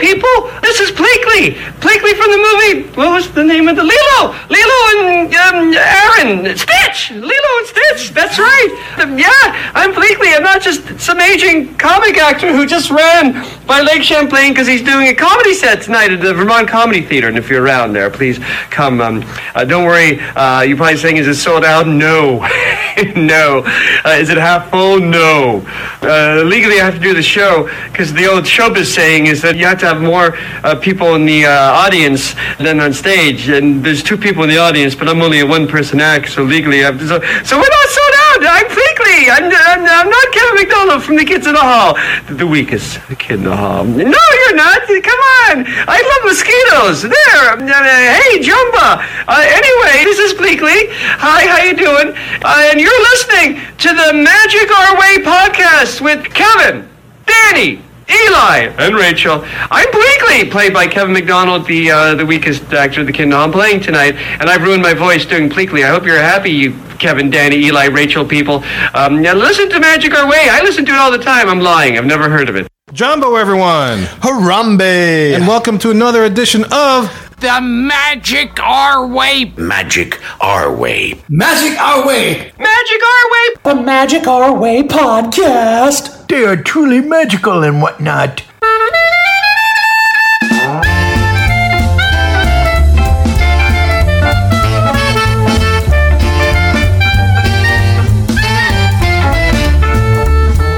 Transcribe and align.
people. 0.00 0.50
This 0.62 0.80
is 0.80 0.90
Bleakley. 0.90 1.54
Bleakley 1.78 2.14
from 2.16 2.30
the 2.32 2.40
movie. 2.40 2.96
What 2.96 3.12
was 3.12 3.30
the 3.32 3.44
name 3.44 3.68
of 3.68 3.76
the 3.76 3.84
Lilo? 3.84 4.34
Lilo 4.48 4.78
and 4.96 5.34
um, 5.34 5.74
Aaron. 5.76 6.56
Stitch. 6.56 7.10
Lilo 7.12 7.50
and 7.58 7.66
Stitch. 7.66 8.10
That's 8.10 8.38
right. 8.38 8.96
Um, 8.98 9.18
yeah, 9.18 9.72
I'm 9.74 9.92
Bleakley. 9.92 10.34
I'm 10.34 10.42
not 10.42 10.62
just 10.62 10.98
some 10.98 11.20
aging 11.20 11.76
comic 11.76 12.16
actor 12.16 12.52
who 12.52 12.66
just 12.66 12.90
ran 12.90 13.32
by 13.66 13.80
Lake 13.80 14.02
Champlain 14.02 14.52
because 14.52 14.66
he's 14.66 14.82
doing 14.82 15.08
a 15.08 15.14
comedy 15.14 15.54
set 15.54 15.82
tonight 15.82 16.10
at 16.12 16.20
the 16.20 16.32
Vermont 16.32 16.68
Comedy 16.68 17.02
Theater. 17.02 17.28
And 17.28 17.36
if 17.36 17.50
you're 17.50 17.62
around 17.62 17.92
there, 17.92 18.10
please 18.10 18.38
come. 18.70 19.00
Um, 19.00 19.24
uh, 19.54 19.64
don't 19.64 19.84
worry. 19.84 20.20
Uh, 20.20 20.62
you're 20.62 20.76
probably 20.76 20.96
saying, 20.96 21.18
is 21.18 21.28
it 21.28 21.34
sold 21.34 21.64
out? 21.64 21.86
No. 21.86 22.38
no. 23.16 23.62
Uh, 24.04 24.16
is 24.18 24.30
it 24.30 24.38
half 24.38 24.70
full? 24.70 24.98
No. 25.00 25.64
Uh, 26.02 26.42
legally, 26.46 26.80
I 26.80 26.84
have 26.84 26.94
to 26.94 27.00
do 27.00 27.14
the 27.14 27.22
show 27.22 27.68
because 27.92 28.12
the 28.12 28.26
old 28.26 28.44
showbiz 28.44 28.86
saying 28.86 29.26
is 29.26 29.42
that 29.42 29.56
you 29.56 29.66
have 29.66 29.78
to 29.80 29.86
have 29.90 30.00
more 30.00 30.38
uh, 30.62 30.74
people 30.76 31.14
in 31.16 31.26
the 31.26 31.46
uh, 31.46 31.84
audience 31.84 32.34
than 32.58 32.80
on 32.80 32.92
stage. 32.92 33.48
And 33.48 33.84
there's 33.84 34.02
two 34.02 34.16
people 34.16 34.42
in 34.44 34.48
the 34.48 34.58
audience, 34.58 34.94
but 34.94 35.08
I'm 35.08 35.20
only 35.20 35.40
a 35.40 35.46
one-person 35.46 36.00
act, 36.00 36.30
so 36.30 36.42
legally, 36.42 36.80
I 36.80 36.86
have 36.90 36.98
to, 36.98 37.06
so, 37.06 37.18
so 37.42 37.56
we're 37.58 37.74
not 37.80 37.88
sold 37.98 38.14
out. 38.26 38.40
I'm 38.56 38.66
Bleakley. 38.70 39.20
I'm, 39.28 39.44
I'm, 39.50 39.82
I'm 39.84 40.10
not 40.10 40.26
Kevin 40.32 40.54
McDonald 40.54 41.02
from 41.02 41.16
the 41.16 41.24
Kids 41.24 41.46
in 41.46 41.54
the 41.54 41.60
Hall. 41.60 41.98
The, 42.26 42.34
the 42.34 42.46
weakest 42.46 43.00
kid 43.18 43.40
in 43.40 43.44
the 43.44 43.56
hall. 43.56 43.84
No, 43.84 44.24
you're 44.40 44.56
not. 44.56 44.80
Come 44.86 45.22
on. 45.50 45.64
I 45.66 45.98
love 46.00 46.22
mosquitoes. 46.24 47.02
There. 47.02 47.46
Uh, 47.58 48.16
hey, 48.22 48.40
Jumba. 48.40 49.02
Uh, 49.26 49.42
anyway, 49.44 50.04
this 50.04 50.18
is 50.18 50.32
Bleakley. 50.34 50.88
Hi, 51.18 51.46
how 51.46 51.60
you 51.62 51.74
doing? 51.74 52.14
Uh, 52.42 52.70
and 52.70 52.80
you're 52.80 53.02
listening 53.12 53.60
to 53.78 53.88
the 53.88 54.12
Magic 54.14 54.70
Our 54.70 54.96
Way 54.98 55.14
podcast 55.24 56.00
with 56.00 56.24
Kevin, 56.32 56.88
Danny, 57.26 57.82
Eli, 58.10 58.72
and 58.78 58.94
Rachel. 58.94 59.42
I'm 59.70 59.88
Bleakley, 59.88 60.50
played 60.50 60.72
by 60.72 60.86
Kevin 60.86 61.12
McDonald, 61.12 61.66
the 61.66 61.90
uh, 61.90 62.14
the 62.14 62.26
weakest 62.26 62.72
actor 62.72 63.00
of 63.00 63.06
the 63.06 63.12
kingdom. 63.12 63.38
I'm 63.38 63.52
playing 63.52 63.80
tonight, 63.80 64.16
and 64.16 64.50
I've 64.50 64.62
ruined 64.62 64.82
my 64.82 64.94
voice 64.94 65.24
doing 65.24 65.48
Bleakley. 65.48 65.84
I 65.84 65.88
hope 65.88 66.04
you're 66.04 66.18
happy, 66.18 66.50
you 66.50 66.72
Kevin, 66.98 67.30
Danny, 67.30 67.56
Eli, 67.56 67.86
Rachel 67.86 68.24
people. 68.24 68.62
Um, 68.94 69.22
now 69.22 69.34
listen 69.34 69.70
to 69.70 69.80
Magic 69.80 70.14
Our 70.14 70.28
Way. 70.28 70.48
I 70.50 70.62
listen 70.62 70.84
to 70.86 70.92
it 70.92 70.98
all 70.98 71.10
the 71.10 71.18
time. 71.18 71.48
I'm 71.48 71.60
lying. 71.60 71.96
I've 71.96 72.04
never 72.04 72.28
heard 72.28 72.48
of 72.48 72.56
it. 72.56 72.66
Jumbo, 72.92 73.36
everyone, 73.36 74.00
Harambe! 74.20 75.34
and 75.34 75.46
welcome 75.46 75.78
to 75.78 75.90
another 75.90 76.24
edition 76.24 76.64
of 76.72 77.29
The 77.40 77.58
Magic 77.62 78.60
Our 78.62 79.06
Way. 79.06 79.52
Magic 79.56 80.20
our 80.42 80.74
way. 80.74 81.14
Magic 81.30 81.78
Our 81.80 82.06
Way, 82.06 82.52
Magic 82.58 83.02
Our 83.02 83.30
Way. 83.32 83.48
the 83.64 83.74
Magic 83.82 84.26
Our 84.26 84.54
Way 84.58 84.82
podcast. 84.82 86.28
They 86.28 86.44
are 86.44 86.56
truly 86.56 87.00
magical 87.00 87.62
and 87.64 87.80
whatnot. 87.80 88.42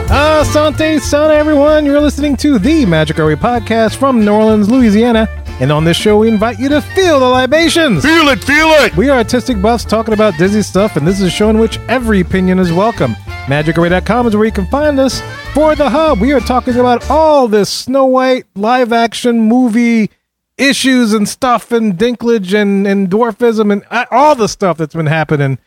Asante 0.09 1.01
Sana, 1.01 1.35
everyone. 1.35 1.87
You're 1.87 2.01
listening 2.01 2.37
to 2.39 2.59
the 2.59 2.85
Magic 2.87 3.19
Our 3.19 3.27
Way 3.27 3.37
podcast 3.37 3.97
from 3.97 4.25
New 4.25 4.33
Orleans, 4.33 4.69
Louisiana. 4.69 5.29
And 5.61 5.71
on 5.71 5.85
this 5.85 5.97
show, 5.97 6.19
we 6.19 6.29
invite 6.29 6.59
you 6.59 6.69
to 6.71 6.81
feel 6.81 7.21
the 7.21 7.29
libations. 7.29 8.05
Feel 8.05 8.29
it, 8.29 8.43
feel 8.43 8.67
it! 8.85 8.97
We 8.97 9.09
are 9.11 9.19
artistic 9.19 9.63
buffs 9.63 9.85
talking 9.85 10.13
about 10.13 10.37
Disney 10.37 10.63
stuff, 10.63 10.97
and 10.97 11.07
this 11.07 11.21
is 11.21 11.27
a 11.29 11.31
show 11.31 11.51
in 11.51 11.59
which 11.59 11.79
every 11.89 12.21
opinion 12.21 12.59
is 12.59 12.73
welcome. 12.73 13.13
MagicOurWay.com 13.47 14.27
is 14.27 14.35
where 14.35 14.45
you 14.45 14.51
can 14.53 14.67
find 14.67 14.99
us. 14.99 15.21
For 15.53 15.77
the 15.77 15.89
hub, 15.91 16.21
we 16.21 16.33
are 16.33 16.41
talking 16.41 16.77
about 16.77 17.09
all 17.11 17.47
this 17.47 17.69
Snow 17.71 18.07
White 18.07 18.45
live 18.57 18.93
action 18.93 19.41
movie 19.41 20.11
issues 20.59 21.13
and 21.13 21.29
stuff, 21.29 21.71
and 21.71 21.97
Dinklage 21.97 22.61
and, 22.61 22.85
and 22.87 23.09
dwarfism, 23.09 23.73
and 23.73 23.85
uh, 23.91 24.07
all 24.11 24.35
the 24.35 24.49
stuff 24.49 24.79
that's 24.79 24.95
been 24.95 25.07
happening 25.07 25.59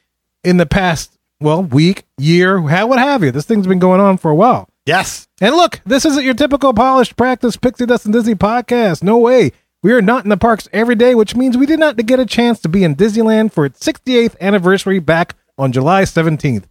in 0.43 0.57
the 0.57 0.65
past, 0.65 1.17
well, 1.39 1.63
week, 1.63 2.03
year, 2.17 2.59
how 2.61 2.87
what 2.87 2.99
have 2.99 3.23
you. 3.23 3.31
This 3.31 3.45
thing's 3.45 3.67
been 3.67 3.79
going 3.79 4.01
on 4.01 4.17
for 4.17 4.29
a 4.31 4.35
while. 4.35 4.67
Yes. 4.85 5.27
And 5.41 5.55
look, 5.55 5.81
this 5.85 6.05
isn't 6.05 6.23
your 6.23 6.33
typical 6.33 6.73
polished 6.73 7.15
practice 7.15 7.55
Pixie 7.55 7.85
Dust 7.85 8.05
and 8.05 8.13
Disney 8.13 8.35
podcast. 8.35 9.01
No 9.01 9.17
way. 9.17 9.51
We 9.85 9.91
are 9.93 10.01
not 10.01 10.23
in 10.23 10.29
the 10.29 10.37
parks 10.37 10.67
every 10.73 10.95
day, 10.95 11.13
which 11.13 11.35
means 11.35 11.55
we 11.55 11.67
did 11.67 11.77
not 11.77 11.95
get 11.95 12.19
a 12.19 12.25
chance 12.25 12.59
to 12.61 12.67
be 12.67 12.83
in 12.83 12.95
Disneyland 12.95 13.53
for 13.53 13.65
its 13.67 13.85
68th 13.85 14.35
anniversary 14.41 14.97
back 14.97 15.35
on 15.59 15.71
July 15.71 16.01
17th. 16.05 16.63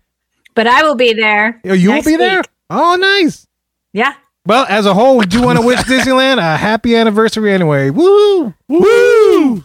But 0.57 0.67
I 0.67 0.83
will 0.83 0.97
be 0.97 1.13
there. 1.13 1.61
Oh, 1.65 1.75
You 1.75 1.91
will 1.91 1.95
next 1.95 2.07
be 2.09 2.17
there? 2.17 2.43
Oh, 2.71 2.97
nice. 2.97 3.47
Yeah. 3.93 4.15
Well, 4.47 4.67
as 4.69 4.85
a 4.85 4.95
whole, 4.95 5.17
we 5.17 5.27
do 5.27 5.45
want 5.45 5.61
to 5.61 5.65
wish 5.65 5.79
Disneyland 5.83 6.39
a 6.39 6.57
happy 6.57 6.97
anniversary 6.97 7.53
anyway. 7.53 7.91
Woo! 7.91 8.53
Woo! 8.67 9.63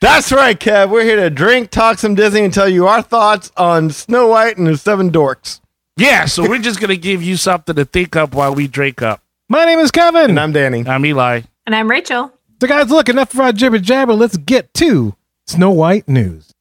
That's 0.00 0.32
right, 0.32 0.58
Kev. 0.58 0.88
We're 0.88 1.04
here 1.04 1.16
to 1.16 1.28
drink, 1.28 1.70
talk 1.70 1.98
some 1.98 2.14
Disney, 2.14 2.44
and 2.44 2.54
tell 2.54 2.70
you 2.70 2.86
our 2.86 3.02
thoughts 3.02 3.52
on 3.58 3.90
Snow 3.90 4.28
White 4.28 4.56
and 4.56 4.66
the 4.66 4.78
Seven 4.78 5.10
Dorks. 5.10 5.60
Yeah, 5.98 6.24
so 6.24 6.48
we're 6.48 6.56
just 6.56 6.80
going 6.80 6.88
to 6.88 6.96
give 6.96 7.22
you 7.22 7.36
something 7.36 7.76
to 7.76 7.84
think 7.84 8.16
up 8.16 8.34
while 8.34 8.54
we 8.54 8.66
drink 8.66 9.02
up. 9.02 9.22
My 9.46 9.66
name 9.66 9.78
is 9.78 9.90
Kevin. 9.90 10.30
And 10.30 10.40
I'm 10.40 10.52
Danny. 10.52 10.86
I'm 10.88 11.04
Eli. 11.04 11.42
And 11.66 11.74
I'm 11.74 11.90
Rachel. 11.90 12.32
So, 12.60 12.66
guys, 12.66 12.90
look, 12.90 13.08
enough 13.08 13.32
of 13.34 13.40
our 13.40 13.52
jibber 13.52 13.78
jabber. 13.78 14.14
Let's 14.14 14.36
get 14.36 14.74
to 14.74 15.14
Snow 15.46 15.70
White 15.70 16.08
news. 16.08 16.52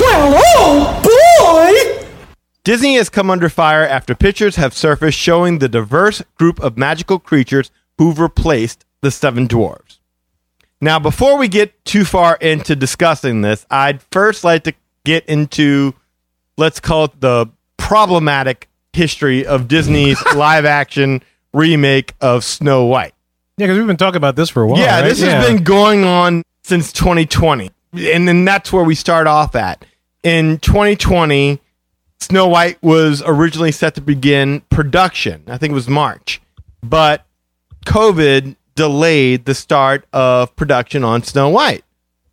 Well, 0.00 0.42
oh 0.56 1.00
boy! 1.02 2.06
Disney 2.64 2.96
has 2.96 3.08
come 3.08 3.30
under 3.30 3.48
fire 3.48 3.84
after 3.84 4.14
pictures 4.14 4.56
have 4.56 4.74
surfaced 4.74 5.18
showing 5.18 5.58
the 5.58 5.68
diverse 5.68 6.22
group 6.36 6.60
of 6.60 6.76
magical 6.76 7.18
creatures 7.18 7.70
who've 7.96 8.18
replaced 8.18 8.84
the 9.00 9.10
seven 9.10 9.48
dwarves. 9.48 9.98
Now, 10.80 10.98
before 10.98 11.38
we 11.38 11.48
get 11.48 11.84
too 11.84 12.04
far 12.04 12.36
into 12.36 12.76
discussing 12.76 13.40
this, 13.40 13.64
I'd 13.70 14.02
first 14.12 14.44
like 14.44 14.64
to 14.64 14.74
get 15.04 15.24
into, 15.26 15.94
let's 16.58 16.80
call 16.80 17.04
it 17.04 17.20
the 17.20 17.46
problematic 17.78 18.68
history 18.92 19.46
of 19.46 19.68
Disney's 19.68 20.22
live 20.34 20.66
action 20.66 21.22
remake 21.54 22.14
of 22.20 22.44
Snow 22.44 22.84
White. 22.84 23.14
Yeah, 23.56 23.66
because 23.66 23.78
we've 23.78 23.86
been 23.86 23.96
talking 23.96 24.18
about 24.18 24.36
this 24.36 24.50
for 24.50 24.62
a 24.62 24.66
while. 24.66 24.78
yeah, 24.78 25.00
right? 25.00 25.08
this 25.08 25.22
has 25.22 25.46
been 25.46 25.64
going 25.64 26.04
on 26.04 26.42
since 26.62 26.92
2020. 26.92 27.70
And 27.94 28.28
then 28.28 28.44
that's 28.44 28.72
where 28.72 28.84
we 28.84 28.94
start 28.94 29.26
off 29.26 29.56
at. 29.56 29.84
In 30.22 30.58
2020, 30.58 31.60
Snow 32.20 32.48
White 32.48 32.80
was 32.82 33.22
originally 33.24 33.72
set 33.72 33.94
to 33.94 34.00
begin 34.00 34.60
production. 34.68 35.44
I 35.46 35.56
think 35.56 35.70
it 35.70 35.74
was 35.74 35.88
March. 35.88 36.40
But 36.82 37.24
COVID 37.86 38.56
delayed 38.74 39.44
the 39.44 39.54
start 39.54 40.04
of 40.12 40.54
production 40.54 41.02
on 41.02 41.22
Snow 41.22 41.48
White. 41.48 41.84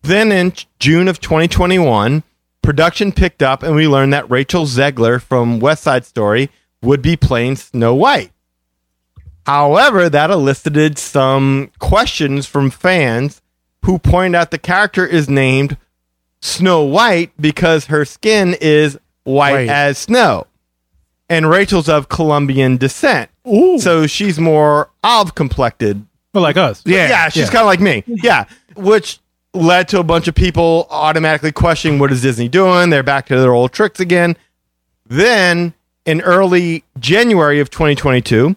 Then 0.02 0.32
in 0.32 0.54
June 0.80 1.08
of 1.08 1.20
2021, 1.20 2.24
production 2.66 3.12
picked 3.12 3.42
up 3.44 3.64
and 3.64 3.76
we 3.76 3.88
learned 3.88 4.12
that 4.14 4.30
Rachel 4.30 4.66
Zegler 4.66 5.22
from 5.22 5.60
West 5.60 5.84
Side 5.84 6.04
Story 6.06 6.50
would 6.82 7.02
be 7.02 7.16
playing 7.16 7.56
Snow 7.56 7.94
White. 7.96 8.32
However, 9.46 10.10
that 10.10 10.32
elicited 10.32 10.98
some 10.98 11.72
questions 11.80 12.48
from 12.48 12.72
fans 12.72 13.42
who 13.84 14.00
point 14.00 14.36
out 14.36 14.50
the 14.52 14.58
character 14.58 15.06
is 15.06 15.30
named 15.30 15.78
Snow 16.42 16.84
White 16.84 17.32
because 17.40 17.86
her 17.86 18.06
skin 18.06 18.56
is 18.60 18.98
white 19.24 19.52
White. 19.54 19.70
as 19.70 19.98
snow. 20.00 20.48
And 21.30 21.50
Rachel's 21.50 21.90
of 21.90 22.10
Colombian 22.10 22.78
descent. 22.78 23.30
So 23.78 24.08
she's 24.08 24.40
more 24.40 24.90
olive 25.04 25.36
complected. 25.36 26.06
Well, 26.34 26.42
like 26.44 26.58
us. 26.58 26.82
Yeah. 26.86 27.08
Yeah, 27.10 27.30
she's 27.30 27.44
Yeah. 27.44 27.50
kind 27.52 27.60
of 27.62 27.66
like 27.68 27.80
me. 27.80 28.04
Yeah. 28.08 28.46
Which 28.76 29.20
led 29.56 29.88
to 29.90 30.00
a 30.00 30.04
bunch 30.04 30.28
of 30.28 30.36
people 30.36 30.88
automatically 30.90 31.52
questioning 31.52 32.00
what 32.00 32.12
is 32.12 32.22
Disney 32.22 32.48
doing? 32.48 32.90
They're 32.90 33.04
back 33.04 33.26
to 33.28 33.40
their 33.40 33.54
old 33.54 33.72
tricks 33.72 34.00
again. 34.00 34.38
Then 35.06 35.74
in 36.06 36.22
early 36.22 36.84
January 37.00 37.60
of 37.60 37.70
2022, 37.70 38.56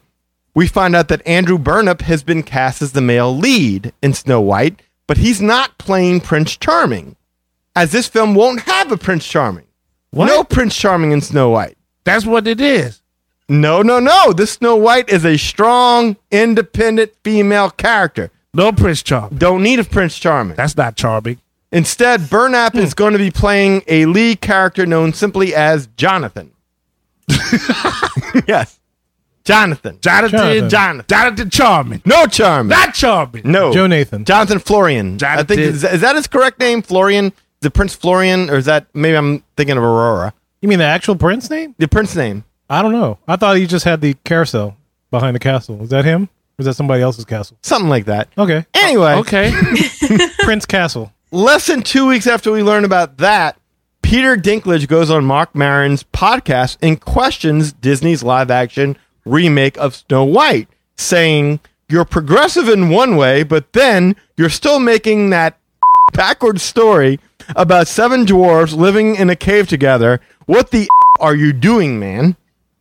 we 0.54 0.66
find 0.66 0.96
out 0.96 1.08
that 1.08 1.26
Andrew 1.26 1.58
Burnap 1.58 2.02
has 2.02 2.22
been 2.22 2.42
cast 2.42 2.82
as 2.82 2.92
the 2.92 3.00
male 3.00 3.36
lead 3.36 3.92
in 4.02 4.12
Snow 4.12 4.40
White, 4.40 4.82
but 5.06 5.18
he's 5.18 5.40
not 5.40 5.78
playing 5.78 6.20
Prince 6.20 6.56
Charming, 6.56 7.16
as 7.76 7.92
this 7.92 8.08
film 8.08 8.34
won't 8.34 8.62
have 8.62 8.90
a 8.90 8.96
Prince 8.96 9.26
Charming. 9.26 9.66
No 10.12 10.42
Prince 10.42 10.76
Charming 10.76 11.12
in 11.12 11.20
Snow 11.20 11.50
White. 11.50 11.78
That's 12.04 12.26
what 12.26 12.46
it 12.48 12.60
is. 12.60 13.02
No, 13.48 13.82
no, 13.82 14.00
no. 14.00 14.32
This 14.32 14.52
Snow 14.52 14.76
White 14.76 15.08
is 15.08 15.24
a 15.24 15.36
strong, 15.36 16.16
independent 16.30 17.12
female 17.22 17.70
character. 17.70 18.30
No 18.54 18.72
Prince 18.72 19.02
Charming. 19.02 19.38
Don't 19.38 19.62
need 19.62 19.78
a 19.78 19.84
Prince 19.84 20.18
Charming. 20.18 20.56
That's 20.56 20.76
not 20.76 20.96
charming. 20.96 21.38
Instead, 21.70 22.20
Burnap 22.22 22.74
is 22.74 22.92
hmm. 22.92 22.96
going 22.96 23.12
to 23.12 23.18
be 23.18 23.30
playing 23.30 23.82
a 23.88 24.06
lead 24.06 24.40
character 24.40 24.86
known 24.86 25.12
simply 25.12 25.54
as 25.54 25.86
Jonathan. 25.96 26.52
yes. 28.46 28.80
Jonathan. 29.44 29.98
Jonathan. 30.00 30.38
Jonathan. 30.38 30.68
Jonathan. 30.68 31.04
Jonathan 31.08 31.50
Charming. 31.50 32.02
No 32.04 32.26
charming. 32.26 32.70
Not 32.70 32.94
charming. 32.94 33.50
no. 33.50 33.72
Joe 33.72 33.86
Nathan. 33.86 34.24
Jonathan 34.24 34.58
Florian. 34.58 35.14
I 35.14 35.16
Jonathan. 35.16 35.46
think 35.46 35.60
is, 35.60 35.84
is 35.84 36.00
that 36.02 36.16
his 36.16 36.26
correct 36.26 36.58
name? 36.58 36.82
Florian. 36.82 37.32
the 37.60 37.70
Prince 37.70 37.94
Florian, 37.94 38.50
or 38.50 38.56
is 38.56 38.66
that 38.66 38.86
maybe 38.94 39.16
I'm 39.16 39.42
thinking 39.56 39.76
of 39.76 39.82
Aurora? 39.82 40.34
You 40.60 40.68
mean 40.68 40.78
the 40.78 40.84
actual 40.84 41.16
prince 41.16 41.48
name? 41.48 41.74
The 41.78 41.88
Prince 41.88 42.14
name. 42.14 42.44
I 42.68 42.82
don't 42.82 42.92
know. 42.92 43.18
I 43.26 43.36
thought 43.36 43.56
he 43.56 43.66
just 43.66 43.84
had 43.84 44.00
the 44.00 44.14
carousel 44.24 44.76
behind 45.10 45.34
the 45.34 45.40
castle. 45.40 45.82
Is 45.82 45.90
that 45.90 46.04
him? 46.04 46.28
Or 46.58 46.62
is 46.62 46.66
that 46.66 46.74
somebody 46.74 47.02
else's 47.02 47.24
castle? 47.24 47.56
Something 47.62 47.88
like 47.88 48.06
that. 48.06 48.28
Okay. 48.36 48.66
Anyway, 48.74 49.12
oh, 49.12 49.20
Okay. 49.20 49.52
Prince 50.40 50.66
Castle. 50.66 51.12
less 51.30 51.66
than 51.66 51.82
two 51.82 52.06
weeks 52.06 52.26
after 52.26 52.50
we 52.50 52.62
learn 52.62 52.84
about 52.84 53.18
that, 53.18 53.58
Peter 54.02 54.36
Dinklage 54.36 54.88
goes 54.88 55.10
on 55.10 55.24
Marc 55.24 55.54
Maron's 55.54 56.02
podcast 56.02 56.78
and 56.82 57.00
questions 57.00 57.72
Disney's 57.72 58.22
live 58.22 58.50
action 58.50 58.96
remake 59.24 59.76
of 59.76 59.94
Snow 59.94 60.24
White, 60.24 60.68
saying, 60.96 61.60
You're 61.88 62.04
progressive 62.06 62.68
in 62.68 62.88
one 62.88 63.16
way, 63.16 63.42
but 63.42 63.72
then 63.72 64.16
you're 64.36 64.48
still 64.48 64.80
making 64.80 65.30
that 65.30 65.58
backward 66.12 66.60
story 66.60 67.20
about 67.54 67.86
seven 67.86 68.24
dwarves 68.26 68.74
living 68.76 69.14
in 69.14 69.30
a 69.30 69.36
cave 69.36 69.68
together. 69.68 70.20
What 70.46 70.70
the 70.70 70.88
are 71.20 71.34
you 71.36 71.52
doing, 71.52 71.98
man? 72.00 72.36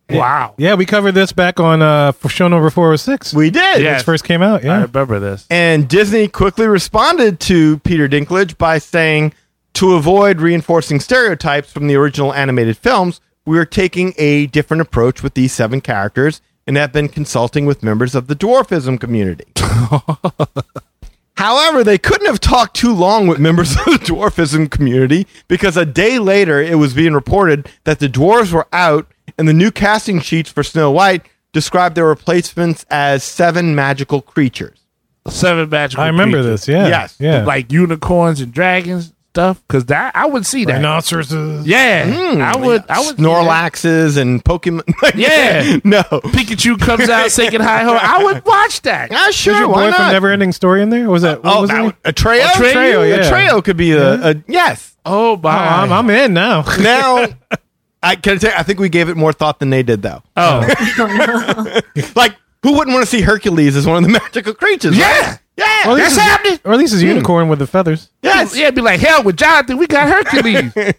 Wow. 0.10 0.54
Yeah, 0.58 0.76
we 0.76 0.86
covered 0.86 1.14
this 1.14 1.32
back 1.32 1.60
on 1.60 1.82
uh 1.82 2.12
for 2.14 2.30
show 2.30 2.48
number 2.48 2.70
406. 2.70 3.34
We 3.34 3.50
did. 3.50 3.82
Yeah. 3.82 3.92
When 3.92 4.00
it 4.00 4.04
first 4.04 4.24
came 4.24 4.42
out. 4.42 4.64
Yeah. 4.64 4.80
I 4.80 4.82
remember 4.84 5.20
this. 5.20 5.46
And 5.50 5.88
Disney 5.88 6.28
quickly 6.28 6.68
responded 6.68 7.40
to 7.42 7.80
Peter 7.80 8.08
Dinklage 8.08 8.58
by 8.58 8.78
saying, 8.78 9.34
to 9.78 9.94
avoid 9.94 10.42
reinforcing 10.42 11.00
stereotypes 11.00 11.72
from 11.72 11.86
the 11.86 11.96
original 11.96 12.34
animated 12.34 12.78
films, 12.78 13.22
we 13.46 13.60
are 13.60 13.66
taking 13.66 14.16
a 14.18 14.48
different 14.48 14.82
approach 14.82 15.22
with 15.22 15.36
these 15.36 15.54
seven 15.54 15.82
characters 15.82 16.42
and 16.66 16.76
have 16.78 16.92
been 16.92 17.08
consulting 17.08 17.68
with 17.68 17.84
members 17.84 18.16
of 18.16 18.26
the 18.26 18.36
dwarfism 18.36 19.00
community. 19.00 19.46
However, 21.38 21.84
they 21.84 22.00
couldn't 22.00 22.26
have 22.26 22.40
talked 22.40 22.76
too 22.76 22.92
long 22.92 23.28
with 23.28 23.38
members 23.38 23.78
of 23.78 23.86
the 23.86 24.00
dwarfism 24.00 24.70
community 24.70 25.28
because 25.48 25.78
a 25.78 25.86
day 25.86 26.18
later 26.18 26.60
it 26.60 26.80
was 26.80 26.96
being 26.96 27.14
reported 27.14 27.70
that 27.84 28.00
the 28.00 28.10
dwarves 28.10 28.52
were 28.52 28.68
out 28.74 29.06
and 29.38 29.48
the 29.48 29.54
new 29.54 29.72
casting 29.72 30.20
sheets 30.20 30.52
for 30.52 30.64
Snow 30.64 30.92
White 30.92 31.26
describe 31.54 31.96
their 31.96 32.06
replacements 32.08 32.86
as 32.90 33.24
seven 33.24 33.76
magical 33.76 34.22
creatures. 34.22 34.80
Seven 35.28 35.70
magical. 35.70 36.02
Creatures. 36.02 36.06
I 36.06 36.08
remember 36.08 36.38
creatures. 36.38 36.66
this. 36.66 36.68
Yeah. 36.68 36.88
Yes. 36.88 37.16
Yeah. 37.20 37.44
like 37.46 37.72
unicorns 37.72 38.40
and 38.42 38.54
dragons 38.54 39.14
stuff. 39.34 39.62
Because 39.68 39.86
that 39.86 40.16
I 40.16 40.26
would 40.26 40.46
see 40.46 40.66
that. 40.66 40.74
rhinoceroses. 40.74 41.68
Yeah, 41.68 42.52
I 42.54 42.58
would. 42.58 42.84
I 42.90 43.00
would. 43.00 43.18
see 43.18 43.24
that. 43.24 43.30
Snorlaxes 43.30 44.18
and 44.18 44.44
Pokemon. 44.44 44.82
Yeah. 45.16 45.78
no. 45.84 46.02
Pikachu 46.02 46.80
comes 46.80 47.08
out 47.10 47.30
singing 47.32 47.60
hi 47.62 47.84
ho. 47.84 47.94
I 48.00 48.24
would 48.24 48.46
watch 48.46 48.82
that. 48.84 49.12
Ah, 49.12 49.30
sure. 49.32 49.54
Was 49.54 49.60
your 49.60 49.70
why 49.70 49.90
boy 49.92 49.96
from? 49.96 50.12
Never 50.12 50.30
Ending 50.32 50.52
Story 50.54 50.82
in 50.82 50.90
there? 50.90 51.10
Was 51.10 51.22
that 51.24 51.44
what 51.44 51.56
Oh, 51.58 51.62
was 51.62 51.70
that 51.70 51.80
it? 51.80 51.84
would- 51.84 51.96
a 52.06 52.14
Treo? 52.14 52.40
Atreyu? 52.42 52.74
Atreyu, 52.74 53.10
yeah. 53.18 53.30
Atreyu 53.32 53.64
could 53.64 53.78
be 53.78 53.92
a, 53.92 54.32
a 54.32 54.36
yes. 54.48 54.96
Oh 55.06 55.38
my! 55.38 55.54
Oh, 55.56 55.84
I'm, 55.84 55.92
I'm 55.94 56.10
in 56.10 56.34
now. 56.34 56.64
Now, 56.80 57.28
I 58.08 58.16
can 58.16 58.36
I 58.36 58.38
tell 58.38 58.52
you, 58.52 58.58
I 58.58 58.64
think 58.64 58.80
we 58.80 58.90
gave 58.90 59.10
it 59.10 59.18
more 59.18 59.34
thought 59.34 59.60
than 59.60 59.70
they 59.70 59.84
did, 59.84 60.02
though. 60.02 60.22
oh, 60.36 60.68
oh 61.00 61.82
Like, 62.16 62.36
who 62.64 62.74
wouldn't 62.78 62.94
want 62.94 63.06
to 63.06 63.10
see 63.10 63.22
Hercules 63.22 63.76
as 63.76 63.86
one 63.86 63.98
of 63.98 64.04
the 64.04 64.10
magical 64.24 64.54
creatures? 64.54 64.98
Yeah. 64.98 65.06
right? 65.32 65.40
yeah, 65.58 65.90
Or 65.92 65.96
that's 65.98 66.14
it's- 66.14 66.18
happening. 66.28 66.60
Or 66.64 66.74
at 66.74 66.80
least 66.80 66.94
it's 66.94 67.04
a 67.04 67.06
unicorn 67.06 67.50
with 67.50 67.60
the 67.60 67.68
feathers. 67.68 68.10
Yes. 68.22 68.58
yeah, 68.58 68.72
be 68.72 68.82
like 68.82 69.00
hell 69.00 69.24
with 69.24 69.38
Jonathan. 69.38 69.78
We 69.78 69.88
got 69.88 70.08
Hercules. 70.10 70.74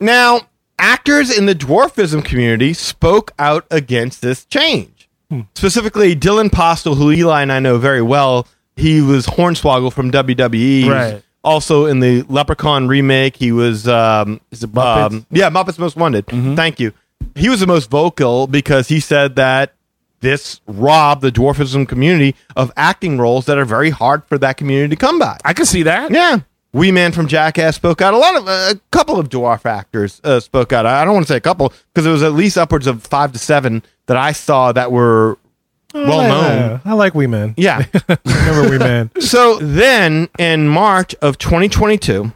Now, 0.00 0.42
actors 0.78 1.36
in 1.36 1.46
the 1.46 1.54
dwarfism 1.54 2.24
community 2.24 2.74
spoke 2.74 3.32
out 3.38 3.66
against 3.70 4.20
this 4.20 4.44
change. 4.44 5.08
Hmm. 5.30 5.40
Specifically, 5.54 6.14
Dylan 6.14 6.50
Postl, 6.50 6.96
who 6.96 7.10
Eli 7.10 7.42
and 7.42 7.50
I 7.50 7.60
know 7.60 7.78
very 7.78 8.02
well, 8.02 8.46
he 8.76 9.00
was 9.00 9.26
Hornswoggle 9.26 9.92
from 9.92 10.10
WWE. 10.12 10.86
Right. 10.88 11.22
Also 11.46 11.86
in 11.86 12.00
the 12.00 12.22
Leprechaun 12.22 12.88
remake, 12.88 13.36
he 13.36 13.52
was. 13.52 13.86
Um, 13.88 14.40
Is 14.50 14.62
it 14.64 14.72
Muppets? 14.72 15.06
um, 15.12 15.26
yeah, 15.30 15.48
Muppets 15.48 15.78
Most 15.78 15.96
Wanted. 15.96 16.26
Thank 16.26 16.80
you. 16.80 16.92
He 17.34 17.48
was 17.48 17.60
the 17.60 17.66
most 17.66 17.88
vocal 17.88 18.46
because 18.46 18.88
he 18.88 19.00
said 19.00 19.36
that 19.36 19.72
this 20.20 20.60
robbed 20.66 21.22
the 21.22 21.30
dwarfism 21.30 21.86
community 21.88 22.34
of 22.56 22.72
acting 22.76 23.16
roles 23.18 23.46
that 23.46 23.58
are 23.58 23.64
very 23.64 23.90
hard 23.90 24.24
for 24.26 24.38
that 24.38 24.56
community 24.56 24.94
to 24.94 24.96
come 25.00 25.18
by. 25.18 25.38
I 25.44 25.52
can 25.52 25.66
see 25.66 25.82
that. 25.84 26.10
Yeah. 26.10 26.40
Wee 26.72 26.90
Man 26.92 27.12
from 27.12 27.26
Jackass 27.28 27.76
spoke 27.76 28.02
out. 28.02 28.12
A 28.12 28.18
lot 28.18 28.36
of 28.36 28.48
uh, 28.48 28.72
a 28.72 28.80
couple 28.90 29.18
of 29.18 29.28
dwarf 29.28 29.64
actors 29.64 30.20
uh, 30.24 30.40
spoke 30.40 30.72
out. 30.72 30.84
I 30.84 31.04
don't 31.04 31.14
want 31.14 31.26
to 31.26 31.32
say 31.32 31.36
a 31.36 31.40
couple 31.40 31.72
because 31.94 32.04
it 32.06 32.10
was 32.10 32.22
at 32.22 32.32
least 32.32 32.58
upwards 32.58 32.86
of 32.86 33.02
five 33.02 33.32
to 33.32 33.38
seven 33.38 33.82
that 34.06 34.16
I 34.16 34.32
saw 34.32 34.72
that 34.72 34.90
were 34.92 35.38
Oh, 35.94 36.06
well 36.08 36.22
known. 36.22 36.70
Yeah, 36.70 36.78
I 36.84 36.92
like 36.94 37.14
Wee 37.14 37.26
Man. 37.26 37.54
Yeah. 37.56 37.84
Remember 38.26 38.70
Wee 38.70 38.78
Man? 38.78 39.10
so 39.20 39.58
then 39.60 40.28
in 40.38 40.68
March 40.68 41.14
of 41.22 41.38
2022, 41.38 42.32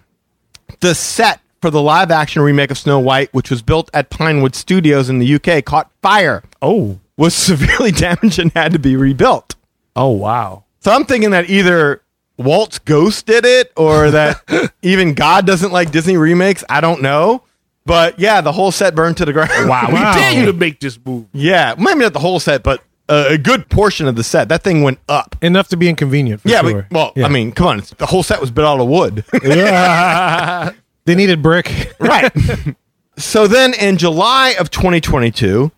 the 0.80 0.94
set 0.94 1.40
for 1.60 1.70
the 1.70 1.82
live 1.82 2.10
action 2.10 2.40
remake 2.42 2.70
of 2.70 2.78
Snow 2.78 2.98
White, 3.00 3.32
which 3.34 3.50
was 3.50 3.60
built 3.60 3.90
at 3.92 4.08
Pinewood 4.08 4.54
Studios 4.54 5.10
in 5.10 5.18
the 5.18 5.34
UK, 5.34 5.64
caught 5.64 5.90
fire, 6.00 6.42
Oh. 6.62 6.98
was 7.16 7.34
severely 7.34 7.90
damaged 7.92 8.38
and 8.38 8.50
had 8.52 8.72
to 8.72 8.78
be 8.78 8.96
rebuilt. 8.96 9.56
Oh 9.96 10.10
wow. 10.10 10.64
So 10.80 10.90
I'm 10.92 11.04
thinking 11.04 11.30
that 11.32 11.50
either 11.50 12.00
Walt's 12.38 12.78
ghost 12.78 13.26
did 13.26 13.44
it 13.44 13.70
or 13.76 14.10
that 14.12 14.72
even 14.80 15.12
God 15.12 15.46
doesn't 15.46 15.72
like 15.72 15.90
Disney 15.90 16.16
remakes. 16.16 16.64
I 16.70 16.80
don't 16.80 17.02
know. 17.02 17.42
But 17.84 18.18
yeah, 18.18 18.40
the 18.40 18.52
whole 18.52 18.70
set 18.72 18.94
burned 18.94 19.16
to 19.18 19.24
the 19.26 19.32
ground. 19.34 19.68
Wow. 19.68 19.88
We 19.88 19.98
dare 19.98 20.32
you 20.32 20.46
to 20.46 20.52
make 20.54 20.80
this 20.80 20.98
movie. 21.04 21.26
yeah, 21.32 21.74
maybe 21.76 22.00
not 22.00 22.12
the 22.14 22.18
whole 22.20 22.38
set, 22.40 22.62
but 22.62 22.82
a 23.10 23.38
good 23.38 23.68
portion 23.68 24.06
of 24.06 24.16
the 24.16 24.24
set. 24.24 24.48
That 24.48 24.62
thing 24.62 24.82
went 24.82 24.98
up. 25.08 25.36
Enough 25.42 25.68
to 25.68 25.76
be 25.76 25.88
inconvenient. 25.88 26.42
For 26.42 26.48
yeah, 26.48 26.60
sure. 26.60 26.86
but, 26.90 26.94
well, 26.94 27.12
Yeah. 27.16 27.26
I 27.26 27.28
mean, 27.28 27.52
come 27.52 27.66
on. 27.66 27.78
It's, 27.78 27.90
the 27.90 28.06
whole 28.06 28.22
set 28.22 28.40
was 28.40 28.50
built 28.50 28.66
out 28.66 28.80
of 28.80 28.88
wood. 28.88 29.24
they 31.04 31.14
needed 31.14 31.42
brick. 31.42 31.94
right. 32.00 32.32
so 33.16 33.46
then 33.46 33.74
in 33.74 33.96
July 33.96 34.54
of 34.58 34.70
2022, 34.70 35.72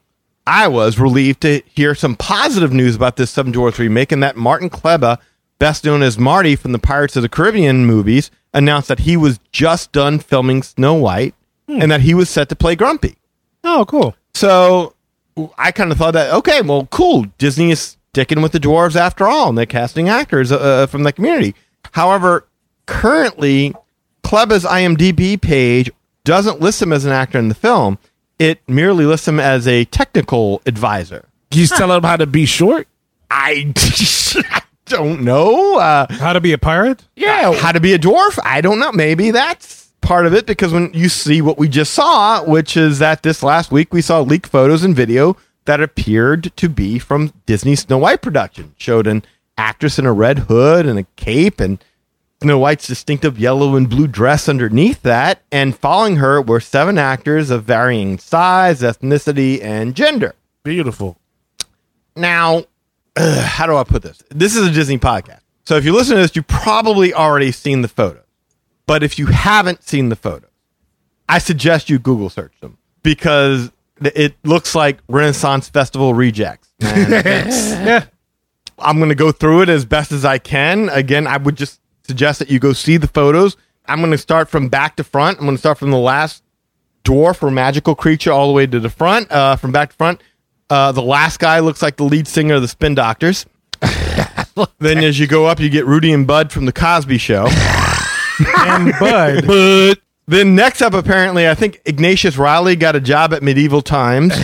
I 0.47 0.69
was 0.69 0.99
relieved 0.99 1.41
to 1.43 1.63
hear 1.67 1.95
some 1.95 2.17
positive 2.17 2.73
news 2.73 2.97
about 2.97 3.17
this 3.17 3.31
Seven 3.31 3.53
Dwarfs 3.53 3.79
remake 3.79 4.13
and 4.13 4.23
that 4.23 4.37
Martin 4.37 4.69
Kleba, 4.69 5.19
best 5.59 5.85
known 5.85 6.03
as 6.03 6.19
Marty 6.19 6.57
from 6.57 6.73
the 6.73 6.79
Pirates 6.79 7.17
of 7.17 7.23
the 7.23 7.29
Caribbean 7.29 7.87
movies, 7.87 8.31
announced 8.53 8.89
that 8.89 9.01
he 9.01 9.17
was 9.17 9.41
just 9.53 9.93
done 9.93 10.19
filming 10.19 10.63
Snow 10.63 10.95
White 10.95 11.35
hmm. 11.67 11.81
and 11.81 11.91
that 11.91 12.03
he 12.03 12.13
was 12.13 12.29
set 12.29 12.49
to 12.49 12.57
play 12.57 12.77
Grumpy. 12.77 13.17
Oh, 13.65 13.85
cool. 13.89 14.17
So 14.35 14.95
I 15.59 15.73
kind 15.73 15.91
of 15.93 15.99
thought 15.99 16.13
that, 16.13 16.33
okay, 16.35 16.61
well, 16.63 16.87
cool. 16.91 17.27
Disney 17.39 17.71
is 17.71 17.97
sticking 18.13 18.43
with 18.43 18.53
the 18.53 18.61
dwarves 18.61 18.97
after 18.97 19.27
all, 19.27 19.49
and 19.49 19.57
they're 19.57 19.67
casting 19.67 20.09
actors 20.09 20.53
uh, 20.53 20.87
from 20.87 21.03
the 21.05 21.13
community. 21.13 21.55
However, 21.93 22.47
currently, 22.87 23.75
Kleba's 24.23 24.65
IMDb 24.65 25.41
page 25.41 25.91
doesn't 26.25 26.61
list 26.61 26.83
him 26.83 26.93
as 26.93 27.05
an 27.05 27.13
actor 27.13 27.39
in 27.39 27.49
the 27.49 27.55
film. 27.55 27.99
It 28.39 28.61
merely 28.69 29.07
lists 29.07 29.27
him 29.29 29.41
as 29.41 29.67
a 29.67 29.85
technical 29.87 30.61
advisor. 30.67 31.27
He's 31.51 31.71
telling 31.71 31.97
him 31.99 32.03
how 32.03 32.17
to 32.17 32.27
be 32.27 32.45
short. 32.47 32.87
I, 33.31 33.73
I 34.51 34.63
don't 34.87 35.23
know. 35.23 35.79
Uh, 35.79 36.07
How 36.15 36.33
to 36.33 36.41
be 36.41 36.53
a 36.53 36.59
pirate? 36.59 37.03
Yeah. 37.17 37.55
how 37.55 37.73
to 37.73 37.81
be 37.81 37.95
a 37.95 37.99
dwarf? 37.99 38.39
I 38.45 38.61
don't 38.61 38.79
know. 38.79 38.93
Maybe 38.93 39.31
that's 39.31 39.82
part 40.03 40.27
of 40.27 40.35
it 40.35 40.45
because 40.47 40.73
when 40.73 40.93
you 40.93 41.09
see 41.09 41.41
what 41.41 41.59
we 41.59 41.69
just 41.69 41.93
saw, 41.95 42.45
which 42.45 42.77
is 42.77 42.99
that 42.99 43.23
this 43.23 43.43
last 43.43 43.73
week 43.73 43.93
we 43.93 44.03
saw 44.03 44.21
leaked 44.21 44.49
photos 44.49 44.83
and 44.83 44.95
video 44.95 45.37
that 45.65 45.81
appeared 45.81 46.55
to 46.57 46.69
be 46.69 46.99
from 46.99 47.33
Disney 47.47 47.77
Snow 47.77 47.99
White 47.99 48.21
production, 48.21 48.75
showed 48.77 49.07
an 49.07 49.25
actress 49.57 49.99
in 49.99 50.07
a 50.07 50.13
red 50.13 50.41
hood 50.41 50.87
and 50.87 50.99
a 50.99 51.07
cape 51.17 51.61
and 51.61 51.83
Snow 52.43 52.59
White's 52.59 52.89
distinctive 52.89 53.39
yellow 53.39 53.77
and 53.77 53.89
blue 53.89 54.09
dress 54.09 54.49
underneath 54.49 55.03
that, 55.03 55.43
and 55.53 55.79
following 55.79 56.17
her 56.17 56.43
were 56.43 56.59
seven 56.59 56.99
actors 56.99 57.51
of 57.51 57.63
varying 57.63 58.19
size, 58.19 58.83
ethnicity, 58.83 59.63
and 59.63 59.95
gender. 59.95 60.35
Beautiful. 60.65 61.17
Now, 62.17 62.65
how 63.17 63.67
do 63.67 63.77
I 63.77 63.85
put 63.85 64.03
this? 64.03 64.25
This 64.29 64.57
is 64.57 64.67
a 64.67 64.73
Disney 64.73 64.99
podcast. 64.99 65.41
So 65.65 65.77
if 65.77 65.85
you 65.85 65.93
listen 65.95 66.17
to 66.17 66.23
this, 66.23 66.35
you've 66.35 66.49
probably 66.49 67.15
already 67.15 67.53
seen 67.53 67.83
the 67.83 67.89
photos. 67.89 68.22
But 68.93 69.03
if 69.03 69.19
you 69.19 69.25
haven't 69.29 69.83
seen 69.83 70.11
the 70.11 70.17
photos, 70.17 70.51
I 71.27 71.39
suggest 71.39 71.89
you 71.89 71.99
Google 71.99 72.29
search 72.29 72.53
them 72.61 72.77
because 73.03 73.73
it 74.03 74.35
looks 74.45 74.75
like 74.75 74.99
Renaissance 75.09 75.71
Festival 75.71 76.13
rejects. 76.13 76.69
Yeah. 76.79 78.05
I'm 78.79 78.99
going 78.99 79.09
to 79.09 79.15
go 79.15 79.33
through 79.33 79.63
it 79.63 79.71
as 79.71 79.87
best 79.87 80.13
as 80.13 80.27
I 80.27 80.37
can. 80.37 80.91
Again, 80.91 81.27
I 81.27 81.39
would 81.39 81.57
just 81.57 81.81
suggest 82.03 82.39
that 82.41 82.51
you 82.51 82.59
go 82.59 82.75
see 82.75 82.99
the 82.99 83.09
photos. 83.09 83.57
I'm 83.87 84.01
going 84.01 84.11
to 84.11 84.19
start 84.19 84.51
from 84.51 84.69
back 84.69 84.97
to 84.97 85.05
front. 85.05 85.39
I'm 85.39 85.47
going 85.47 85.57
to 85.57 85.61
start 85.61 85.79
from 85.79 85.91
the 85.91 85.97
last 85.97 86.43
dwarf 87.03 87.43
or 87.43 87.51
magical 87.51 87.95
creature 87.95 88.31
all 88.31 88.47
the 88.47 88.53
way 88.53 88.67
to 88.67 88.79
the 88.79 88.91
front, 88.91 89.33
uh, 89.33 89.57
from 89.57 89.73
back 89.73 89.93
to 89.93 89.97
front. 89.97 90.23
Uh, 90.69 90.93
the 90.93 91.01
last 91.01 91.39
guy 91.39 91.61
looks 91.61 91.81
like 91.81 91.97
the 91.97 92.05
lead 92.05 92.29
singer 92.29 92.57
of 92.57 92.61
the 92.61 92.69
Spin 92.69 92.95
Doctors. 92.95 93.47
then 94.81 94.99
as 94.99 95.19
you 95.19 95.27
go 95.27 95.47
up, 95.47 95.61
you 95.61 95.71
get 95.71 95.87
Rudy 95.87 96.13
and 96.13 96.27
Bud 96.27 96.53
from 96.53 96.67
the 96.67 96.73
Cosby 96.75 97.17
Show. 97.17 97.49
And 98.47 98.93
Bud. 98.99 99.47
But 100.25 100.37
then 100.37 100.55
next 100.55 100.83
up, 100.83 100.95
apparently, 100.95 101.49
I 101.49 101.55
think 101.55 101.81
Ignatius 101.85 102.39
Reilly 102.39 102.77
got 102.77 102.95
a 102.95 103.01
job 103.01 103.35
at 103.35 103.43
Medieval 103.43 103.83
Times. 103.83 104.35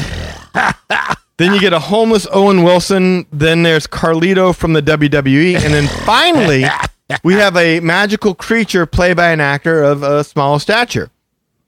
then 1.38 1.54
you 1.54 1.60
get 1.60 1.72
a 1.72 1.78
homeless 1.78 2.26
Owen 2.32 2.64
Wilson. 2.64 3.26
Then 3.32 3.62
there's 3.62 3.86
Carlito 3.86 4.54
from 4.54 4.72
the 4.72 4.82
WWE, 4.82 5.54
and 5.54 5.72
then 5.72 5.86
finally 6.04 6.64
we 7.22 7.34
have 7.34 7.56
a 7.56 7.80
magical 7.80 8.34
creature 8.34 8.86
played 8.86 9.16
by 9.16 9.30
an 9.30 9.40
actor 9.40 9.82
of 9.82 10.02
a 10.02 10.24
small 10.24 10.58
stature. 10.58 11.10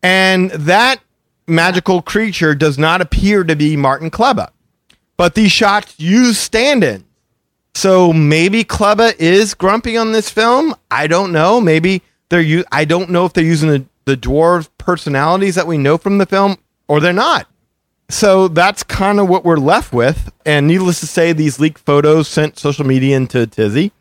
And 0.02 0.50
that 0.50 1.00
magical 1.46 2.02
creature 2.02 2.54
does 2.54 2.78
not 2.78 3.00
appear 3.00 3.44
to 3.44 3.54
be 3.56 3.76
Martin 3.76 4.10
Kleba. 4.10 4.50
But 5.16 5.34
these 5.34 5.52
shots 5.52 5.94
use 5.98 6.38
stand 6.38 6.82
in. 6.82 7.04
So 7.74 8.12
maybe 8.12 8.64
Kleba 8.64 9.14
is 9.18 9.54
grumpy 9.54 9.96
on 9.96 10.12
this 10.12 10.30
film. 10.30 10.74
I 10.90 11.06
don't 11.06 11.32
know. 11.32 11.60
Maybe 11.60 12.02
they're 12.30 12.40
u- 12.40 12.64
I 12.72 12.84
don't 12.84 13.10
know 13.10 13.26
if 13.26 13.32
they're 13.34 13.44
using 13.44 13.68
the, 13.68 13.84
the 14.06 14.16
dwarf 14.16 14.68
personalities 14.78 15.54
that 15.56 15.66
we 15.66 15.76
know 15.76 15.98
from 15.98 16.18
the 16.18 16.26
film 16.26 16.56
or 16.88 17.00
they're 17.00 17.12
not. 17.12 17.46
So 18.08 18.48
that's 18.48 18.82
kind 18.82 19.20
of 19.20 19.28
what 19.28 19.44
we're 19.44 19.56
left 19.56 19.92
with. 19.92 20.32
And 20.44 20.66
needless 20.66 20.98
to 21.00 21.06
say, 21.06 21.32
these 21.32 21.60
leaked 21.60 21.78
photos 21.78 22.26
sent 22.26 22.58
social 22.58 22.84
media 22.84 23.16
into 23.16 23.46
tizzy. 23.46 23.92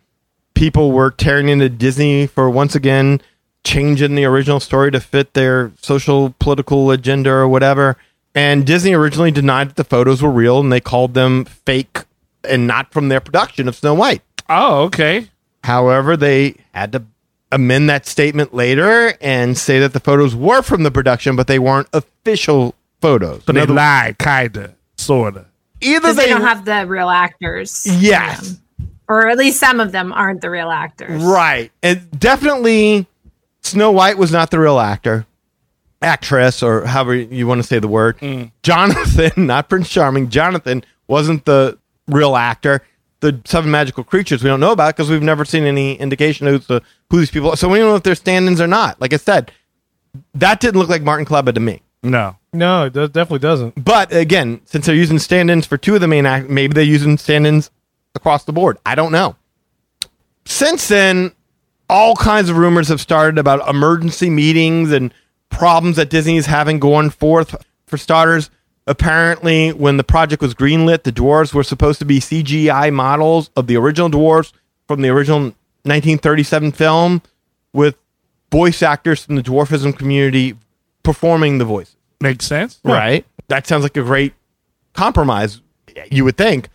People 0.55 0.91
were 0.91 1.11
tearing 1.11 1.47
into 1.49 1.69
Disney 1.69 2.25
for 2.25 2.49
once 2.49 2.73
again 2.73 3.21
changing 3.63 4.15
the 4.15 4.25
original 4.25 4.59
story 4.59 4.89
to 4.91 4.99
fit 4.99 5.33
their 5.33 5.71
social 5.81 6.33
political 6.39 6.89
agenda 6.91 7.29
or 7.29 7.47
whatever. 7.47 7.97
And 8.33 8.65
Disney 8.65 8.93
originally 8.93 9.31
denied 9.31 9.69
that 9.69 9.75
the 9.75 9.83
photos 9.83 10.21
were 10.21 10.31
real 10.31 10.59
and 10.59 10.71
they 10.71 10.79
called 10.79 11.13
them 11.13 11.45
fake 11.45 11.99
and 12.43 12.65
not 12.65 12.91
from 12.91 13.09
their 13.09 13.19
production 13.19 13.67
of 13.67 13.75
Snow 13.75 13.93
White. 13.93 14.21
Oh, 14.49 14.83
okay. 14.83 15.29
However, 15.63 16.17
they 16.17 16.55
had 16.73 16.91
to 16.93 17.03
amend 17.51 17.89
that 17.89 18.05
statement 18.05 18.53
later 18.53 19.13
and 19.21 19.57
say 19.57 19.79
that 19.79 19.93
the 19.93 19.99
photos 19.99 20.35
were 20.35 20.61
from 20.61 20.83
the 20.83 20.91
production, 20.91 21.35
but 21.35 21.47
they 21.47 21.59
weren't 21.59 21.87
official 21.93 22.75
photos. 23.01 23.43
So 23.45 23.49
In 23.49 23.55
they 23.55 23.61
other- 23.61 23.73
lied, 23.73 24.17
kinda, 24.19 24.75
sorta. 24.97 25.45
either 25.81 26.13
they, 26.13 26.25
they 26.25 26.29
don't 26.29 26.41
have 26.41 26.65
the 26.65 26.85
real 26.87 27.09
actors. 27.09 27.85
in 27.85 27.99
yes. 27.99 28.59
Or 29.07 29.27
at 29.27 29.37
least 29.39 29.59
some 29.59 29.79
of 29.79 29.91
them 29.91 30.13
aren't 30.13 30.41
the 30.41 30.49
real 30.51 30.69
actors. 30.69 31.23
right, 31.23 31.71
and 31.81 32.07
definitely 32.19 33.07
Snow 33.63 33.89
White 33.91 34.17
was 34.19 34.31
not 34.31 34.51
the 34.51 34.59
real 34.59 34.77
actor, 34.79 35.25
actress, 36.01 36.61
or 36.63 36.85
however 36.85 37.15
you 37.15 37.47
want 37.47 37.59
to 37.61 37.67
say 37.67 37.79
the 37.79 37.87
word. 37.87 38.17
Mm. 38.19 38.51
Jonathan, 38.63 39.31
not 39.47 39.67
Prince 39.69 39.89
Charming, 39.89 40.29
Jonathan 40.29 40.83
wasn't 41.07 41.45
the 41.45 41.77
real 42.07 42.35
actor. 42.35 42.81
The 43.21 43.41
seven 43.45 43.69
magical 43.69 44.03
creatures 44.03 44.43
we 44.43 44.49
don't 44.49 44.61
know 44.61 44.71
about 44.71 44.95
because 44.95 45.09
we've 45.09 45.21
never 45.21 45.43
seen 45.43 45.65
any 45.65 45.95
indication 45.95 46.47
of 46.47 46.67
the, 46.67 46.81
who 47.09 47.19
these 47.19 47.31
people 47.31 47.49
are. 47.49 47.57
So 47.57 47.67
we 47.67 47.79
don't 47.79 47.89
know 47.89 47.95
if 47.95 48.03
they're 48.03 48.15
stand-ins 48.15 48.61
or 48.61 48.67
not. 48.67 49.01
Like 49.01 49.13
I 49.13 49.17
said, 49.17 49.51
that 50.35 50.61
didn't 50.61 50.79
look 50.79 50.89
like 50.89 51.01
Martin 51.01 51.25
Kleba 51.25 51.53
to 51.53 51.59
me. 51.59 51.81
No. 52.01 52.37
No, 52.53 52.85
it 52.85 52.93
does, 52.93 53.09
definitely 53.09 53.39
doesn't. 53.39 53.83
But 53.83 54.13
again, 54.13 54.61
since 54.65 54.85
they're 54.85 54.95
using 54.95 55.19
stand-ins 55.19 55.65
for 55.65 55.77
two 55.77 55.95
of 55.95 56.01
the 56.01 56.07
main 56.07 56.25
act, 56.25 56.49
maybe 56.49 56.73
they're 56.73 56.83
using 56.83 57.17
stand-ins 57.17 57.71
across 58.15 58.45
the 58.45 58.53
board. 58.53 58.77
I 58.85 58.95
don't 58.95 59.11
know. 59.11 59.35
Since 60.45 60.87
then, 60.87 61.33
all 61.89 62.15
kinds 62.15 62.49
of 62.49 62.57
rumors 62.57 62.87
have 62.87 63.01
started 63.01 63.37
about 63.37 63.67
emergency 63.67 64.29
meetings 64.29 64.91
and 64.91 65.13
problems 65.49 65.97
that 65.97 66.09
Disney 66.09 66.37
is 66.37 66.45
having 66.45 66.79
going 66.79 67.09
forth. 67.09 67.55
For 67.85 67.97
starters, 67.97 68.49
apparently, 68.89 69.69
when 69.69 69.97
the 69.97 70.03
project 70.03 70.41
was 70.41 70.53
greenlit, 70.53 71.03
the 71.03 71.11
dwarves 71.11 71.53
were 71.53 71.63
supposed 71.63 71.99
to 71.99 72.05
be 72.05 72.19
CGI 72.19 72.91
models 72.91 73.51
of 73.55 73.67
the 73.67 73.77
original 73.77 74.09
dwarves 74.09 74.51
from 74.87 75.01
the 75.01 75.09
original 75.09 75.39
1937 75.83 76.71
film, 76.71 77.21
with 77.71 77.95
voice 78.51 78.81
actors 78.81 79.23
from 79.23 79.35
the 79.35 79.43
dwarfism 79.43 79.95
community 79.95 80.55
performing 81.03 81.59
the 81.59 81.65
voices. 81.65 81.95
Makes 82.19 82.47
sense. 82.47 82.79
Right. 82.83 83.25
That 83.47 83.67
sounds 83.67 83.83
like 83.83 83.95
a 83.95 84.03
great 84.03 84.33
compromise, 84.93 85.61
you 86.11 86.25
would 86.25 86.37
think. 86.37 86.69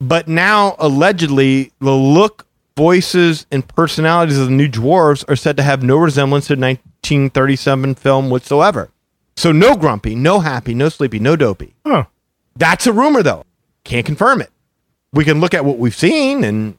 But 0.00 0.28
now, 0.28 0.76
allegedly, 0.78 1.72
the 1.80 1.92
look, 1.92 2.46
voices, 2.76 3.46
and 3.50 3.66
personalities 3.66 4.38
of 4.38 4.46
the 4.46 4.52
new 4.52 4.68
dwarves 4.68 5.24
are 5.28 5.36
said 5.36 5.56
to 5.56 5.62
have 5.62 5.82
no 5.82 5.96
resemblance 5.96 6.46
to 6.46 6.54
1937 6.54 7.94
film 7.96 8.30
whatsoever. 8.30 8.90
So, 9.36 9.52
no 9.52 9.76
grumpy, 9.76 10.14
no 10.14 10.40
happy, 10.40 10.74
no 10.74 10.88
sleepy, 10.88 11.18
no 11.18 11.36
dopey. 11.36 11.74
Huh. 11.84 12.04
That's 12.56 12.86
a 12.86 12.92
rumor, 12.92 13.22
though. 13.22 13.44
Can't 13.84 14.06
confirm 14.06 14.40
it. 14.40 14.50
We 15.12 15.24
can 15.24 15.40
look 15.40 15.54
at 15.54 15.64
what 15.64 15.78
we've 15.78 15.94
seen 15.94 16.42
and 16.42 16.78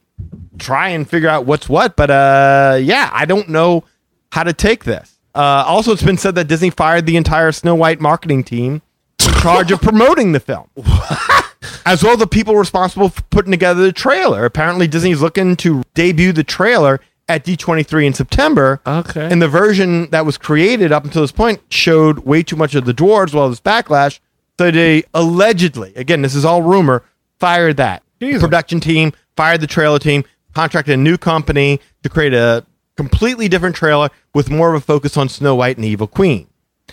try 0.58 0.88
and 0.88 1.08
figure 1.08 1.28
out 1.28 1.46
what's 1.46 1.68
what. 1.68 1.96
But 1.96 2.10
uh, 2.10 2.78
yeah, 2.80 3.10
I 3.12 3.24
don't 3.24 3.48
know 3.48 3.84
how 4.32 4.42
to 4.42 4.52
take 4.52 4.84
this. 4.84 5.18
Uh, 5.34 5.64
also, 5.66 5.92
it's 5.92 6.02
been 6.02 6.18
said 6.18 6.34
that 6.34 6.48
Disney 6.48 6.70
fired 6.70 7.06
the 7.06 7.16
entire 7.16 7.52
Snow 7.52 7.74
White 7.74 8.00
marketing 8.00 8.44
team 8.44 8.82
in 9.24 9.32
charge 9.40 9.70
of 9.70 9.80
promoting 9.80 10.32
the 10.32 10.40
film, 10.40 10.68
as 11.86 12.02
well 12.02 12.14
as 12.14 12.18
the 12.18 12.26
people 12.26 12.56
responsible 12.56 13.10
for 13.10 13.22
putting 13.30 13.52
together 13.52 13.82
the 13.82 13.92
trailer. 13.92 14.44
Apparently, 14.44 14.88
Disney's 14.88 15.22
looking 15.22 15.54
to 15.56 15.82
debut 15.94 16.32
the 16.32 16.44
trailer 16.44 17.00
at 17.28 17.44
D23 17.44 18.06
in 18.06 18.14
September. 18.14 18.80
Okay. 18.86 19.28
And 19.30 19.40
the 19.40 19.48
version 19.48 20.08
that 20.10 20.24
was 20.24 20.38
created 20.38 20.92
up 20.92 21.04
until 21.04 21.22
this 21.22 21.32
point 21.32 21.60
showed 21.70 22.20
way 22.20 22.42
too 22.42 22.56
much 22.56 22.74
of 22.74 22.84
the 22.84 22.94
dwarves, 22.94 23.34
while 23.34 23.48
this 23.48 23.60
backlash. 23.60 24.20
So 24.58 24.70
they 24.70 25.04
allegedly, 25.14 25.92
again, 25.94 26.22
this 26.22 26.34
is 26.34 26.44
all 26.44 26.62
rumor, 26.62 27.04
fired 27.38 27.76
that 27.76 28.02
Jesus. 28.20 28.42
production 28.42 28.80
team, 28.80 29.12
fired 29.36 29.60
the 29.60 29.66
trailer 29.66 29.98
team, 29.98 30.24
contracted 30.54 30.94
a 30.94 30.96
new 30.96 31.16
company 31.16 31.80
to 32.02 32.08
create 32.08 32.34
a 32.34 32.64
completely 32.96 33.48
different 33.48 33.76
trailer 33.76 34.08
with 34.34 34.50
more 34.50 34.74
of 34.74 34.82
a 34.82 34.84
focus 34.84 35.16
on 35.16 35.28
Snow 35.28 35.54
White 35.54 35.76
and 35.76 35.84
the 35.84 35.88
Evil 35.88 36.08
Queen. 36.08 36.48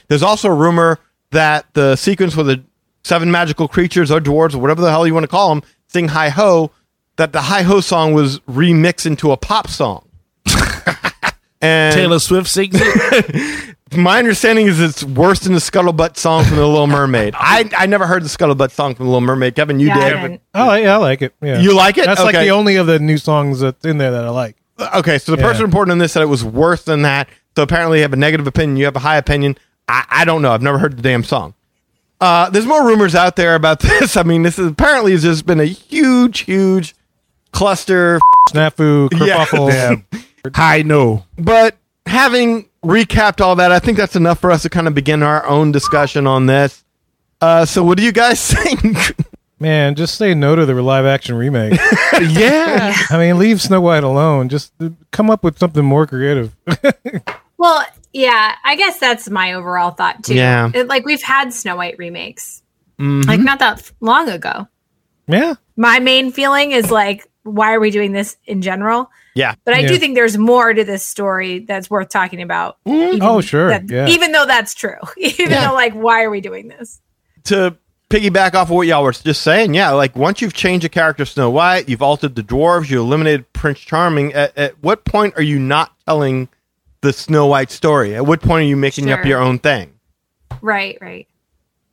There's 0.08 0.22
also 0.22 0.50
a 0.50 0.54
rumor 0.54 1.00
that 1.32 1.66
the 1.74 1.96
sequence 1.96 2.36
where 2.36 2.44
the 2.44 2.64
seven 3.04 3.32
magical 3.32 3.68
creatures 3.68 4.12
or 4.12 4.20
dwarves 4.20 4.54
or 4.54 4.60
whatever 4.60 4.82
the 4.82 4.92
hell 4.92 5.08
you 5.08 5.14
want 5.14 5.24
to 5.24 5.28
call 5.28 5.50
them 5.50 5.64
sing 5.88 6.10
Hi 6.10 6.30
Ho, 6.30 6.72
that 7.16 7.32
the 7.32 7.42
Hi 7.44 7.62
Ho 7.62 7.80
song 7.80 8.14
was 8.14 8.40
remixed 8.42 9.06
into 9.06 9.32
a 9.32 9.38
pop 9.38 9.70
song. 9.70 10.08
and 11.62 11.94
Taylor 11.96 12.20
Swift 12.20 12.50
sings 12.50 12.76
it. 12.78 13.76
my 13.98 14.20
understanding 14.20 14.68
is 14.68 14.80
it's 14.80 15.04
worse 15.04 15.40
than 15.40 15.54
the 15.54 15.60
Scuttlebutt 15.60 16.18
song 16.18 16.44
from 16.46 16.58
The 16.58 16.68
Little 16.68 16.88
Mermaid. 16.88 17.34
I, 17.38 17.70
I 17.78 17.86
never 17.86 18.06
heard 18.08 18.24
the 18.24 18.30
Scuttlebutt 18.30 18.72
song 18.72 18.96
from 18.96 19.06
The 19.06 19.12
Little 19.12 19.22
Mermaid. 19.26 19.56
Kevin, 19.56 19.80
you 19.80 19.88
Yeah, 19.88 19.98
I 19.98 20.10
did. 20.10 20.18
haven't. 20.18 20.42
I 20.54 20.68
like, 20.68 20.84
yeah, 20.84 20.94
I 20.94 20.98
like 20.98 21.22
it. 21.22 21.34
Yeah. 21.42 21.60
You 21.60 21.76
like 21.76 21.98
it? 21.98 22.06
That's 22.06 22.22
like 22.22 22.36
Okay. 22.36 22.46
the 22.46 22.52
only 22.52 22.76
of 22.76 22.88
the 22.88 23.00
new 23.00 23.18
songs 23.18 23.60
that's 23.62 23.86
in 23.86 23.98
there 23.98 24.12
that 24.12 24.26
I 24.26 24.30
like. 24.30 24.58
Okay, 24.96 25.18
so 25.20 25.34
the 25.36 25.42
Yeah. 25.42 25.48
person 25.48 25.66
reporting 25.66 25.92
on 25.94 25.98
this 26.00 26.12
said 26.14 26.22
it 26.22 26.26
was 26.28 26.44
worse 26.44 26.84
than 26.84 27.04
that. 27.04 27.30
So 27.56 27.64
apparently, 27.64 28.00
you 28.00 28.02
have 28.04 28.12
a 28.14 28.18
negative 28.18 28.46
opinion. 28.48 28.76
You 28.76 28.86
have 28.86 28.98
a 28.98 29.00
high 29.00 29.16
opinion. 29.18 29.58
I, 29.88 30.04
I 30.10 30.26
don't 30.26 30.42
know. 30.42 30.52
I've 30.52 30.62
never 30.62 30.78
heard 30.78 30.98
the 30.98 31.02
damn 31.02 31.24
song. 31.24 31.54
Uh, 32.20 32.50
there's 32.50 32.66
more 32.66 32.86
rumors 32.86 33.16
out 33.16 33.36
there 33.38 33.56
about 33.56 33.80
this. 33.80 34.18
I 34.18 34.24
mean, 34.24 34.44
this 34.44 34.60
is 34.60 34.68
apparently 34.68 35.14
has 35.14 35.24
just 35.24 35.46
been 35.46 35.60
a 35.62 35.66
huge, 35.66 36.40
huge 36.40 36.96
cluster. 37.52 38.20
Snafu, 38.50 39.10
Yeah. 39.26 39.46
kerfuffle. 39.46 40.04
Damn. 40.52 40.62
Hi, 40.62 40.82
no. 40.82 41.26
But 41.38 41.76
having 42.06 42.70
recapped 42.84 43.42
all 43.42 43.56
that, 43.58 43.72
I 43.72 43.80
think 43.80 43.98
that's 43.98 44.16
enough 44.16 44.40
for 44.40 44.52
us 44.52 44.62
to 44.64 44.70
kind 44.70 44.88
of 44.88 44.94
begin 44.94 45.24
our 45.24 45.46
own 45.46 45.72
discussion 45.72 46.28
on 46.28 46.46
this. 46.46 46.84
Uh, 47.42 47.66
so, 47.66 47.84
what 47.84 47.98
do 47.98 48.04
you 48.04 48.12
guys 48.12 48.46
think? 48.54 49.16
Man, 49.60 49.96
just 49.96 50.16
say 50.16 50.34
no 50.34 50.56
to 50.56 50.66
the 50.66 50.74
live 50.82 51.06
action 51.06 51.36
remake. 51.36 51.80
Yeah. 52.22 52.94
I 53.10 53.18
mean, 53.18 53.38
leave 53.38 53.62
Snow 53.62 53.82
White 53.82 54.04
alone. 54.04 54.48
Just 54.48 54.72
uh, 54.80 54.90
come 55.12 55.30
up 55.30 55.44
with 55.44 55.60
something 55.60 55.84
more 55.84 56.08
creative. 56.08 56.56
Well, 57.58 57.86
yeah, 58.14 58.56
I 58.64 58.76
guess 58.78 59.00
that's 59.00 59.30
my 59.30 59.54
overall 59.54 59.92
thought 59.92 60.24
too. 60.24 60.36
Yeah. 60.36 60.72
It- 60.74 60.88
like 60.88 61.06
we've 61.06 61.22
had 61.22 61.52
Snow 61.54 61.76
White 61.76 61.98
remakes, 61.98 62.62
like 62.98 63.40
not 63.42 63.60
that 63.60 63.80
f- 63.80 63.94
long 64.00 64.30
ago. 64.30 64.68
yeah. 65.28 65.56
My 65.76 66.00
main 66.00 66.32
feeling 66.32 66.72
is 66.72 66.90
like, 66.90 67.30
why 67.44 67.74
are 67.74 67.80
we 67.82 67.92
doing 67.92 68.14
this 68.14 68.38
in 68.46 68.62
general? 68.62 69.10
Yeah, 69.36 69.54
But 69.66 69.76
I 69.76 69.80
Yeah. 69.82 69.88
do 69.90 69.98
think 70.00 70.16
there's 70.16 70.38
more 70.38 70.74
to 70.74 70.84
this 70.84 71.06
story 71.06 71.60
that's 71.60 71.90
worth 71.90 72.10
talking 72.10 72.42
about. 72.42 72.78
Mm-hmm. 72.88 72.98
Oh, 73.02 73.08
even 73.14 73.22
Oh, 73.24 73.42
sure. 73.42 73.70
that- 73.70 73.90
Yeah. 73.90 74.08
Even 74.08 74.32
though 74.32 74.46
that's 74.46 74.74
true. 74.74 74.96
Even 75.18 75.52
Yeah. 75.52 75.68
though, 75.68 75.74
like, 75.76 75.94
why 75.94 76.24
are 76.24 76.30
we 76.32 76.42
doing 76.42 76.68
this? 76.70 77.02
to 77.46 77.76
piggyback 78.10 78.56
off 78.56 78.70
of 78.70 78.72
what 78.72 78.88
y'all 78.88 79.04
were 79.04 79.12
just 79.12 79.42
saying, 79.44 79.74
yeah, 79.76 79.92
like 79.92 80.16
once 80.16 80.42
you've 80.42 80.54
changed 80.54 80.84
the 80.84 80.90
character 80.90 81.22
of 81.24 81.30
Snow 81.30 81.50
White, 81.52 81.88
you've 81.88 82.02
altered 82.02 82.36
the 82.36 82.42
dwarves, 82.42 82.90
you 82.90 83.00
eliminated 83.02 83.52
Prince 83.54 83.80
Charming. 83.82 84.34
At, 84.34 84.58
at 84.58 84.84
what 84.84 85.06
point 85.06 85.36
are 85.38 85.44
you 85.44 85.60
not 85.60 85.92
telling 86.08 86.50
the 87.02 87.14
Snow 87.14 87.46
White 87.46 87.70
story? 87.70 88.16
At 88.16 88.26
what 88.26 88.42
point 88.42 88.64
are 88.64 88.68
you 88.68 88.76
making 88.78 89.12
up 89.12 89.26
your 89.26 89.40
own 89.40 89.60
thing? 89.60 89.92
Right, 90.62 90.98
right. 91.02 91.28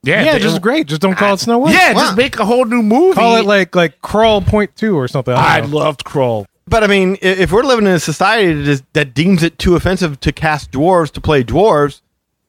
Yeah. 0.04 0.24
Yeah, 0.24 0.38
just 0.38 0.60
great. 0.62 0.86
Just 0.86 1.00
don't 1.02 1.14
call 1.16 1.34
it 1.34 1.40
Snow 1.40 1.58
White. 1.58 1.74
Yeah, 1.74 1.92
Wow. 1.92 2.00
just 2.00 2.16
make 2.16 2.38
a 2.38 2.44
whole 2.44 2.64
new 2.64 2.82
movie. 2.82 3.14
Call 3.14 3.36
it 3.36 3.44
like 3.44 3.74
like 3.76 4.00
Crawl 4.00 4.40
Point 4.40 4.74
Two 4.74 4.96
or 4.98 5.08
something. 5.08 5.34
I 5.34 5.56
I 5.56 5.60
don't 5.60 5.70
loved 5.70 6.04
Crawl. 6.04 6.46
But 6.66 6.84
I 6.84 6.86
mean, 6.86 7.18
if 7.20 7.52
we're 7.52 7.64
living 7.64 7.86
in 7.86 7.92
a 7.92 8.00
society 8.00 8.52
that, 8.52 8.68
is, 8.68 8.82
that 8.92 9.14
deems 9.14 9.42
it 9.42 9.58
too 9.58 9.74
offensive 9.74 10.20
to 10.20 10.32
cast 10.32 10.70
dwarves 10.70 11.10
to 11.12 11.20
play 11.20 11.42
dwarves, 11.42 12.00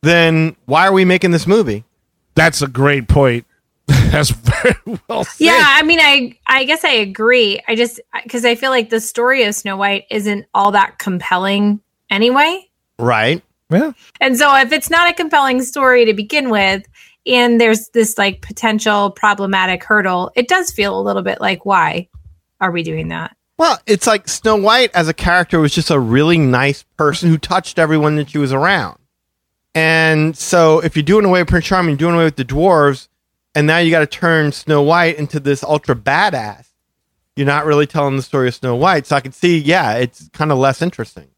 then 0.02 0.56
why 0.66 0.88
are 0.88 0.94
we 0.94 1.06
making 1.06 1.32
this 1.32 1.48
movie? 1.48 1.84
That's 2.36 2.62
a 2.62 2.68
great 2.68 3.08
point. 3.08 3.46
That's 3.88 4.30
very 4.30 4.76
well 5.10 5.24
said. 5.24 5.46
Yeah, 5.46 5.64
I 5.66 5.84
mean, 5.84 6.00
I 6.00 6.38
I 6.48 6.64
guess 6.64 6.84
I 6.84 6.92
agree. 6.92 7.60
I 7.68 7.76
just 7.76 8.00
because 8.24 8.46
I 8.46 8.56
feel 8.56 8.70
like 8.70 8.90
the 8.90 9.02
story 9.02 9.44
of 9.44 9.56
Snow 9.56 9.76
White 9.76 10.06
isn't 10.10 10.46
all 10.54 10.72
that 10.72 11.00
compelling 11.00 11.82
anyway. 12.10 12.70
Right? 13.00 13.42
yeah. 13.70 13.92
And 14.22 14.38
so 14.38 14.56
if 14.56 14.72
it's 14.72 14.90
not 14.90 15.10
a 15.10 15.14
compelling 15.14 15.64
story 15.64 16.06
to 16.06 16.14
begin 16.14 16.50
with, 16.50 16.84
and 17.26 17.60
there's 17.60 17.90
this 17.90 18.18
like 18.18 18.42
potential 18.42 19.12
problematic 19.12 19.84
hurdle, 19.84 20.32
it 20.36 20.48
does 20.48 20.72
feel 20.72 20.98
a 20.98 21.02
little 21.02 21.24
bit 21.24 21.42
like 21.42 21.66
why 21.66 22.08
are 22.62 22.72
we 22.72 22.84
doing 22.84 23.10
that? 23.10 23.36
Well, 23.58 23.80
it's 23.86 24.08
like 24.08 24.28
Snow 24.28 24.56
White 24.56 24.92
as 24.94 25.08
a 25.08 25.14
character 25.14 25.60
was 25.60 25.74
just 25.74 25.92
a 25.92 26.00
really 26.00 26.38
nice 26.38 26.84
person 26.98 27.30
who 27.30 27.38
touched 27.38 27.78
everyone 27.78 28.16
that 28.16 28.30
she 28.32 28.38
was 28.38 28.52
around. 28.52 28.98
And 29.76 30.38
so 30.38 30.80
if 30.80 30.96
you're 30.96 31.04
doing 31.04 31.26
away 31.26 31.42
with 31.42 31.50
Prince 31.50 31.66
Charming, 31.66 31.92
you're 31.92 31.98
doing 31.98 32.16
away 32.16 32.26
with 32.26 32.36
the 32.36 32.46
dwarves, 32.46 33.08
and 33.56 33.68
now 33.68 33.78
you 33.78 33.92
got 33.92 34.00
to 34.00 34.08
turn 34.08 34.52
Snow 34.52 34.82
White 34.82 35.18
into 35.18 35.40
this 35.40 35.64
ultra 35.64 35.96
badass. 35.96 36.68
You're 37.36 37.48
not 37.48 37.66
really 37.66 37.88
telling 37.88 38.16
the 38.16 38.22
story 38.22 38.48
of 38.48 38.56
Snow 38.56 38.76
White. 38.76 39.08
So 39.08 39.16
I 39.16 39.22
can 39.22 39.32
see, 39.32 39.58
yeah, 39.58 39.94
it's 39.94 40.30
kind 40.34 40.52
of 40.52 40.58
less 40.58 40.82
interesting. 40.82 41.30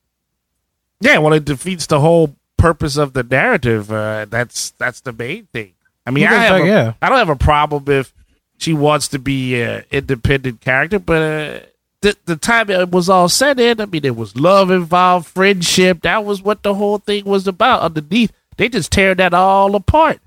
Yeah, 1.00 1.19
well, 1.19 1.34
it 1.34 1.45
defeats 1.45 1.86
the 1.88 2.00
whole 2.00 2.36
purpose 2.57 2.98
of 2.98 3.13
the 3.13 3.24
narrative. 3.24 3.91
Uh, 3.91 4.25
that's 4.25 4.72
that's 4.72 5.01
the 5.01 5.13
main 5.13 5.45
thing. 5.48 5.74
I 6.05 6.12
mean, 6.12 6.27
I, 6.27 6.34
have 6.34 6.57
say, 6.60 6.63
a- 6.63 6.67
yeah. 6.67 6.93
I 7.01 7.10
don't 7.10 7.17
have 7.17 7.29
a 7.29 7.36
problem 7.36 7.86
if 7.88 8.13
she 8.57 8.74
wants 8.74 9.07
to 9.10 9.19
be 9.19 9.62
an 9.62 9.84
independent 9.91 10.62
character, 10.62 11.00
but 11.00 11.22
uh, 11.22 11.60
the 12.05 12.15
the 12.25 12.35
time 12.35 12.69
it 12.69 12.91
was 12.91 13.09
all 13.09 13.27
set 13.27 13.59
in, 13.59 13.81
I 13.81 13.85
mean, 13.85 14.03
there 14.03 14.13
was 14.13 14.35
love 14.35 14.69
involved, 14.69 15.27
friendship. 15.27 16.01
That 16.03 16.24
was 16.24 16.41
what 16.41 16.63
the 16.63 16.75
whole 16.75 17.00
thing 17.00 17.25
was 17.25 17.47
about. 17.47 17.81
Underneath, 17.81 18.31
they 18.57 18.69
just 18.69 18.91
tear 18.91 19.15
that 19.15 19.33
all 19.33 19.75
apart. 19.75 20.19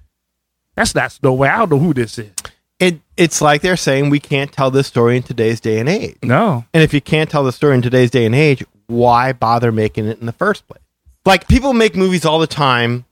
That's 0.75 0.95
not 0.95 1.13
Snow 1.13 1.33
way. 1.33 1.49
I 1.49 1.59
don't 1.59 1.71
know 1.71 1.79
who 1.79 1.95
this 1.95 2.19
is. 2.19 2.31
It 2.79 3.01
it's 3.17 3.41
like 3.41 3.63
they're 3.63 3.77
saying 3.77 4.11
we 4.11 4.21
can't 4.21 4.53
tell 4.53 4.71
this 4.71 4.87
story 4.87 5.17
in 5.17 5.23
today's 5.23 5.61
day 5.61 5.79
and 5.79 5.89
age. 5.89 6.17
No, 6.23 6.65
And 6.75 6.83
if 6.83 6.93
you 6.93 7.01
can't 7.01 7.31
tell 7.31 7.45
the 7.45 7.53
story 7.53 7.75
in 7.75 7.83
today's 7.83 8.11
day 8.11 8.27
and 8.27 8.35
age, 8.35 8.65
why 8.87 9.33
bother 9.33 9.73
making 9.73 10.07
it 10.07 10.21
in 10.21 10.27
the 10.27 10.33
first 10.33 10.67
place? 10.67 10.83
Like 11.25 11.49
people 11.49 11.73
make 11.73 11.97
movies 11.97 12.25
all 12.25 12.39
the 12.39 12.47
time 12.47 13.05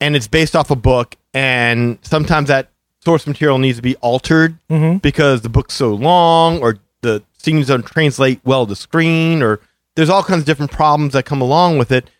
and 0.00 0.16
it's 0.16 0.28
based 0.28 0.56
off 0.56 0.70
a 0.70 0.76
book 0.76 1.16
and 1.32 1.98
sometimes 2.02 2.48
that 2.48 2.70
source 3.04 3.26
material 3.26 3.58
needs 3.58 3.76
to 3.76 3.82
be 3.82 3.96
altered 3.96 4.58
mm-hmm. 4.70 4.96
because 4.98 5.42
the 5.42 5.48
book's 5.50 5.74
so 5.74 5.94
long 5.94 6.60
or 6.60 6.78
scenes 7.44 7.68
don't 7.68 7.86
translate 7.86 8.40
well 8.44 8.66
to 8.66 8.74
screen 8.74 9.42
or 9.42 9.60
there's 9.94 10.10
all 10.10 10.22
kinds 10.22 10.40
of 10.40 10.46
different 10.46 10.72
problems 10.72 11.12
that 11.12 11.24
come 11.24 11.40
along 11.40 11.78
with 11.78 11.92
it. 11.92 12.10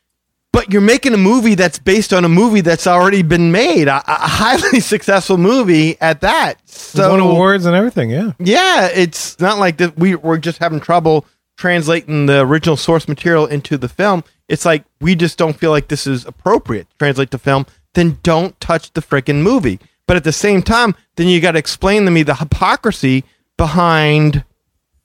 But 0.53 0.73
you're 0.73 0.83
making 0.83 1.13
a 1.15 1.17
movie 1.17 1.57
that's 1.57 1.81
based 1.81 2.13
on 2.13 2.25
a 2.25 2.29
movie 2.29 2.61
that's 2.61 2.87
already 2.87 3.23
been 3.23 3.51
made, 3.51 3.89
a, 3.89 3.97
a 4.07 4.29
highly 4.29 4.79
successful 4.95 5.37
movie 5.37 6.01
at 6.01 6.21
that. 6.21 6.61
So, 6.69 6.99
So 6.99 7.11
won 7.11 7.19
awards 7.21 7.67
and 7.67 7.75
everything. 7.75 8.11
Yeah. 8.11 8.33
yeah, 8.39 8.87
it's 8.95 9.41
not 9.41 9.59
like 9.59 9.79
that 9.79 9.99
we 9.99 10.15
we're 10.15 10.39
just 10.39 10.59
having 10.59 10.79
trouble 10.79 11.27
translating 11.57 12.27
the 12.27 12.41
original 12.43 12.77
source 12.77 13.09
material 13.09 13.47
into 13.47 13.77
the 13.77 13.89
film. 13.89 14.23
It's 14.49 14.65
like 14.65 14.85
we 15.01 15.17
just 15.17 15.39
don't 15.39 15.57
feel 15.57 15.73
like 15.73 15.89
this 15.89 16.07
is 16.07 16.25
appropriate 16.25 16.89
to 16.91 16.97
translate 16.99 17.31
the 17.33 17.39
film. 17.39 17.67
Then 17.95 18.19
don't 18.23 18.59
touch 18.61 18.93
the 18.93 19.01
freaking 19.03 19.43
movie. 19.43 19.81
But 20.07 20.17
at 20.17 20.25
the 20.25 20.33
same 20.33 20.63
time, 20.63 20.95
then 21.17 21.27
you 21.29 21.41
got 21.41 21.53
to 21.53 21.59
explain 21.59 22.05
to 22.05 22.11
me 22.13 22.23
the 22.23 22.35
hypocrisy 22.37 23.25
behind 23.57 24.45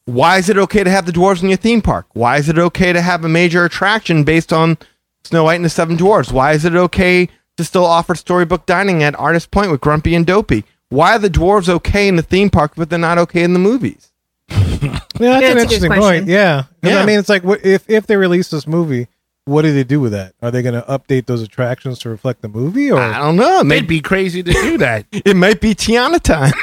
why 0.09 0.37
is 0.37 0.49
it 0.49 0.57
okay 0.57 0.83
to 0.83 0.89
have 0.89 1.05
the 1.05 1.11
dwarves 1.11 1.41
in 1.43 1.49
your 1.49 1.57
theme 1.57 1.81
park? 1.81 2.07
Why 2.13 2.37
is 2.37 2.49
it 2.49 2.57
okay 2.57 2.93
to 2.93 3.01
have 3.01 3.23
a 3.23 3.29
major 3.29 3.65
attraction 3.65 4.23
based 4.23 4.51
on 4.53 4.77
Snow 5.23 5.43
White 5.45 5.55
and 5.55 5.65
the 5.65 5.69
Seven 5.69 5.97
Dwarves? 5.97 6.31
Why 6.31 6.53
is 6.53 6.65
it 6.65 6.75
okay 6.75 7.29
to 7.57 7.63
still 7.63 7.85
offer 7.85 8.15
storybook 8.15 8.65
dining 8.65 9.03
at 9.03 9.17
Artist 9.19 9.51
Point 9.51 9.71
with 9.71 9.81
Grumpy 9.81 10.15
and 10.15 10.25
Dopey? 10.25 10.63
Why 10.89 11.15
are 11.15 11.19
the 11.19 11.29
dwarves 11.29 11.69
okay 11.69 12.07
in 12.07 12.15
the 12.15 12.23
theme 12.23 12.49
park, 12.49 12.73
but 12.75 12.89
they're 12.89 12.97
not 12.97 13.17
okay 13.19 13.43
in 13.43 13.53
the 13.53 13.59
movies? 13.59 14.11
Yeah, 15.19 15.31
that's 15.31 15.41
Yeah, 15.43 15.51
an 15.51 15.57
it's 15.57 15.73
interesting 15.73 15.91
point. 15.91 16.27
Yeah. 16.27 16.63
Yeah. 16.81 16.99
I 16.99 17.05
mean, 17.05 17.19
it's 17.19 17.27
like 17.27 17.43
if 17.45 17.83
if 17.89 18.07
they 18.07 18.15
release 18.15 18.49
this 18.49 18.65
movie, 18.65 19.09
what 19.43 19.63
do 19.63 19.73
they 19.73 19.83
do 19.83 19.99
with 19.99 20.13
that? 20.13 20.33
Are 20.41 20.49
they 20.49 20.61
going 20.61 20.75
to 20.81 20.87
update 20.87 21.25
those 21.25 21.41
attractions 21.41 21.99
to 21.99 22.09
reflect 22.09 22.41
the 22.41 22.47
movie, 22.47 22.89
or 22.89 22.99
I 23.01 23.17
don't 23.17 23.35
know. 23.35 23.61
they'd 23.63 23.85
be 23.85 23.99
crazy 23.99 24.41
to 24.41 24.51
do 24.51 24.77
that. 24.77 25.05
it 25.11 25.35
might 25.35 25.59
be 25.59 25.75
Tiana 25.75 26.21
time. 26.21 26.53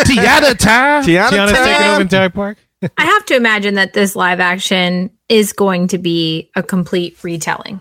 Tiana 0.00 0.58
time. 0.58 1.04
Tiana 1.04 1.28
Tiana's 1.28 1.52
taking 1.52 1.72
over 1.74 1.92
time. 1.92 2.00
entire 2.00 2.30
park? 2.30 2.58
I 2.98 3.04
have 3.04 3.24
to 3.26 3.36
imagine 3.36 3.74
that 3.74 3.92
this 3.92 4.16
live 4.16 4.40
action 4.40 5.10
is 5.28 5.52
going 5.52 5.88
to 5.88 5.98
be 5.98 6.50
a 6.56 6.62
complete 6.62 7.16
retelling 7.22 7.80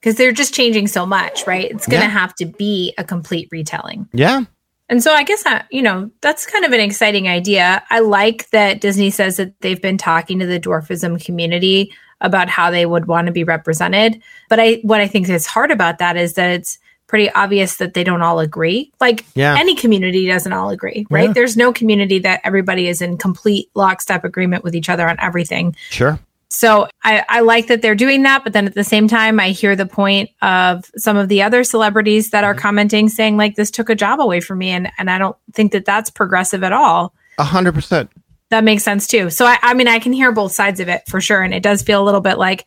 because 0.00 0.16
they're 0.16 0.32
just 0.32 0.54
changing 0.54 0.86
so 0.86 1.04
much, 1.04 1.46
right? 1.46 1.70
It's 1.70 1.86
going 1.86 2.00
to 2.00 2.06
Yeah. 2.06 2.12
have 2.12 2.34
to 2.36 2.46
be 2.46 2.94
a 2.98 3.04
complete 3.04 3.48
retelling. 3.50 4.08
Yeah. 4.12 4.42
And 4.88 5.02
so 5.02 5.12
I 5.12 5.22
guess 5.22 5.42
I, 5.44 5.64
you 5.70 5.82
know, 5.82 6.10
that's 6.22 6.46
kind 6.46 6.64
of 6.64 6.72
an 6.72 6.80
exciting 6.80 7.28
idea. 7.28 7.82
I 7.90 8.00
like 8.00 8.48
that 8.50 8.80
Disney 8.80 9.10
says 9.10 9.36
that 9.36 9.60
they've 9.60 9.82
been 9.82 9.98
talking 9.98 10.38
to 10.38 10.46
the 10.46 10.58
dwarfism 10.58 11.22
community 11.22 11.92
about 12.20 12.48
how 12.48 12.70
they 12.70 12.86
would 12.86 13.06
want 13.06 13.26
to 13.26 13.32
be 13.32 13.44
represented. 13.44 14.22
But 14.48 14.60
I 14.60 14.80
what 14.82 15.00
I 15.00 15.06
think 15.06 15.28
is 15.28 15.46
hard 15.46 15.70
about 15.70 15.98
that 15.98 16.16
is 16.16 16.34
that 16.34 16.50
it's 16.50 16.78
pretty 17.08 17.30
obvious 17.32 17.76
that 17.76 17.94
they 17.94 18.04
don't 18.04 18.22
all 18.22 18.38
agree. 18.38 18.92
Like 19.00 19.24
Yeah. 19.34 19.56
any 19.58 19.74
community 19.74 20.26
doesn't 20.26 20.52
all 20.52 20.70
agree, 20.70 21.06
right? 21.10 21.28
Yeah. 21.28 21.32
There's 21.32 21.56
no 21.56 21.72
community 21.72 22.20
that 22.20 22.40
everybody 22.44 22.86
is 22.86 23.02
in 23.02 23.18
complete 23.18 23.68
lockstep 23.74 24.24
agreement 24.24 24.62
with 24.62 24.76
each 24.76 24.88
other 24.88 25.08
on 25.08 25.16
everything. 25.18 25.74
Sure. 25.90 26.20
So 26.50 26.88
I, 27.02 27.24
I 27.28 27.40
like 27.40 27.66
that 27.66 27.82
they're 27.82 27.94
doing 27.94 28.22
that, 28.22 28.42
but 28.42 28.52
then 28.52 28.66
at 28.66 28.74
the 28.74 28.84
same 28.84 29.06
time, 29.06 29.38
I 29.38 29.50
hear 29.50 29.76
the 29.76 29.86
point 29.86 30.30
of 30.40 30.90
some 30.96 31.16
of 31.16 31.28
the 31.28 31.42
other 31.42 31.62
celebrities 31.62 32.30
that 32.30 32.44
are 32.44 32.54
mm-hmm. 32.54 32.62
commenting 32.62 33.08
saying 33.08 33.36
like 33.36 33.56
this 33.56 33.70
took 33.70 33.90
a 33.90 33.94
job 33.94 34.20
away 34.20 34.40
from 34.40 34.58
me, 34.58 34.70
and 34.70 34.90
and 34.98 35.10
I 35.10 35.18
don't 35.18 35.36
think 35.52 35.72
that 35.72 35.84
that's 35.84 36.08
progressive 36.08 36.64
at 36.64 36.72
all. 36.72 37.12
A 37.38 37.44
hundred 37.44 37.74
percent. 37.74 38.10
That 38.48 38.64
makes 38.64 38.82
sense 38.82 39.06
too. 39.06 39.28
So 39.28 39.44
I, 39.44 39.58
I 39.60 39.74
mean, 39.74 39.88
I 39.88 39.98
can 39.98 40.14
hear 40.14 40.32
both 40.32 40.52
sides 40.52 40.80
of 40.80 40.88
it 40.88 41.02
for 41.06 41.20
sure, 41.20 41.42
and 41.42 41.52
it 41.52 41.62
does 41.62 41.82
feel 41.82 42.02
a 42.02 42.06
little 42.06 42.22
bit 42.22 42.38
like 42.38 42.66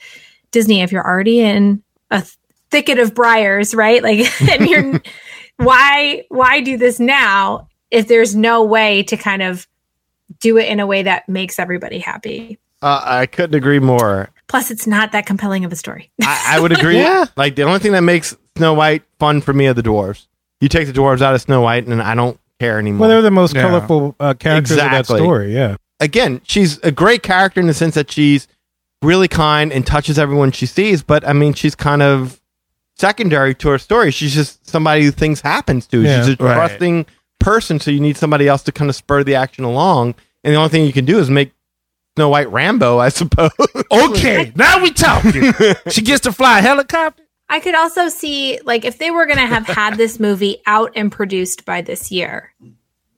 Disney 0.52 0.82
if 0.82 0.92
you're 0.92 1.06
already 1.06 1.40
in 1.40 1.82
a 2.12 2.24
thicket 2.72 2.98
of 3.00 3.14
briars, 3.14 3.76
right? 3.76 4.02
Like, 4.02 4.26
and 4.50 4.68
you're 4.70 5.02
why 5.58 6.24
why 6.30 6.62
do 6.62 6.78
this 6.78 7.00
now 7.00 7.68
if 7.92 8.08
there's 8.08 8.36
no 8.36 8.64
way 8.64 9.04
to 9.04 9.18
kind 9.18 9.42
of 9.42 9.68
do 10.40 10.58
it 10.58 10.68
in 10.70 10.80
a 10.80 10.88
way 10.88 11.04
that 11.04 11.28
makes 11.30 11.60
everybody 11.60 12.00
happy? 12.00 12.58
Uh, 12.82 13.02
I 13.04 13.26
couldn't 13.28 13.54
agree 13.56 13.80
more. 13.80 14.30
Plus, 14.48 14.72
it's 14.72 14.88
not 14.88 15.12
that 15.12 15.26
compelling 15.28 15.66
of 15.66 15.72
a 15.72 15.76
story. 15.76 16.10
I, 16.22 16.56
I 16.56 16.60
would 16.60 16.72
agree. 16.78 16.98
Yeah. 16.98 17.26
Like 17.38 17.56
the 17.56 17.64
only 17.64 17.80
thing 17.80 17.92
that 17.92 18.02
makes 18.02 18.36
Snow 18.58 18.74
White 18.74 19.04
fun 19.20 19.42
for 19.42 19.54
me 19.54 19.68
are 19.68 19.74
the 19.74 19.84
dwarves. 19.84 20.28
You 20.62 20.68
take 20.70 20.88
the 20.88 20.94
dwarves 20.94 21.22
out 21.22 21.36
of 21.36 21.42
Snow 21.42 21.62
White, 21.62 21.86
and 21.88 22.02
I 22.02 22.16
don't 22.16 22.40
care 22.60 22.80
anymore. 22.80 23.02
Well, 23.02 23.10
they're 23.10 23.22
the 23.22 23.32
most 23.32 23.54
Yeah. 23.56 23.62
colorful 23.64 24.16
uh, 24.20 24.34
characters 24.34 24.72
of 24.72 24.78
that 24.78 25.06
story. 25.06 25.54
Yeah. 25.54 25.76
again, 26.00 26.42
she's 26.44 26.80
a 26.80 26.92
great 26.92 27.22
character 27.24 27.60
in 27.60 27.68
the 27.68 27.74
sense 27.74 27.94
that 27.96 28.10
she's 28.12 28.48
really 29.04 29.28
kind 29.28 29.72
and 29.72 29.86
touches 29.86 30.18
everyone 30.20 30.52
she 30.52 30.66
sees. 30.66 31.04
But 31.04 31.28
I 31.28 31.34
mean, 31.34 31.54
she's 31.54 31.76
kind 31.76 32.02
of 32.02 32.41
secondary 33.02 33.54
to 33.56 33.68
her 33.70 33.78
story. 33.78 34.12
She's 34.12 34.34
just 34.34 34.66
somebody 34.70 35.04
who 35.04 35.12
things 35.12 35.42
happens 35.42 35.86
to. 35.88 36.02
Yeah. 36.02 36.24
she's 36.26 36.36
a 36.40 36.44
Right. 36.44 36.54
trusting 36.56 37.06
person, 37.40 37.80
so 37.80 37.92
you 37.92 38.00
need 38.00 38.16
somebody 38.16 38.48
else 38.48 38.64
to 38.64 38.72
kind 38.72 38.90
of 38.90 38.96
spur 38.96 39.24
the 39.24 39.36
action 39.36 39.64
along. 39.66 40.16
And 40.44 40.54
the 40.54 40.58
only 40.58 40.70
thing 40.70 40.86
you 40.86 40.94
can 40.94 41.06
do 41.06 41.20
is 41.20 41.30
make 41.30 41.52
Snow 42.16 42.30
White 42.30 42.50
Rambo, 42.52 43.00
I 43.00 43.10
suppose. 43.10 43.52
Okay, 43.92 44.52
now 44.56 44.82
we 44.82 44.92
talking. 44.92 45.52
she 45.90 46.02
gets 46.02 46.22
to 46.22 46.32
fly 46.32 46.60
a 46.60 46.62
helicopter. 46.62 47.24
I 47.50 47.60
could 47.60 47.76
also 47.76 48.08
see 48.08 48.60
like 48.64 48.86
if 48.86 48.98
they 48.98 49.12
were 49.12 49.26
going 49.26 49.38
to 49.40 49.46
have 49.46 49.68
had 49.68 49.96
this 49.98 50.20
movie 50.20 50.62
out 50.66 50.92
and 50.96 51.12
produced 51.12 51.66
by 51.66 51.82
this 51.82 52.10
year, 52.12 52.54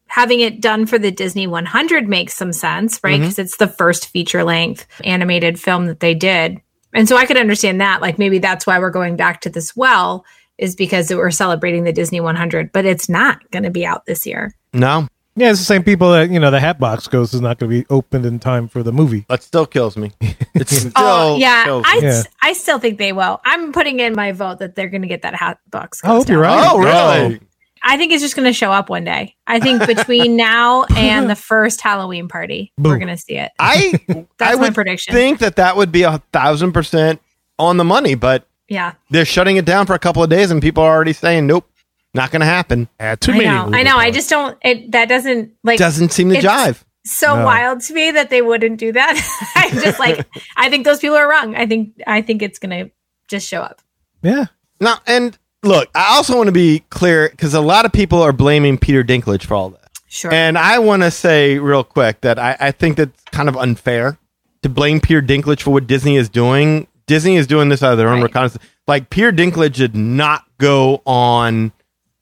having 0.08 0.40
it 0.40 0.60
done 0.62 0.86
for 0.88 0.98
the 0.98 1.12
Disney 1.12 1.46
100 1.46 2.08
makes 2.08 2.34
some 2.34 2.52
sense, 2.54 3.00
right? 3.04 3.14
Mm-hmm. 3.14 3.22
Because 3.24 3.38
it's 3.40 3.58
the 3.58 3.68
first 3.68 4.08
feature 4.08 4.44
length 4.44 4.88
animated 5.04 5.60
film 5.60 5.86
that 5.86 6.00
they 6.00 6.16
did. 6.16 6.62
And 6.94 7.08
so 7.08 7.18
I 7.18 7.26
could 7.26 7.38
understand 7.38 7.82
that. 7.82 8.02
Like 8.02 8.18
maybe 8.20 8.40
that's 8.40 8.68
why 8.68 8.80
we're 8.80 8.90
going 8.92 9.16
back 9.16 9.42
to 9.42 9.50
this 9.50 9.76
well, 9.76 10.26
is 10.58 10.76
because 10.76 11.10
we're 11.10 11.32
celebrating 11.32 11.84
the 11.84 11.94
Disney 11.94 12.22
100, 12.22 12.72
but 12.72 12.86
it's 12.86 13.10
not 13.10 13.50
going 13.52 13.64
to 13.64 13.72
be 13.72 13.86
out 13.86 14.06
this 14.06 14.26
year. 14.26 14.54
no, 14.74 15.08
Yeah, 15.36 15.50
it's 15.50 15.60
the 15.60 15.66
same 15.66 15.84
people 15.84 16.12
that 16.12 16.30
you 16.30 16.40
know. 16.40 16.52
The 16.52 16.60
Hatbox 16.60 17.08
Ghost 17.08 17.34
is 17.34 17.42
not 17.42 17.58
going 17.58 17.72
to 17.72 17.80
be 17.80 17.86
opened 17.90 18.26
in 18.26 18.40
time 18.40 18.68
for 18.68 18.84
the 18.84 18.92
movie. 18.92 19.26
that 19.30 19.42
still 19.42 19.66
kills 19.66 19.98
me. 19.98 20.12
It 20.56 20.72
oh, 20.72 20.76
still 20.76 20.92
Oh, 20.96 21.38
yeah. 21.38 21.64
kills 21.64 21.84
I. 21.88 22.00
Yeah. 22.04 22.22
I 22.44 22.54
still 22.54 22.78
think 22.78 23.00
they 23.00 23.12
will. 23.12 23.42
I'm 23.44 23.72
putting 23.72 24.00
in 24.00 24.14
my 24.14 24.32
vote 24.32 24.60
that 24.60 24.76
they're 24.76 24.88
going 24.88 25.02
to 25.02 25.08
get 25.08 25.24
that 25.24 25.34
hat 25.34 25.58
box. 25.72 26.00
I 26.04 26.08
hope 26.10 26.20
ghost 26.20 26.30
you're 26.30 26.40
right. 26.40 26.70
Oh, 26.72 26.78
really? 26.78 27.40
I 27.86 27.98
think 27.98 28.12
it's 28.14 28.22
just 28.24 28.36
going 28.36 28.48
to 28.48 28.54
show 28.54 28.72
up 28.72 28.90
one 28.90 29.04
day. 29.04 29.36
I 29.46 29.60
think 29.60 29.86
between 29.88 30.36
now 30.38 30.86
and 30.96 31.30
the 31.30 31.36
first 31.52 31.82
Halloween 31.82 32.28
party, 32.28 32.72
we're 32.78 32.98
going 32.98 33.10
to 33.10 33.18
see 33.18 33.36
it. 33.38 33.52
I 33.60 34.00
That's 34.38 34.54
I 34.54 34.56
my 34.56 34.62
would 34.66 34.76
prediction. 34.76 35.14
think 35.14 35.40
that 35.40 35.58
that 35.58 35.76
would 35.76 35.92
be 35.92 36.04
a 36.04 36.20
thousand 36.32 36.72
percent 36.72 37.22
on 37.60 37.78
the 37.78 37.84
money, 37.84 38.16
but 38.16 38.48
Yeah, 38.70 38.94
they're 39.10 39.26
shutting 39.26 39.58
it 39.58 39.66
down 39.66 39.86
for 39.86 39.94
a 39.94 40.00
couple 40.00 40.24
of 40.24 40.30
days, 40.30 40.50
and 40.52 40.62
people 40.62 40.82
are 40.84 40.94
already 40.96 41.14
saying, 41.14 41.46
"Nope, 41.46 41.70
not 42.14 42.32
going 42.32 42.40
to 42.40 42.46
happen." 42.46 42.88
Yeah, 43.00 43.16
too 43.16 43.32
I 43.34 43.38
many. 43.38 43.46
know. 43.50 43.62
I 43.62 43.66
moving 43.66 43.84
know. 43.86 43.98
I 43.98 44.12
just 44.12 44.30
don't. 44.30 44.58
It 44.64 44.92
that 44.94 45.10
doesn't 45.10 45.52
like 45.64 45.78
Doesn't 45.78 46.12
seem 46.14 46.30
to 46.30 46.38
It's- 46.38 46.52
jive. 46.76 46.84
so 47.06 47.36
No. 47.38 47.44
wild 47.46 47.82
to 47.82 47.94
me 47.94 48.12
that 48.12 48.30
they 48.30 48.42
wouldn't 48.42 48.80
do 48.80 48.94
that. 48.94 49.52
I'm 49.56 49.72
just 49.82 50.00
like, 50.00 50.26
I 50.56 50.70
think 50.70 50.86
those 50.86 51.00
people 51.02 51.18
are 51.18 51.30
wrong. 51.30 51.54
I 51.56 51.66
think 51.68 52.02
I 52.08 52.22
think 52.22 52.42
it's 52.42 52.60
going 52.60 52.86
to 52.86 52.92
just 53.28 53.48
show 53.48 53.62
up. 53.62 53.82
Yeah. 54.22 54.46
Now, 54.80 55.00
and 55.06 55.38
look, 55.64 55.90
I 55.96 56.16
also 56.16 56.36
want 56.38 56.48
to 56.48 56.52
be 56.54 56.84
clear 56.90 57.30
because 57.30 57.54
a 57.54 57.62
lot 57.62 57.86
of 57.86 57.92
people 57.92 58.22
are 58.22 58.34
blaming 58.34 58.78
Peter 58.78 59.04
Dinklage 59.04 59.44
for 59.46 59.56
all 59.56 59.70
that. 59.72 59.92
Sure. 60.08 60.32
And 60.32 60.58
I 60.58 60.80
want 60.80 61.02
to 61.04 61.10
say 61.12 61.58
real 61.58 61.84
quick 61.84 62.22
that 62.22 62.38
I, 62.38 62.56
I 62.60 62.72
think 62.72 62.98
that's 62.98 63.24
kind 63.32 63.50
of 63.50 63.58
unfair 63.58 64.18
to 64.62 64.70
blame 64.70 65.00
Peter 65.00 65.22
Dinklage 65.22 65.62
for 65.62 65.72
what 65.72 65.88
Disney 65.88 66.18
is 66.18 66.30
doing. 66.30 66.88
Disney 67.08 67.36
is 67.36 67.48
doing 67.48 67.70
this 67.70 67.82
out 67.82 67.94
of 67.94 67.98
their 67.98 68.10
own 68.10 68.18
Right. 68.22 68.24
reconnaissance. 68.26 68.64
Like, 68.88 69.10
Peter 69.10 69.32
Dinklage 69.32 69.74
did 69.76 69.96
not 69.96 70.44
go 70.58 71.02
on 71.06 71.72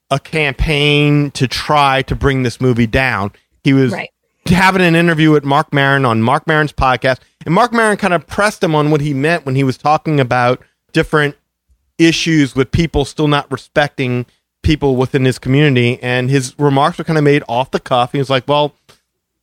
a 0.09 0.19
campaign 0.19 1.31
to 1.31 1.47
try 1.47 2.01
to 2.03 2.15
bring 2.15 2.43
this 2.43 2.59
movie 2.61 2.87
down. 2.87 3.31
He 3.63 3.73
was 3.73 3.91
right. 3.91 4.09
having 4.47 4.81
an 4.81 4.95
interview 4.95 5.31
with 5.31 5.43
Marc 5.43 5.73
Maron 5.73 6.05
on 6.05 6.21
Marc 6.21 6.47
Maron's 6.47 6.73
podcast, 6.73 7.19
and 7.45 7.53
Marc 7.53 7.73
Maron 7.73 7.97
kind 7.97 8.13
of 8.13 8.27
pressed 8.27 8.63
him 8.63 8.75
on 8.75 8.91
what 8.91 9.01
he 9.01 9.13
meant 9.13 9.45
when 9.45 9.55
he 9.55 9.63
was 9.63 9.77
talking 9.77 10.19
about 10.19 10.61
different 10.93 11.35
issues 11.97 12.55
with 12.55 12.71
people 12.71 13.05
still 13.05 13.27
not 13.27 13.51
respecting 13.51 14.25
people 14.63 14.95
within 14.95 15.25
his 15.25 15.39
community, 15.39 16.01
and 16.01 16.29
his 16.29 16.57
remarks 16.59 16.97
were 16.97 17.03
kind 17.03 17.17
of 17.17 17.23
made 17.23 17.43
off 17.49 17.71
the 17.71 17.79
cuff. 17.79 18.11
He 18.11 18.17
was 18.17 18.29
like, 18.29 18.47
"Well, 18.47 18.73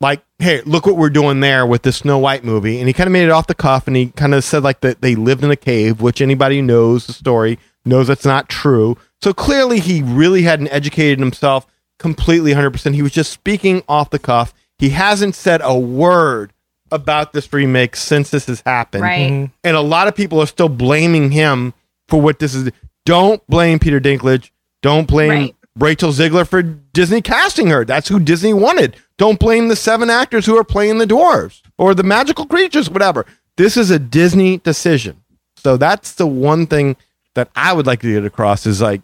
like, 0.00 0.22
hey, 0.38 0.62
look 0.62 0.86
what 0.86 0.96
we're 0.96 1.10
doing 1.10 1.40
there 1.40 1.66
with 1.66 1.82
the 1.82 1.92
Snow 1.92 2.18
White 2.18 2.44
movie," 2.44 2.78
and 2.78 2.88
he 2.88 2.92
kind 2.92 3.08
of 3.08 3.12
made 3.12 3.24
it 3.24 3.30
off 3.30 3.46
the 3.46 3.54
cuff, 3.54 3.86
and 3.86 3.96
he 3.96 4.06
kind 4.10 4.34
of 4.34 4.44
said 4.44 4.62
like 4.62 4.80
that 4.80 5.02
they 5.02 5.14
lived 5.14 5.42
in 5.42 5.50
a 5.50 5.56
cave, 5.56 6.00
which 6.00 6.20
anybody 6.20 6.56
who 6.56 6.62
knows 6.62 7.06
the 7.06 7.12
story 7.12 7.58
knows 7.84 8.06
that's 8.06 8.24
not 8.24 8.48
true. 8.48 8.96
So 9.20 9.32
clearly, 9.32 9.80
he 9.80 10.02
really 10.02 10.42
hadn't 10.42 10.68
educated 10.68 11.18
himself 11.18 11.66
completely 11.98 12.52
100%. 12.52 12.94
He 12.94 13.02
was 13.02 13.12
just 13.12 13.32
speaking 13.32 13.82
off 13.88 14.10
the 14.10 14.18
cuff. 14.18 14.54
He 14.78 14.90
hasn't 14.90 15.34
said 15.34 15.60
a 15.64 15.76
word 15.76 16.52
about 16.90 17.32
this 17.32 17.52
remake 17.52 17.96
since 17.96 18.30
this 18.30 18.46
has 18.46 18.62
happened. 18.64 19.02
Right. 19.02 19.30
Mm-hmm. 19.30 19.52
And 19.64 19.76
a 19.76 19.80
lot 19.80 20.08
of 20.08 20.14
people 20.14 20.40
are 20.40 20.46
still 20.46 20.68
blaming 20.68 21.32
him 21.32 21.74
for 22.08 22.20
what 22.20 22.38
this 22.38 22.54
is. 22.54 22.70
Don't 23.04 23.44
blame 23.46 23.78
Peter 23.78 24.00
Dinklage. 24.00 24.50
Don't 24.82 25.06
blame 25.06 25.30
Right. 25.30 25.54
Rachel 25.78 26.10
Zegler 26.12 26.46
for 26.46 26.62
Disney 26.62 27.22
casting 27.22 27.68
her. 27.68 27.84
That's 27.84 28.08
who 28.08 28.18
Disney 28.18 28.52
wanted. 28.52 28.96
Don't 29.16 29.38
blame 29.38 29.68
the 29.68 29.76
seven 29.76 30.10
actors 30.10 30.44
who 30.44 30.56
are 30.56 30.64
playing 30.64 30.98
the 30.98 31.06
dwarves 31.06 31.62
or 31.78 31.94
the 31.94 32.02
magical 32.02 32.46
creatures, 32.46 32.90
whatever. 32.90 33.24
This 33.56 33.76
is 33.76 33.90
a 33.90 33.98
Disney 33.98 34.58
decision. 34.58 35.22
So 35.56 35.76
that's 35.76 36.12
the 36.14 36.26
one 36.26 36.66
thing 36.66 36.96
that 37.34 37.50
I 37.54 37.72
would 37.72 37.86
like 37.86 38.00
to 38.00 38.12
get 38.12 38.24
across 38.24 38.66
is 38.66 38.80
like, 38.80 39.02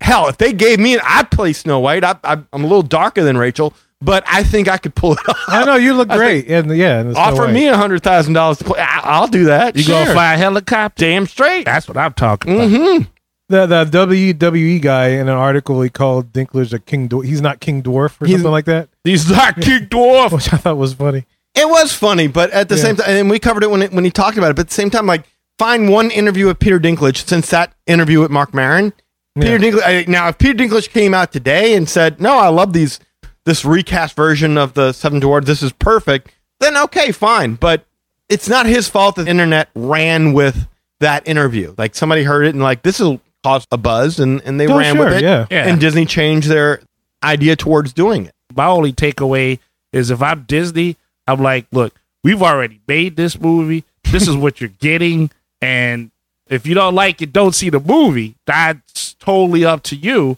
hell, 0.00 0.28
if 0.28 0.38
they 0.38 0.52
gave 0.52 0.78
me, 0.78 0.98
I'd 0.98 1.30
play 1.30 1.52
Snow 1.52 1.80
White. 1.80 2.04
I, 2.04 2.14
I, 2.22 2.32
I'm 2.52 2.64
a 2.64 2.66
little 2.66 2.82
darker 2.82 3.22
than 3.24 3.36
Rachel, 3.36 3.74
but 4.04 4.24
I 4.26 4.42
think 4.44 4.68
I 4.68 4.78
could 4.78 4.94
pull 4.94 5.12
it 5.14 5.28
off. 5.28 5.38
I 5.48 5.64
know 5.64 5.76
you 5.76 5.94
look 5.94 6.08
great. 6.20 6.48
And 6.50 6.76
yeah, 6.76 7.00
in 7.00 7.16
Offer 7.16 7.42
White. 7.46 7.52
me 7.54 7.66
a 7.68 7.76
hundred 7.76 8.02
thousand 8.02 8.34
dollars 8.34 8.58
to 8.58 8.64
play. 8.64 8.80
I, 8.80 9.00
I'll 9.04 9.26
do 9.26 9.44
that. 9.44 9.76
You 9.76 9.82
sure. 9.82 10.00
gonna 10.02 10.12
fly 10.12 10.34
a 10.34 10.36
helicopter? 10.36 11.04
Damn 11.04 11.26
straight. 11.26 11.64
That's 11.64 11.88
what 11.88 11.96
I'm 11.96 12.12
talking 12.12 12.54
about. 12.54 12.68
Mm-hmm. 12.70 13.04
the 13.48 13.66
the 13.66 13.84
WWE 13.84 14.80
guy 14.80 15.08
in 15.08 15.20
an 15.22 15.28
article 15.30 15.80
he 15.82 15.90
called 15.90 16.32
Dinklage 16.32 16.72
a 16.72 16.78
king. 16.78 17.08
Dwar- 17.08 17.24
he's 17.24 17.40
not 17.40 17.60
King 17.60 17.82
Dwarf 17.82 18.20
or 18.20 18.26
He's- 18.26 18.38
something 18.40 18.52
like 18.52 18.64
that, 18.66 18.88
He's 19.04 19.28
not 19.30 19.56
King 19.60 19.86
Dwarf. 19.86 20.32
which 20.32 20.52
I 20.52 20.56
thought 20.56 20.76
was 20.76 20.94
funny. 20.94 21.26
It 21.56 21.68
was 21.68 21.92
funny, 21.92 22.26
but 22.26 22.50
at 22.50 22.68
the 22.68 22.76
Yeah. 22.76 22.82
same 22.82 22.96
time, 22.96 23.06
and 23.08 23.30
we 23.30 23.38
covered 23.38 23.62
it 23.62 23.70
when 23.70 23.82
it, 23.82 23.92
when 23.92 24.04
he 24.04 24.10
talked 24.10 24.36
about 24.36 24.50
it. 24.50 24.56
But 24.56 24.62
at 24.62 24.68
the 24.68 24.74
same 24.74 24.90
time, 24.90 25.06
like 25.06 25.24
find 25.58 25.88
one 25.88 26.10
interview 26.10 26.46
with 26.46 26.58
Peter 26.58 26.80
Dinklage 26.80 27.26
since 27.28 27.48
that 27.50 27.72
interview 27.86 28.20
with 28.20 28.30
Marc 28.30 28.52
Maron. 28.52 28.92
Peter 29.38 29.58
Dinklage. 29.58 30.08
Now, 30.08 30.28
if 30.28 30.38
Peter 30.38 30.54
Dinklage 30.54 30.90
came 30.90 31.12
out 31.14 31.30
today 31.32 31.74
and 31.74 31.88
said, 31.88 32.20
"No, 32.20 32.38
I 32.38 32.48
love 32.48 32.72
these 32.72 32.98
this 33.44 33.64
recast 33.64 34.16
version 34.16 34.56
of 34.58 34.74
the 34.74 34.92
Seven 34.92 35.20
Dwarfs. 35.20 35.46
This 35.46 35.62
is 35.62 35.72
perfect," 35.72 36.30
then 36.60 36.76
okay, 36.76 37.12
fine. 37.12 37.54
But 37.54 37.84
it's 38.28 38.48
not 38.48 38.66
his 38.66 38.88
fault 38.88 39.16
that 39.16 39.24
the 39.24 39.30
internet 39.30 39.68
ran 39.74 40.32
with 40.32 40.66
that 41.00 41.26
interview. 41.28 41.74
Like 41.76 41.94
somebody 41.94 42.22
heard 42.22 42.46
it 42.46 42.50
and 42.54 42.62
like 42.62 42.82
this 42.82 43.00
will 43.00 43.20
cause 43.42 43.66
a 43.70 43.76
buzz, 43.76 44.18
and 44.20 44.40
and 44.42 44.58
they 44.58 44.66
Oh, 44.66 44.78
ran 44.78 44.96
sure, 44.96 45.04
with 45.06 45.14
it. 45.14 45.22
yeah. 45.22 45.46
Yeah. 45.50 45.66
And 45.68 45.80
Disney 45.80 46.06
changed 46.06 46.48
their 46.48 46.80
idea 47.22 47.56
towards 47.56 47.92
doing 47.92 48.26
it. 48.26 48.34
my 48.54 48.66
only 48.66 48.92
takeaway 48.92 49.58
is 49.92 50.10
if 50.10 50.20
I'm 50.22 50.42
Disney, 50.44 50.96
I'm 51.26 51.40
like, 51.42 51.66
look, 51.72 51.94
we've 52.22 52.42
already 52.42 52.80
made 52.86 53.16
this 53.16 53.38
movie. 53.40 53.84
This 54.10 54.28
is 54.28 54.36
what 54.36 54.60
you're 54.60 54.70
getting. 54.80 55.30
And 55.62 56.10
if 56.48 56.66
you 56.66 56.74
don't 56.74 56.94
like 56.94 57.22
it, 57.22 57.32
don't 57.32 57.54
see 57.54 57.70
the 57.70 57.80
movie. 57.80 58.34
That's 58.46 59.14
totally 59.14 59.64
up 59.64 59.82
to 59.84 59.96
you. 59.96 60.36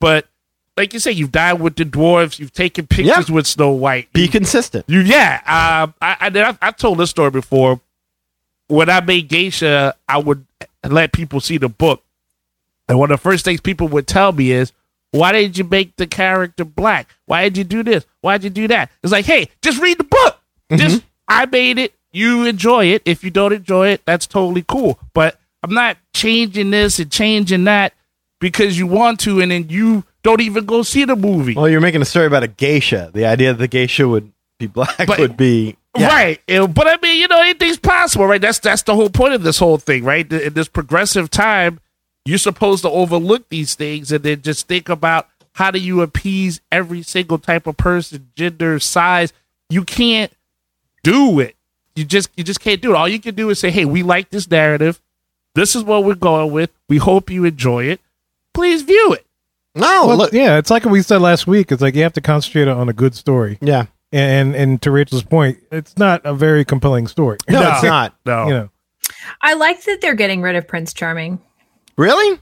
But 0.00 0.26
like 0.78 0.94
you 0.94 0.98
say, 1.00 1.12
you've 1.12 1.32
died 1.32 1.54
with 1.60 1.76
the 1.76 1.84
dwarves. 1.84 2.38
You've 2.38 2.52
taken 2.54 2.86
pictures 2.86 3.28
Yeah. 3.28 3.34
with 3.34 3.46
Snow 3.46 3.72
White. 3.72 4.10
Be 4.12 4.28
consistent. 4.28 4.84
You, 4.88 5.00
yeah. 5.00 5.40
Um, 5.44 5.92
I, 6.00 6.16
I, 6.20 6.40
I've, 6.48 6.58
I've 6.62 6.76
told 6.76 6.98
this 6.98 7.10
story 7.10 7.30
before. 7.30 7.80
When 8.68 8.88
I 8.88 9.00
made 9.00 9.28
Geisha, 9.28 9.94
I 10.08 10.18
would 10.18 10.44
let 10.88 11.12
people 11.12 11.40
see 11.40 11.58
the 11.58 11.68
book. 11.68 12.02
And 12.88 12.98
one 12.98 13.10
of 13.10 13.18
the 13.18 13.22
first 13.22 13.44
things 13.44 13.60
people 13.60 13.88
would 13.88 14.06
tell 14.06 14.32
me 14.32 14.52
is, 14.52 14.72
why 15.10 15.32
did 15.32 15.56
you 15.58 15.64
make 15.64 15.96
the 15.96 16.06
character 16.06 16.64
black? 16.64 17.14
Why 17.26 17.44
did 17.44 17.56
you 17.58 17.64
do 17.64 17.82
this? 17.82 18.04
Why 18.20 18.38
did 18.38 18.56
you 18.56 18.64
do 18.64 18.68
that? 18.68 18.90
It's 19.02 19.12
like, 19.12 19.24
hey, 19.24 19.48
just 19.62 19.80
read 19.80 19.98
the 19.98 20.04
book. 20.04 20.38
Just, 20.76 21.02
I 21.26 21.46
made 21.46 21.78
it. 21.78 21.94
You 22.12 22.44
enjoy 22.44 22.86
it. 22.86 23.02
If 23.04 23.24
you 23.24 23.30
don't 23.30 23.52
enjoy 23.52 23.88
it, 23.88 24.02
that's 24.04 24.26
totally 24.26 24.64
cool. 24.68 24.98
But 25.14 25.40
I'm 25.62 25.72
not 25.72 25.96
changing 26.14 26.70
this 26.70 26.98
and 26.98 27.10
changing 27.10 27.64
that 27.64 27.94
because 28.38 28.78
you 28.78 28.86
want 28.86 29.20
to, 29.20 29.40
and 29.40 29.50
then 29.50 29.68
you 29.70 30.04
don't 30.22 30.40
even 30.40 30.64
go 30.66 30.82
see 30.82 31.04
the 31.04 31.16
movie. 31.16 31.54
Well, 31.54 31.68
you're 31.68 31.80
making 31.80 32.02
a 32.02 32.06
story 32.06 32.26
about 32.26 32.42
a 32.42 32.48
geisha. 32.48 33.10
The 33.12 33.24
idea 33.26 33.52
that 33.52 33.58
the 33.58 33.68
geisha 33.68 34.08
would 34.08 34.32
be 34.58 34.66
black 34.66 35.06
But- 35.06 35.18
would 35.18 35.36
be 35.36 35.76
yeah. 35.96 36.06
Right. 36.08 36.40
Uh, 36.48 36.66
But 36.68 36.86
I 36.86 36.96
mean, 37.02 37.18
you 37.18 37.26
know, 37.28 37.40
anything's 37.40 37.78
possible, 37.78 38.26
right? 38.26 38.40
That's 38.40 38.58
that's 38.60 38.82
the 38.82 38.94
whole 38.94 39.10
point 39.10 39.34
of 39.34 39.42
this 39.42 39.58
whole 39.58 39.78
thing, 39.78 40.04
right? 40.04 40.30
In 40.32 40.52
this 40.54 40.68
progressive 40.68 41.28
time, 41.30 41.80
you're 42.24 42.38
supposed 42.38 42.82
to 42.82 42.90
overlook 42.90 43.48
these 43.48 43.74
things 43.74 44.12
and 44.12 44.22
then 44.22 44.42
just 44.42 44.68
think 44.68 44.88
about 44.88 45.28
how 45.54 45.70
do 45.72 45.78
you 45.80 46.02
appease 46.02 46.60
every 46.70 47.02
single 47.02 47.38
type 47.38 47.66
of 47.66 47.76
person, 47.76 48.28
gender, 48.36 48.78
size. 48.78 49.32
You 49.70 49.82
can't 49.82 50.30
do 51.02 51.40
it. 51.40 51.56
You 51.96 52.04
just 52.04 52.30
you 52.36 52.44
just 52.44 52.60
can't 52.60 52.80
do 52.80 52.92
it. 52.92 52.96
All 52.96 53.08
you 53.08 53.18
can 53.18 53.34
do 53.34 53.50
is 53.50 53.58
say, 53.58 53.70
"Hey, 53.72 53.84
we 53.84 54.02
like 54.04 54.30
this 54.30 54.48
narrative. 54.48 55.00
This 55.54 55.74
is 55.74 55.82
what 55.82 56.04
we're 56.04 56.14
going 56.14 56.52
with. 56.52 56.70
We 56.88 56.98
hope 56.98 57.28
you 57.30 57.44
enjoy 57.44 57.84
it. 57.86 58.00
Please 58.54 58.82
view 58.82 59.14
it." 59.14 59.26
No, 59.74 60.06
Well, 60.06 60.16
look, 60.16 60.32
yeah, 60.32 60.58
it's 60.58 60.70
like 60.70 60.84
we 60.84 61.02
said 61.02 61.20
last 61.20 61.46
week. 61.46 61.70
It's 61.70 61.82
like 61.82 61.94
you 61.94 62.02
have 62.02 62.14
to 62.14 62.20
concentrate 62.20 62.68
on 62.68 62.88
a 62.88 62.92
good 62.92 63.14
story, 63.14 63.58
yeah. 63.60 63.86
and 64.12 64.56
and 64.56 64.80
to 64.82 64.90
Rachel's 64.90 65.22
point, 65.22 65.58
it's 65.70 65.96
not 65.96 66.20
a 66.24 66.34
very 66.34 66.64
compelling 66.64 67.06
story. 67.06 67.38
No, 67.48 67.60
No. 67.62 67.70
it's 67.72 67.82
not. 67.84 68.14
No, 68.26 68.44
you 68.46 68.54
know, 68.54 68.70
I 69.40 69.54
like 69.54 69.82
that 69.84 70.00
they're 70.00 70.14
getting 70.16 70.42
rid 70.42 70.56
of 70.56 70.66
Prince 70.66 70.92
Charming. 70.92 71.40
Really? 71.96 72.40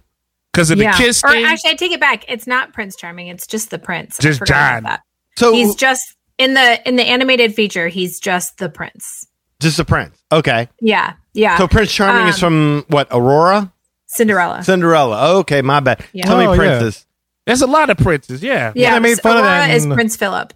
because 0.52 0.70
of 0.70 0.78
yeah. 0.78 0.92
the 0.92 0.96
kiss 0.96 1.22
or 1.22 1.28
thing. 1.32 1.44
actually, 1.44 1.70
I 1.72 1.74
take 1.74 1.92
it 1.92 2.00
back. 2.00 2.24
It's 2.28 2.46
not 2.46 2.72
Prince 2.72 2.96
Charming. 2.96 3.26
It's 3.28 3.46
just 3.46 3.68
the 3.70 3.78
prince. 3.78 4.16
Just 4.18 4.38
forgot 4.38 4.78
about 4.78 5.00
John. 5.36 5.50
So 5.50 5.52
He's 5.52 5.74
just 5.74 6.02
in 6.38 6.54
the 6.54 6.88
in 6.88 6.96
the 6.96 7.02
animated 7.04 7.54
feature. 7.54 7.88
He's 7.88 8.18
just 8.20 8.56
the 8.56 8.70
prince. 8.70 9.26
just 9.60 9.76
the 9.76 9.84
prince. 9.84 10.16
Okay. 10.32 10.68
Yeah, 10.80 11.14
yeah. 11.34 11.58
So 11.58 11.68
Prince 11.68 11.92
Charming 11.92 12.28
is 12.28 12.36
Um, 12.36 12.40
from 12.40 12.84
what? 12.88 13.08
Aurora? 13.10 13.70
Cinderella. 14.06 14.62
Cinderella. 14.62 15.34
Okay, 15.40 15.60
my 15.60 15.80
bad. 15.80 16.02
Yeah. 16.12 16.24
Tell 16.24 16.36
Oh, 16.36 16.38
me 16.38 16.44
yeah. 16.44 16.56
princess. 16.56 17.05
There's 17.46 17.62
a 17.62 17.66
lot 17.66 17.90
of 17.90 17.96
princes. 17.98 18.42
Yeah. 18.42 18.72
yeah, 18.74 18.94
they 18.94 19.00
made 19.00 19.20
fun 19.20 19.36
of 19.36 19.44
Aurora 19.44 19.58
that 19.58 19.70
is 19.70 19.84
in- 19.84 19.92
Prince 19.94 20.16
Philip. 20.16 20.52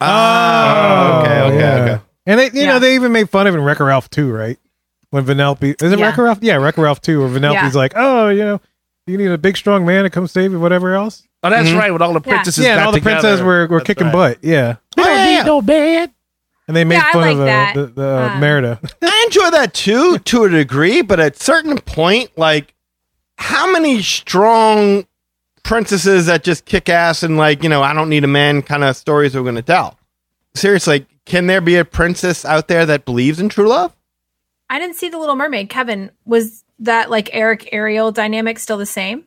Oh, 0.00 1.22
okay, 1.24 1.40
okay, 1.42 1.58
yeah. 1.58 1.74
okay. 1.82 2.02
And 2.26 2.38
they, 2.40 2.44
you 2.46 2.60
Yeah. 2.66 2.66
know, 2.74 2.78
they 2.78 2.94
even 2.94 3.12
made 3.12 3.28
fun 3.30 3.46
of 3.46 3.54
it 3.54 3.58
in 3.58 3.64
Wreck-It 3.64 3.82
Ralph 3.84 4.08
too, 4.10 4.30
right? 4.30 4.58
When 5.10 5.24
Vanellope 5.24 5.62
is 5.82 5.92
it 5.92 5.98
Yeah. 5.98 6.06
Wreck-It 6.06 6.22
Ralph? 6.22 6.38
Yeah, 6.42 6.56
Wreck-It 6.56 6.80
Ralph 6.80 7.00
too, 7.00 7.20
where 7.20 7.28
Vanellope's 7.28 7.74
Yeah. 7.74 7.80
like, 7.80 7.92
oh, 7.96 8.28
you 8.28 8.44
know, 8.44 8.60
you 9.06 9.16
need 9.18 9.30
a 9.30 9.38
big 9.38 9.56
strong 9.56 9.84
man 9.86 10.04
to 10.04 10.10
come 10.10 10.26
save 10.28 10.52
you, 10.52 10.60
whatever 10.60 10.94
else. 10.94 11.22
Oh, 11.42 11.50
that's 11.50 11.68
Mhm. 11.68 11.78
right. 11.78 11.92
With 11.92 12.02
all 12.02 12.12
the 12.12 12.20
Yeah. 12.24 12.32
princesses, 12.34 12.64
yeah, 12.64 12.70
and 12.72 12.78
got 12.80 12.86
all 12.86 12.92
the 12.92 12.98
together. 12.98 13.14
princesses 13.20 13.42
were, 13.42 13.66
were 13.66 13.78
That's 13.78 13.86
kicking 13.86 14.06
right. 14.08 14.12
butt. 14.12 14.38
Yeah, 14.42 14.74
We 14.96 15.02
Oh, 15.02 15.06
don't 15.06 15.24
need 15.26 15.46
no 15.46 15.62
man. 15.62 16.10
and 16.68 16.76
they 16.76 16.84
made 16.84 16.96
Yeah, 16.96 17.04
I 17.08 17.12
fun 17.12 17.22
like 17.22 17.32
of 17.34 17.40
uh, 17.40 17.44
that. 17.46 17.74
the, 17.74 17.86
the 17.86 18.08
uh, 18.08 18.28
Um, 18.34 18.40
Merida. 18.40 18.78
I 19.02 19.22
enjoy 19.26 19.50
that 19.50 19.72
too, 19.74 20.18
to 20.18 20.44
a 20.44 20.48
degree, 20.48 21.00
but 21.02 21.18
at 21.20 21.40
certain 21.40 21.78
point, 21.78 22.30
like, 22.36 22.74
how 23.38 23.70
many 23.72 24.02
strong 24.02 25.06
princesses 25.68 26.26
that 26.26 26.42
just 26.42 26.64
kick 26.64 26.88
ass 26.88 27.22
and 27.22 27.36
like, 27.36 27.62
you 27.62 27.68
know, 27.68 27.82
I 27.82 27.92
don't 27.92 28.08
need 28.08 28.24
a 28.24 28.28
man 28.28 28.62
kind 28.62 28.82
of 28.82 28.96
stories 28.96 29.34
we're 29.34 29.42
going 29.42 29.54
to 29.54 29.62
tell? 29.62 29.98
Seriously, 30.54 31.06
can 31.26 31.46
there 31.46 31.60
be 31.60 31.76
a 31.76 31.84
princess 31.84 32.44
out 32.46 32.68
there 32.68 32.86
that 32.86 33.04
believes 33.04 33.38
in 33.38 33.50
true 33.50 33.68
love? 33.68 33.94
I 34.70 34.78
didn't 34.78 34.96
see 34.96 35.10
the 35.10 35.18
Little 35.18 35.36
Mermaid. 35.36 35.68
Kevin, 35.68 36.10
was 36.24 36.64
that 36.78 37.10
like 37.10 37.28
Eric 37.34 37.68
Ariel 37.70 38.12
dynamic 38.12 38.58
still 38.58 38.78
the 38.78 38.86
same? 38.86 39.24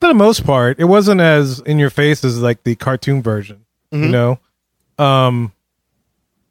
For 0.00 0.08
the 0.08 0.14
most 0.14 0.44
part, 0.44 0.80
it 0.80 0.84
wasn't 0.84 1.20
as 1.20 1.60
in 1.60 1.78
your 1.78 1.90
face 1.90 2.24
as 2.24 2.40
like 2.40 2.64
the 2.64 2.74
cartoon 2.74 3.22
version. 3.22 3.64
You 3.92 4.08
know, 4.08 4.38
um, 4.98 5.52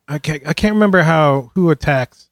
I 0.07 0.19
can't 0.19 0.45
I 0.47 0.53
can't 0.53 0.75
remember 0.75 1.01
how 1.01 1.51
who 1.55 1.71
attacks, 1.71 2.29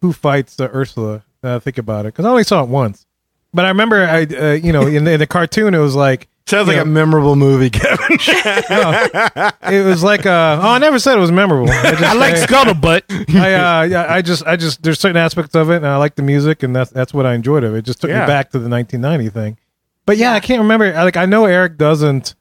who 0.00 0.12
fights 0.12 0.60
uh, 0.60 0.68
Ursula. 0.72 1.24
Now 1.42 1.56
I 1.56 1.58
think 1.58 1.76
about 1.76 2.06
it 2.06 2.14
because 2.14 2.24
I 2.24 2.30
only 2.30 2.44
saw 2.44 2.62
it 2.62 2.68
once, 2.68 3.04
but 3.52 3.64
I 3.64 3.68
remember 3.68 4.04
I 4.04 4.22
uh, 4.24 4.52
you 4.52 4.72
know 4.72 4.86
in 4.86 5.04
the, 5.04 5.12
in 5.12 5.20
the 5.20 5.26
cartoon 5.26 5.74
it 5.74 5.78
was 5.78 5.94
like 5.96 6.28
Sounds 6.46 6.66
you 6.68 6.74
like 6.74 6.82
a 6.82 6.88
memorable 6.88 7.36
movie, 7.36 7.68
Kevin. 7.78 8.06
it 8.18 9.84
was 9.84 10.02
like 10.02 10.24
uh 10.26 10.58
oh 10.62 10.68
I 10.70 10.78
never 10.78 10.98
said 10.98 11.16
it 11.16 11.20
was 11.20 11.30
memorable. 11.32 11.70
I, 11.70 11.90
just, 11.90 12.02
I 12.02 12.12
like 12.14 12.34
scuttlebutt. 12.36 13.34
I 13.36 13.54
uh 13.54 13.82
yeah 13.82 14.06
I 14.08 14.22
just 14.22 14.46
I 14.46 14.56
just 14.56 14.82
there's 14.82 14.98
certain 14.98 15.16
aspects 15.18 15.54
of 15.54 15.70
it 15.70 15.76
and 15.76 15.86
I 15.86 15.96
like 15.98 16.14
the 16.14 16.22
music 16.22 16.62
and 16.62 16.74
that's 16.74 16.90
that's 16.90 17.12
what 17.12 17.26
I 17.26 17.34
enjoyed 17.34 17.64
of 17.64 17.74
it. 17.74 17.78
It 17.78 17.84
just 17.84 18.00
took 18.00 18.10
Yeah. 18.10 18.22
me 18.22 18.26
back 18.26 18.50
to 18.52 18.58
the 18.58 18.68
1990 18.68 19.28
thing. 19.30 19.58
But 20.06 20.16
yeah, 20.16 20.32
I 20.32 20.40
can't 20.40 20.62
remember. 20.62 20.90
Like 20.92 21.16
I 21.16 21.26
know 21.26 21.44
Eric 21.44 21.76
doesn't. 21.76 22.34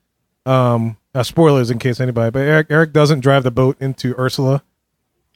Um, 0.45 0.95
uh, 1.13 1.23
spoilers 1.23 1.69
in 1.71 1.79
case 1.79 1.99
anybody, 1.99 2.31
but 2.31 2.39
Eric 2.39 2.67
Eric 2.69 2.93
doesn't 2.93 3.19
drive 3.19 3.43
the 3.43 3.51
boat 3.51 3.75
into 3.81 4.17
Ursula. 4.17 4.63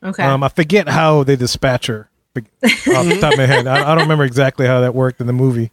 Okay. 0.03 0.23
Um, 0.23 0.43
I 0.43 0.47
forget 0.47 0.87
how 0.87 1.23
they 1.23 1.35
dispatch 1.35 1.87
her 1.87 2.03
Be- 2.03 2.10
off 2.37 2.43
the 3.05 3.17
top 3.19 3.33
of 3.33 3.37
my 3.37 3.45
head. 3.45 3.67
I, 3.67 3.83
I 3.91 3.95
don't 3.95 4.03
remember 4.03 4.23
exactly 4.23 4.65
how 4.67 4.81
that 4.81 4.95
worked 4.95 5.19
in 5.21 5.27
the 5.27 5.33
movie, 5.33 5.71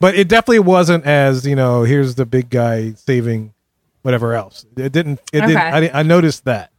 but 0.00 0.14
it 0.14 0.28
definitely 0.28 0.60
wasn't 0.60 1.04
as 1.04 1.46
you 1.46 1.56
know. 1.56 1.82
Here's 1.82 2.14
the 2.14 2.26
big 2.26 2.50
guy 2.50 2.92
saving 2.94 3.52
whatever 4.02 4.34
else. 4.34 4.64
It 4.76 4.92
didn't. 4.92 5.20
It 5.32 5.40
didn't. 5.40 5.50
Okay. 5.56 5.58
I, 5.70 5.80
didn't- 5.80 5.94
I 5.96 6.02
noticed 6.02 6.44
that. 6.44 6.70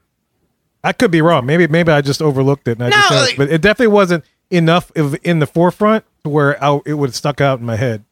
I 0.84 0.93
could 0.93 1.12
be 1.12 1.21
wrong. 1.21 1.45
Maybe 1.45 1.67
maybe 1.67 1.91
I 1.91 2.01
just 2.01 2.21
overlooked 2.21 2.67
it. 2.67 2.79
And 2.79 2.84
I 2.86 2.89
No, 2.89 2.95
noticed, 2.97 3.12
like- 3.32 3.38
but 3.38 3.49
it 3.49 3.62
definitely 3.62 3.93
wasn't 3.93 4.23
enough 4.49 4.91
of 4.95 5.15
in 5.23 5.39
the 5.39 5.47
forefront 5.47 6.05
to 6.23 6.29
where 6.29 6.62
I, 6.63 6.79
it 6.86 6.93
would 6.93 7.10
have 7.10 7.15
stuck 7.15 7.41
out 7.41 7.60
in 7.60 7.65
my 7.65 7.75
head. 7.75 8.03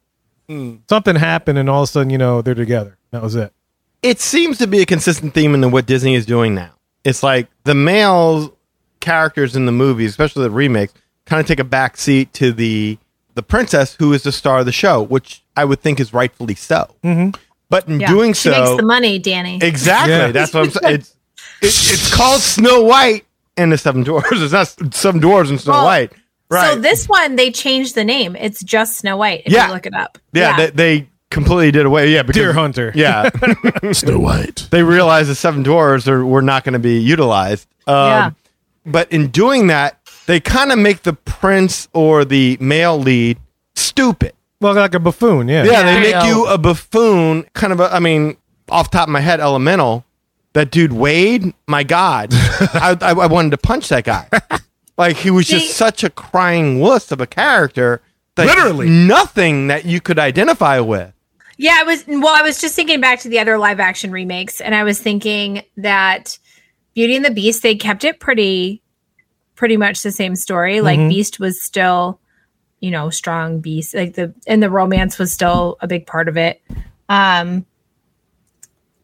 Hmm. 0.48 0.76
Something 0.88 1.16
happened, 1.16 1.58
and 1.58 1.68
all 1.68 1.82
of 1.82 1.88
a 1.88 1.92
sudden, 1.92 2.10
you 2.10 2.18
know, 2.18 2.40
they're 2.42 2.54
together. 2.54 2.96
That 3.10 3.22
was 3.22 3.34
it. 3.34 3.52
it 4.02 4.20
seems 4.20 4.58
to 4.58 4.66
be 4.66 4.80
a 4.80 4.86
consistent 4.86 5.32
theme 5.34 5.54
in 5.54 5.70
what 5.70 5.86
Disney 5.86 6.14
is 6.14 6.24
doing 6.26 6.54
now. 6.54 6.70
It's 7.04 7.22
like 7.22 7.48
the 7.64 7.74
male 7.74 8.54
characters 9.08 9.56
in 9.56 9.64
the 9.66 9.72
movies, 9.72 10.10
especially 10.10 10.42
the 10.42 10.50
remakes, 10.50 10.92
kind 11.24 11.40
of 11.40 11.46
take 11.46 11.58
a 11.60 11.64
back 11.64 11.96
seat 11.96 12.32
to 12.34 12.52
the 12.52 12.98
the 13.34 13.42
princess 13.42 13.94
who 13.94 14.12
is 14.12 14.22
the 14.24 14.32
star 14.32 14.58
of 14.60 14.66
the 14.66 14.72
show, 14.72 15.00
which 15.02 15.42
I 15.56 15.64
would 15.64 15.80
think 15.80 16.00
is 16.00 16.12
rightfully 16.12 16.54
so. 16.56 16.94
Mm-hmm. 17.04 17.30
But 17.70 17.86
in 17.88 18.00
Yeah, 18.00 18.08
doing 18.08 18.32
she 18.32 18.48
so, 18.50 18.64
makes 18.64 18.76
the 18.80 18.86
money, 18.86 19.18
Danny. 19.18 19.58
exactly, 19.62 20.12
Yeah. 20.12 20.32
that's 20.32 20.52
what 20.54 20.64
I'm 20.64 20.70
saying. 20.70 20.94
It's, 20.98 21.14
it's 21.62 21.92
it's 21.92 22.14
called 22.14 22.40
Snow 22.40 22.82
White 22.82 23.24
and 23.56 23.70
the 23.72 23.78
Seven 23.78 24.02
Dwarfs. 24.04 24.28
It's 24.32 24.52
not 24.52 24.94
Seven 24.94 25.20
Dwarfs 25.20 25.50
and 25.50 25.60
Snow 25.60 25.72
Well, 25.72 25.84
White, 25.84 26.12
right? 26.50 26.72
So 26.74 26.80
this 26.80 27.08
one, 27.08 27.36
they 27.36 27.50
changed 27.50 27.94
the 27.94 28.04
name. 28.04 28.34
It's 28.36 28.62
just 28.62 28.98
Snow 28.98 29.16
White. 29.16 29.42
If 29.46 29.52
Yeah. 29.52 29.68
you 29.68 29.72
look 29.74 29.86
it 29.86 29.94
up. 29.94 30.18
yeah, 30.32 30.56
They, 30.56 30.70
they 30.70 31.08
completely 31.30 31.70
did 31.70 31.84
away. 31.86 32.10
Yeah, 32.10 32.22
because 32.22 32.40
Deer 32.40 32.52
Hunter. 32.52 32.90
Yeah, 32.94 33.30
Snow 33.92 34.18
White. 34.18 34.66
they 34.70 34.82
realized 34.82 35.28
the 35.30 35.34
seven 35.34 35.62
dwarves 35.64 36.06
are 36.08 36.24
were 36.26 36.42
not 36.42 36.64
going 36.64 36.72
to 36.74 36.78
be 36.92 36.98
utilized. 36.98 37.66
Um, 37.86 37.94
Yeah. 37.96 38.30
But 38.84 39.10
in 39.12 39.28
doing 39.28 39.66
that, 39.68 39.98
they 40.26 40.40
kind 40.40 40.72
of 40.72 40.78
make 40.78 41.02
the 41.02 41.12
prince 41.12 41.88
or 41.92 42.24
the 42.24 42.56
male 42.60 42.98
lead 42.98 43.38
stupid. 43.74 44.34
Well, 44.60 44.74
like 44.74 44.94
a 44.94 45.00
buffoon. 45.00 45.48
Yeah. 45.48 45.64
Yeah, 45.64 45.82
they 45.84 46.00
make 46.00 46.24
you 46.24 46.46
a 46.46 46.58
buffoon. 46.58 47.44
Kind 47.54 47.72
of. 47.72 47.80
A, 47.80 47.94
I 47.94 48.00
mean, 48.00 48.36
off 48.68 48.90
the 48.90 48.98
top 48.98 49.08
of 49.08 49.12
my 49.12 49.20
head, 49.20 49.40
Elemental. 49.40 50.04
That 50.54 50.70
dude 50.70 50.92
Wade. 50.92 51.54
My 51.66 51.84
God, 51.84 52.30
I, 52.32 52.96
I, 53.00 53.10
I 53.10 53.26
wanted 53.26 53.50
to 53.50 53.58
punch 53.58 53.88
that 53.90 54.04
guy. 54.04 54.28
Like 54.96 55.16
he 55.16 55.30
was 55.30 55.46
just 55.46 55.76
such 55.76 56.02
a 56.02 56.10
crying 56.10 56.80
wuss 56.80 57.12
of 57.12 57.20
a 57.20 57.26
character. 57.26 58.02
That 58.34 58.46
Literally. 58.46 58.88
nothing 58.88 59.68
that 59.68 59.84
you 59.84 60.00
could 60.00 60.18
identify 60.18 60.80
with. 60.80 61.12
Yeah, 61.56 61.76
I 61.80 61.82
was 61.84 62.04
well, 62.06 62.34
I 62.34 62.42
was 62.42 62.60
just 62.60 62.74
thinking 62.74 63.00
back 63.00 63.20
to 63.20 63.28
the 63.28 63.38
other 63.38 63.58
live 63.58 63.78
action 63.78 64.10
remakes, 64.10 64.60
and 64.60 64.74
I 64.74 64.84
was 64.84 65.00
thinking 65.00 65.62
that 65.76 66.38
Beauty 66.98 67.14
and 67.14 67.24
the 67.24 67.30
Beast, 67.30 67.62
they 67.62 67.76
kept 67.76 68.02
it 68.02 68.18
pretty 68.18 68.82
pretty 69.54 69.76
much 69.76 70.02
the 70.02 70.10
same 70.10 70.34
story. 70.34 70.80
Like 70.80 70.98
Beast 70.98 71.38
was 71.38 71.62
still, 71.62 72.18
you 72.80 72.90
know, 72.90 73.08
strong 73.08 73.60
beast. 73.60 73.94
Like 73.94 74.14
the 74.14 74.34
and 74.48 74.60
the 74.60 74.68
romance 74.68 75.16
was 75.16 75.32
still 75.32 75.76
a 75.80 75.86
big 75.86 76.08
part 76.08 76.26
of 76.26 76.36
it. 76.36 76.60
Um 77.08 77.64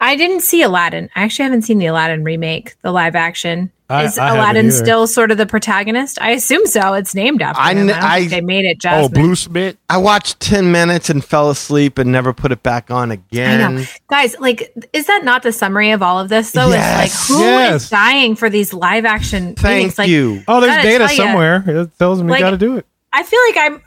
I 0.00 0.16
didn't 0.16 0.40
see 0.40 0.62
Aladdin. 0.62 1.09
I 1.14 1.22
actually 1.22 1.44
haven't 1.44 1.62
seen 1.62 1.78
the 1.78 1.87
Aladdin 1.87 2.24
remake, 2.24 2.74
the 2.83 2.90
live 2.90 3.14
action. 3.14 3.70
I- 3.90 4.04
Is 4.04 4.16
I 4.18 4.30
Aladdin 4.34 4.70
still 4.70 5.06
sort 5.06 5.30
of 5.30 5.36
the 5.36 5.44
protagonist? 5.44 6.18
I 6.20 6.30
assume 6.30 6.64
so. 6.66 6.94
It's 6.94 7.14
named 7.14 7.42
after 7.42 7.60
I 7.60 7.72
him. 7.72 7.78
I 7.78 7.80
don't 7.80 7.88
think 7.88 8.02
I- 8.04 8.26
they 8.28 8.40
made 8.40 8.64
it 8.64 8.78
just 8.80 8.94
Oh, 8.94 9.08
Jasmine. 9.08 9.22
Blue 9.22 9.34
Smith. 9.36 9.76
I 9.90 9.98
watched 9.98 10.40
ten 10.40 10.72
minutes 10.72 11.10
and 11.10 11.22
fell 11.22 11.50
asleep 11.50 11.98
and 11.98 12.10
never 12.10 12.32
put 12.32 12.50
it 12.50 12.62
back 12.62 12.90
on 12.90 13.10
I 13.10 13.14
again. 13.14 13.74
know. 13.76 13.84
Guys, 14.08 14.36
like, 14.40 14.72
is 14.94 15.06
that 15.06 15.22
not 15.24 15.42
the 15.42 15.52
summary 15.52 15.90
of 15.90 16.02
all 16.02 16.18
of 16.18 16.30
this, 16.30 16.52
though? 16.52 16.70
Yes. 16.70 17.04
It's 17.14 17.30
like, 17.30 17.38
who 17.38 17.44
is 17.44 17.50
Yes. 17.50 17.90
dying 17.90 18.36
for 18.36 18.48
these 18.48 18.72
live 18.72 19.04
action 19.04 19.54
Thank 19.54 19.78
remakes? 19.80 19.98
Like, 19.98 20.08
you. 20.08 20.42
Oh, 20.48 20.60
there's 20.62 20.82
data 20.82 21.06
tell 21.06 21.16
ya. 21.16 21.24
somewhere. 21.24 21.64
It 21.66 21.98
tells 21.98 22.18
them 22.18 22.28
Like- 22.28 22.40
you 22.40 22.44
got 22.46 22.50
to 22.52 22.56
do 22.58 22.76
it. 22.78 22.86
I 23.12 23.22
feel 23.22 23.38
like 23.48 23.56
I'm 23.72 23.82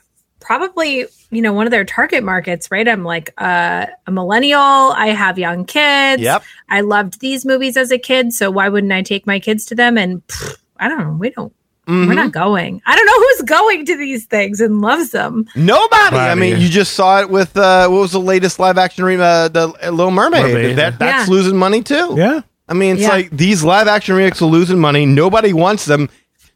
probably, 0.48 1.06
you 1.30 1.42
know, 1.42 1.52
one 1.52 1.68
of 1.68 1.72
their 1.72 1.84
target 1.84 2.24
markets, 2.24 2.72
right? 2.72 2.88
I'm 2.88 3.04
like 3.04 3.34
uh, 3.38 3.88
a 4.08 4.12
millennial. 4.12 4.62
I 4.62 5.08
have 5.08 5.38
young 5.38 5.66
kids. 5.66 6.22
Yep. 6.22 6.42
I 6.70 6.80
loved 6.82 7.20
these 7.20 7.46
movies 7.46 7.76
as 7.76 7.92
a 7.92 7.98
kid. 8.00 8.32
So 8.32 8.50
why 8.50 8.70
wouldn't 8.70 8.94
I 8.94 9.02
take 9.02 9.28
my 9.28 9.40
kids 9.42 9.66
to 9.66 9.76
them? 9.76 9.98
And 9.98 10.26
pff, 10.28 10.56
I 10.80 10.88
don't 10.88 11.00
know. 11.00 11.18
We 11.20 11.32
don't. 11.32 11.52
Mm-hmm. 11.86 12.08
We're 12.08 12.14
not 12.16 12.32
going. 12.32 12.82
I 12.86 12.96
don't 12.96 13.06
know 13.06 13.20
who's 13.20 13.42
going 13.42 13.86
to 13.88 13.98
these 13.98 14.26
things 14.26 14.62
and 14.62 14.80
loves 14.80 15.12
them. 15.12 15.48
Nobody. 15.56 16.16
I 16.16 16.36
mean, 16.36 16.62
you 16.62 16.70
just 16.70 16.94
saw 16.94 17.20
it 17.20 17.30
with 17.30 17.58
uh, 17.58 17.90
what 17.90 18.00
was 18.00 18.12
the 18.14 18.20
latest 18.20 18.58
live 18.58 18.78
action 18.78 19.04
re- 19.04 19.16
uh, 19.20 19.50
the 19.50 19.74
uh, 19.84 19.90
Little 19.92 20.12
Mermaid. 20.12 20.44
Mermaid. 20.46 20.78
That 20.78 20.98
that's 20.98 21.28
Yeah. 21.28 21.34
losing 21.34 21.58
money 21.58 21.84
too. 21.84 22.16
Yeah. 22.18 22.42
I 22.70 22.74
mean, 22.74 22.94
it's 22.96 23.02
Yeah. 23.04 23.10
like 23.10 23.32
these 23.32 23.66
live 23.66 23.90
action 23.90 24.16
remakes 24.16 24.42
are 24.42 24.46
losing 24.46 24.80
money. 24.80 25.06
Nobody 25.06 25.52
wants 25.52 25.86
them. 25.86 26.10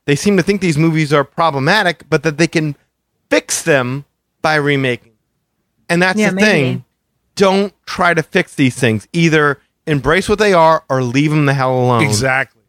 They 0.05 0.15
seem 0.15 0.37
to 0.37 0.43
think 0.43 0.61
these 0.61 0.77
movies 0.77 1.11
are 1.13 1.25
problematic, 1.25 2.03
but 2.09 2.23
that 2.23 2.37
they 2.37 2.47
can 2.47 2.75
fix 3.31 3.63
them 3.63 4.05
by 4.41 4.55
remaking. 4.55 5.13
And 5.89 6.01
that's 6.01 6.19
Yeah, 6.19 6.29
the 6.29 6.35
maybe. 6.35 6.45
thing. 6.45 6.85
Don't 7.35 7.73
try 7.85 8.13
to 8.13 8.21
fix 8.21 8.55
these 8.55 8.75
things. 8.75 9.07
Either 9.13 9.59
embrace 9.87 10.29
what 10.29 10.37
they 10.37 10.53
are 10.53 10.83
or 10.89 11.01
leave 11.01 11.31
them 11.31 11.45
the 11.45 11.53
hell 11.53 11.73
alone. 11.73 12.03
Exactly. 12.03 12.61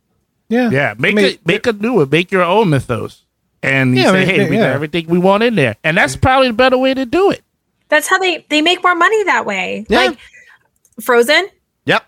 Yeah. 0.49 0.71
Yeah. 0.71 0.95
Make 0.97 1.13
I 1.13 1.17
mean, 1.17 1.25
it 1.27 1.47
make 1.47 1.67
a 1.67 1.73
new 1.73 1.95
one. 1.95 2.09
Make 2.09 2.31
your 2.31 2.43
own 2.43 2.71
mythos. 2.71 3.25
And 3.63 3.97
you 3.97 4.03
Yeah, 4.03 4.13
say, 4.13 4.23
I 4.23 4.27
mean, 4.27 4.35
hey, 4.35 4.51
we 4.51 4.57
yeah. 4.57 4.63
got 4.63 4.73
everything 4.73 5.07
we 5.09 5.19
want 5.19 5.43
in 5.43 5.57
there. 5.57 5.77
And 5.85 5.97
that's 5.97 6.17
probably 6.17 6.49
the 6.49 6.55
better 6.55 6.79
way 6.79 6.95
to 6.95 7.05
do 7.05 7.31
it. 7.31 7.43
That's 7.89 8.09
how 8.09 8.19
they 8.19 8.47
they 8.49 8.63
make 8.63 8.83
more 8.83 8.95
money 8.95 9.25
that 9.25 9.45
way. 9.45 9.85
Yeah. 9.89 10.07
Like 10.07 10.19
Frozen. 11.01 11.49
Yep. 11.87 12.07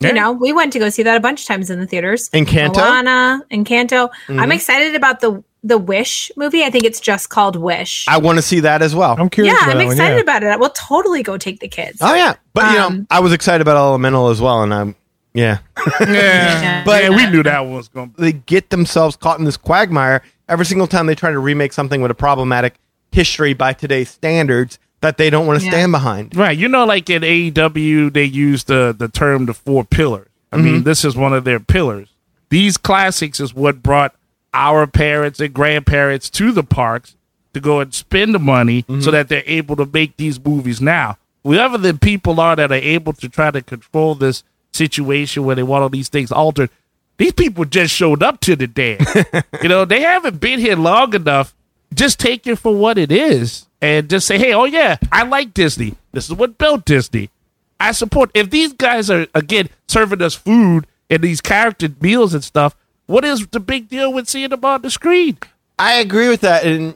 You 0.00 0.12
know, 0.12 0.32
we 0.32 0.52
went 0.52 0.72
to 0.74 0.78
go 0.78 0.90
see 0.90 1.02
that 1.04 1.16
a 1.16 1.20
bunch 1.20 1.40
of 1.42 1.46
times 1.46 1.70
in 1.70 1.80
the 1.80 1.86
theaters. 1.86 2.28
Encanto? 2.30 2.76
Moana, 2.76 3.42
Encanto. 3.50 4.10
I'm 4.28 4.36
mm-hmm. 4.36 4.52
excited 4.52 4.94
about 4.94 5.20
the 5.20 5.42
the 5.64 5.78
Wish 5.78 6.30
movie. 6.36 6.62
I 6.64 6.70
think 6.70 6.84
it's 6.84 7.00
just 7.00 7.28
called 7.30 7.56
Wish. 7.56 8.06
I 8.08 8.18
want 8.18 8.38
to 8.38 8.42
see 8.42 8.60
that 8.60 8.82
as 8.82 8.94
well. 8.94 9.16
I'm 9.18 9.28
curious. 9.30 9.54
yeah, 9.54 9.64
about 9.64 9.70
I'm 9.72 9.78
that 9.78 9.84
one, 9.86 9.92
excited 9.94 10.14
yeah. 10.16 10.20
about 10.22 10.42
it. 10.42 10.46
I 10.48 10.56
will 10.56 10.70
totally 10.70 11.22
go 11.22 11.36
take 11.38 11.60
the 11.60 11.68
kids. 11.68 11.98
Oh 12.00 12.14
yeah, 12.14 12.34
but 12.54 12.70
you 12.72 12.78
know, 12.78 12.86
Um, 12.86 13.06
I 13.10 13.20
was 13.20 13.32
excited 13.32 13.60
about 13.62 13.76
Elemental 13.76 14.28
as 14.28 14.40
well, 14.40 14.62
and 14.62 14.72
I'm 14.72 14.94
yeah. 15.34 15.58
Yeah. 16.00 16.82
But- 16.84 17.02
yeah, 17.02 17.10
we 17.10 17.26
knew 17.30 17.42
that 17.42 17.60
one 17.64 17.74
was 17.74 17.88
going 17.88 18.10
to 18.12 18.20
they 18.20 18.32
get 18.32 18.70
themselves 18.70 19.16
caught 19.16 19.38
in 19.38 19.44
this 19.44 19.56
quagmire 19.56 20.22
every 20.48 20.64
single 20.64 20.86
time 20.86 21.06
they 21.06 21.14
try 21.14 21.30
to 21.30 21.38
remake 21.38 21.72
something 21.72 22.00
with 22.00 22.10
a 22.10 22.14
problematic 22.14 22.74
history 23.12 23.52
by 23.54 23.72
today's 23.72 24.08
standards 24.10 24.78
that 25.00 25.18
they 25.18 25.28
don't 25.30 25.46
want 25.46 25.58
to 25.60 25.64
Yeah. 25.66 25.72
stand 25.72 25.92
behind. 25.92 26.34
Right. 26.36 26.56
You 26.56 26.68
know, 26.68 26.84
like 26.86 27.10
in 27.10 27.22
AEW, 27.22 28.12
they 28.12 28.24
use 28.24 28.64
the, 28.64 28.94
the 28.96 29.08
term 29.08 29.46
the 29.46 29.54
four 29.54 29.84
pillars. 29.84 30.28
I 30.52 30.56
mean, 30.58 30.84
this 30.84 31.04
is 31.04 31.16
one 31.16 31.34
of 31.34 31.44
their 31.44 31.60
pillars. 31.60 32.08
These 32.48 32.78
classics 32.78 33.40
is 33.40 33.52
what 33.52 33.82
brought 33.82 34.14
our 34.56 34.86
parents 34.86 35.38
and 35.38 35.52
grandparents 35.52 36.30
to 36.30 36.50
the 36.50 36.62
parks 36.64 37.14
to 37.52 37.60
go 37.60 37.80
and 37.80 37.92
spend 37.92 38.34
the 38.34 38.38
money 38.38 38.84
so 38.88 38.94
mm-hmm. 38.94 39.10
that 39.10 39.28
they're 39.28 39.42
able 39.44 39.76
to 39.76 39.86
make 39.86 40.16
these 40.16 40.42
movies 40.42 40.80
now. 40.80 41.18
Whoever 41.44 41.76
the 41.78 41.94
people 41.94 42.40
are 42.40 42.56
that 42.56 42.72
are 42.72 42.74
able 42.74 43.12
to 43.12 43.28
try 43.28 43.50
to 43.50 43.60
control 43.62 44.14
this 44.14 44.42
situation 44.72 45.44
where 45.44 45.54
they 45.54 45.62
want 45.62 45.82
all 45.82 45.88
these 45.90 46.08
things 46.08 46.32
altered, 46.32 46.70
these 47.18 47.32
people 47.32 47.66
just 47.66 47.94
showed 47.94 48.22
up 48.22 48.40
to 48.40 48.56
the 48.56 48.66
dance. 48.66 49.14
you 49.62 49.68
know, 49.68 49.84
they 49.84 50.00
haven't 50.00 50.40
been 50.40 50.58
here 50.58 50.76
long 50.76 51.14
enough. 51.14 51.54
Just 51.94 52.18
take 52.18 52.46
it 52.46 52.56
for 52.56 52.74
what 52.74 52.98
it 52.98 53.12
is 53.12 53.66
and 53.82 54.08
just 54.08 54.26
say, 54.26 54.38
hey, 54.38 54.54
oh, 54.54 54.64
yeah, 54.64 54.96
I 55.12 55.22
like 55.24 55.54
Disney. 55.54 55.94
This 56.12 56.26
is 56.28 56.34
what 56.34 56.58
built 56.58 56.84
Disney. 56.86 57.30
I 57.78 57.92
support. 57.92 58.30
If 58.34 58.50
these 58.50 58.72
guys 58.72 59.10
are, 59.10 59.26
again, 59.34 59.68
serving 59.86 60.22
us 60.22 60.34
food 60.34 60.86
and 61.10 61.22
these 61.22 61.42
character 61.42 61.88
meals 62.00 62.32
and 62.32 62.42
stuff, 62.42 62.74
what 63.06 63.24
is 63.24 63.46
the 63.48 63.60
big 63.60 63.88
deal 63.88 64.12
with 64.12 64.28
seeing 64.28 64.50
them 64.50 64.64
on 64.64 64.82
the 64.82 64.90
screen? 64.90 65.38
I 65.78 65.94
agree 65.94 66.28
with 66.28 66.40
that, 66.42 66.64
and 66.64 66.94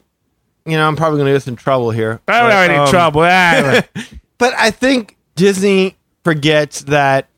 you 0.66 0.76
know, 0.76 0.86
I'm 0.86 0.96
probably 0.96 1.18
going 1.18 1.26
to 1.26 1.32
get 1.32 1.36
us 1.36 1.48
in 1.48 1.56
trouble 1.56 1.90
here. 1.90 2.20
I'm 2.28 2.44
but, 2.44 2.52
already 2.52 2.74
in 2.74 2.80
um, 2.80 2.88
trouble. 2.88 3.22
Ah, 3.24 3.82
But 4.38 4.54
I 4.54 4.70
think 4.70 5.18
Disney 5.34 5.96
forgets 6.24 6.82
that 6.82 7.28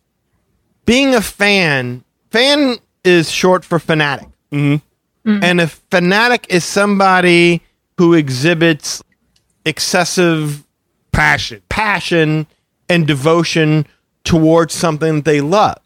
being 0.84 1.14
a 1.14 1.20
fan, 1.20 2.04
fan 2.30 2.76
is 3.04 3.30
short 3.30 3.64
for 3.64 3.78
fanatic. 3.78 4.28
Mm-hmm. 4.52 5.40
And 5.42 5.60
a 5.60 5.66
fanatic 5.66 6.46
is 6.48 6.64
somebody 6.64 7.62
who 7.98 8.14
exhibits 8.14 9.02
excessive 9.64 10.64
passion. 11.12 11.62
passion 11.68 12.46
and 12.88 13.06
devotion 13.06 13.86
towards 14.24 14.74
something 14.74 15.16
that 15.16 15.24
they 15.24 15.40
love. 15.40 15.78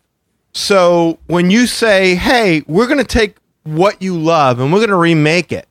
So 0.57 1.19
when 1.27 1.51
you 1.51 1.66
say, 1.66 2.14
hey, 2.14 2.62
we're 2.66 2.87
going 2.87 2.97
to 2.99 3.05
take 3.05 3.37
what 3.64 4.01
you 4.01 4.19
love 4.19 4.59
and 4.59 4.73
we're 4.73 4.79
going 4.79 4.88
to 4.88 4.97
remake 4.97 5.53
it, 5.53 5.69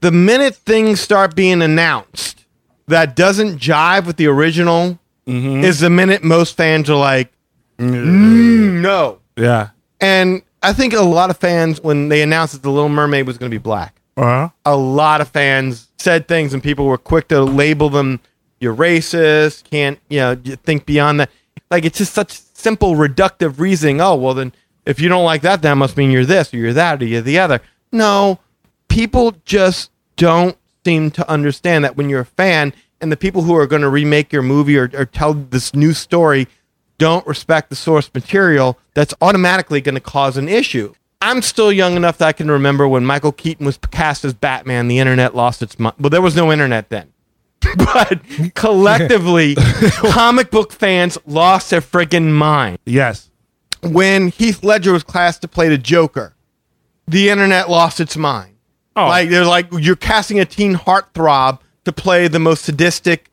the 0.00 0.10
minute 0.10 0.54
things 0.56 1.00
start 1.02 1.36
being 1.36 1.60
announced 1.60 2.46
that 2.88 3.14
doesn't 3.14 3.58
jive 3.58 4.06
with 4.06 4.16
the 4.16 4.26
original 4.26 4.98
is 5.26 5.80
the 5.80 5.90
minute 5.90 6.24
most 6.24 6.56
fans 6.56 6.88
are 6.90 6.96
like, 6.96 7.30
"Mm, 7.78 8.80
no. 8.80 9.18
Yeah. 9.36 9.68
And 10.00 10.42
I 10.62 10.72
think 10.72 10.92
a 10.94 11.02
lot 11.02 11.28
of 11.30 11.36
fans, 11.36 11.80
when 11.82 12.08
they 12.08 12.22
announced 12.22 12.54
that 12.54 12.62
The 12.62 12.70
Little 12.70 12.88
Mermaid 12.88 13.26
was 13.28 13.36
going 13.38 13.48
to 13.50 13.54
be 13.54 13.62
black, 13.62 14.00
Uh-huh. 14.16 14.48
a 14.64 14.76
lot 14.76 15.20
of 15.20 15.28
fans 15.28 15.88
said 15.98 16.26
things 16.26 16.52
and 16.54 16.62
people 16.62 16.86
were 16.86 16.98
quick 16.98 17.28
to 17.28 17.42
label 17.42 17.90
them 17.90 18.18
you're 18.60 18.74
racist 18.74 19.64
can't 19.70 19.98
you 20.08 20.18
know 20.18 20.34
think 20.64 20.84
beyond 20.86 21.20
that 21.20 21.30
like 21.70 21.84
it's 21.84 21.98
just 21.98 22.12
such 22.14 22.40
simple 22.60 22.94
reductive 22.94 23.58
reasoning 23.58 24.00
oh 24.00 24.14
well 24.14 24.34
then 24.34 24.52
if 24.86 25.00
you 25.00 25.08
don't 25.08 25.24
like 25.24 25.42
that 25.42 25.62
that 25.62 25.74
must 25.74 25.96
mean 25.96 26.10
you're 26.10 26.24
this 26.24 26.52
or 26.52 26.58
you're 26.58 26.72
that 26.72 27.02
or 27.02 27.06
you're 27.06 27.20
the 27.20 27.38
other 27.38 27.60
no 27.92 28.38
people 28.88 29.34
just 29.44 29.90
don't 30.16 30.56
seem 30.84 31.10
to 31.10 31.28
understand 31.28 31.84
that 31.84 31.96
when 31.96 32.08
you're 32.08 32.20
a 32.20 32.24
fan 32.26 32.72
and 33.00 33.10
the 33.10 33.16
people 33.16 33.42
who 33.42 33.56
are 33.56 33.66
going 33.66 33.82
to 33.82 33.88
remake 33.88 34.32
your 34.32 34.42
movie 34.42 34.76
or, 34.76 34.90
or 34.94 35.04
tell 35.04 35.34
this 35.34 35.74
new 35.74 35.92
story 35.92 36.46
don't 36.98 37.26
respect 37.26 37.70
the 37.70 37.76
source 37.76 38.10
material 38.12 38.78
that's 38.94 39.14
automatically 39.20 39.80
going 39.80 39.94
to 39.94 40.00
cause 40.00 40.36
an 40.36 40.48
issue 40.48 40.92
I'm 41.22 41.42
still 41.42 41.70
young 41.70 41.96
enough 41.96 42.18
that 42.18 42.28
I 42.28 42.32
can 42.32 42.50
remember 42.50 42.88
when 42.88 43.04
Michael 43.04 43.32
Keaton 43.32 43.66
was 43.66 43.76
cast 43.76 44.24
as 44.24 44.32
Batman, 44.32 44.88
the 44.88 44.98
internet 44.98 45.34
lost 45.34 45.60
its 45.60 45.78
mind. 45.78 45.96
Well, 46.00 46.08
there 46.08 46.22
was 46.22 46.34
no 46.34 46.50
internet 46.50 46.88
then. 46.88 47.12
but 47.94 48.20
collectively, 48.54 49.54
comic 50.10 50.50
book 50.50 50.72
fans 50.72 51.18
lost 51.26 51.70
their 51.70 51.80
friggin' 51.80 52.32
mind. 52.32 52.78
Yes. 52.84 53.30
When 53.82 54.28
Heath 54.28 54.62
Ledger 54.62 54.92
was 54.92 55.02
cast 55.02 55.40
to 55.42 55.48
play 55.48 55.68
the 55.68 55.78
Joker, 55.78 56.34
the 57.08 57.30
internet 57.30 57.70
lost 57.70 57.98
its 58.00 58.16
mind. 58.16 58.54
Oh. 58.96 59.06
Like 59.06 59.30
they're 59.30 59.44
like 59.46 59.68
you're 59.72 59.96
casting 59.96 60.38
a 60.40 60.44
teen 60.44 60.74
heartthrob 60.74 61.60
to 61.84 61.92
play 61.92 62.28
the 62.28 62.38
most 62.38 62.64
sadistic. 62.64 63.30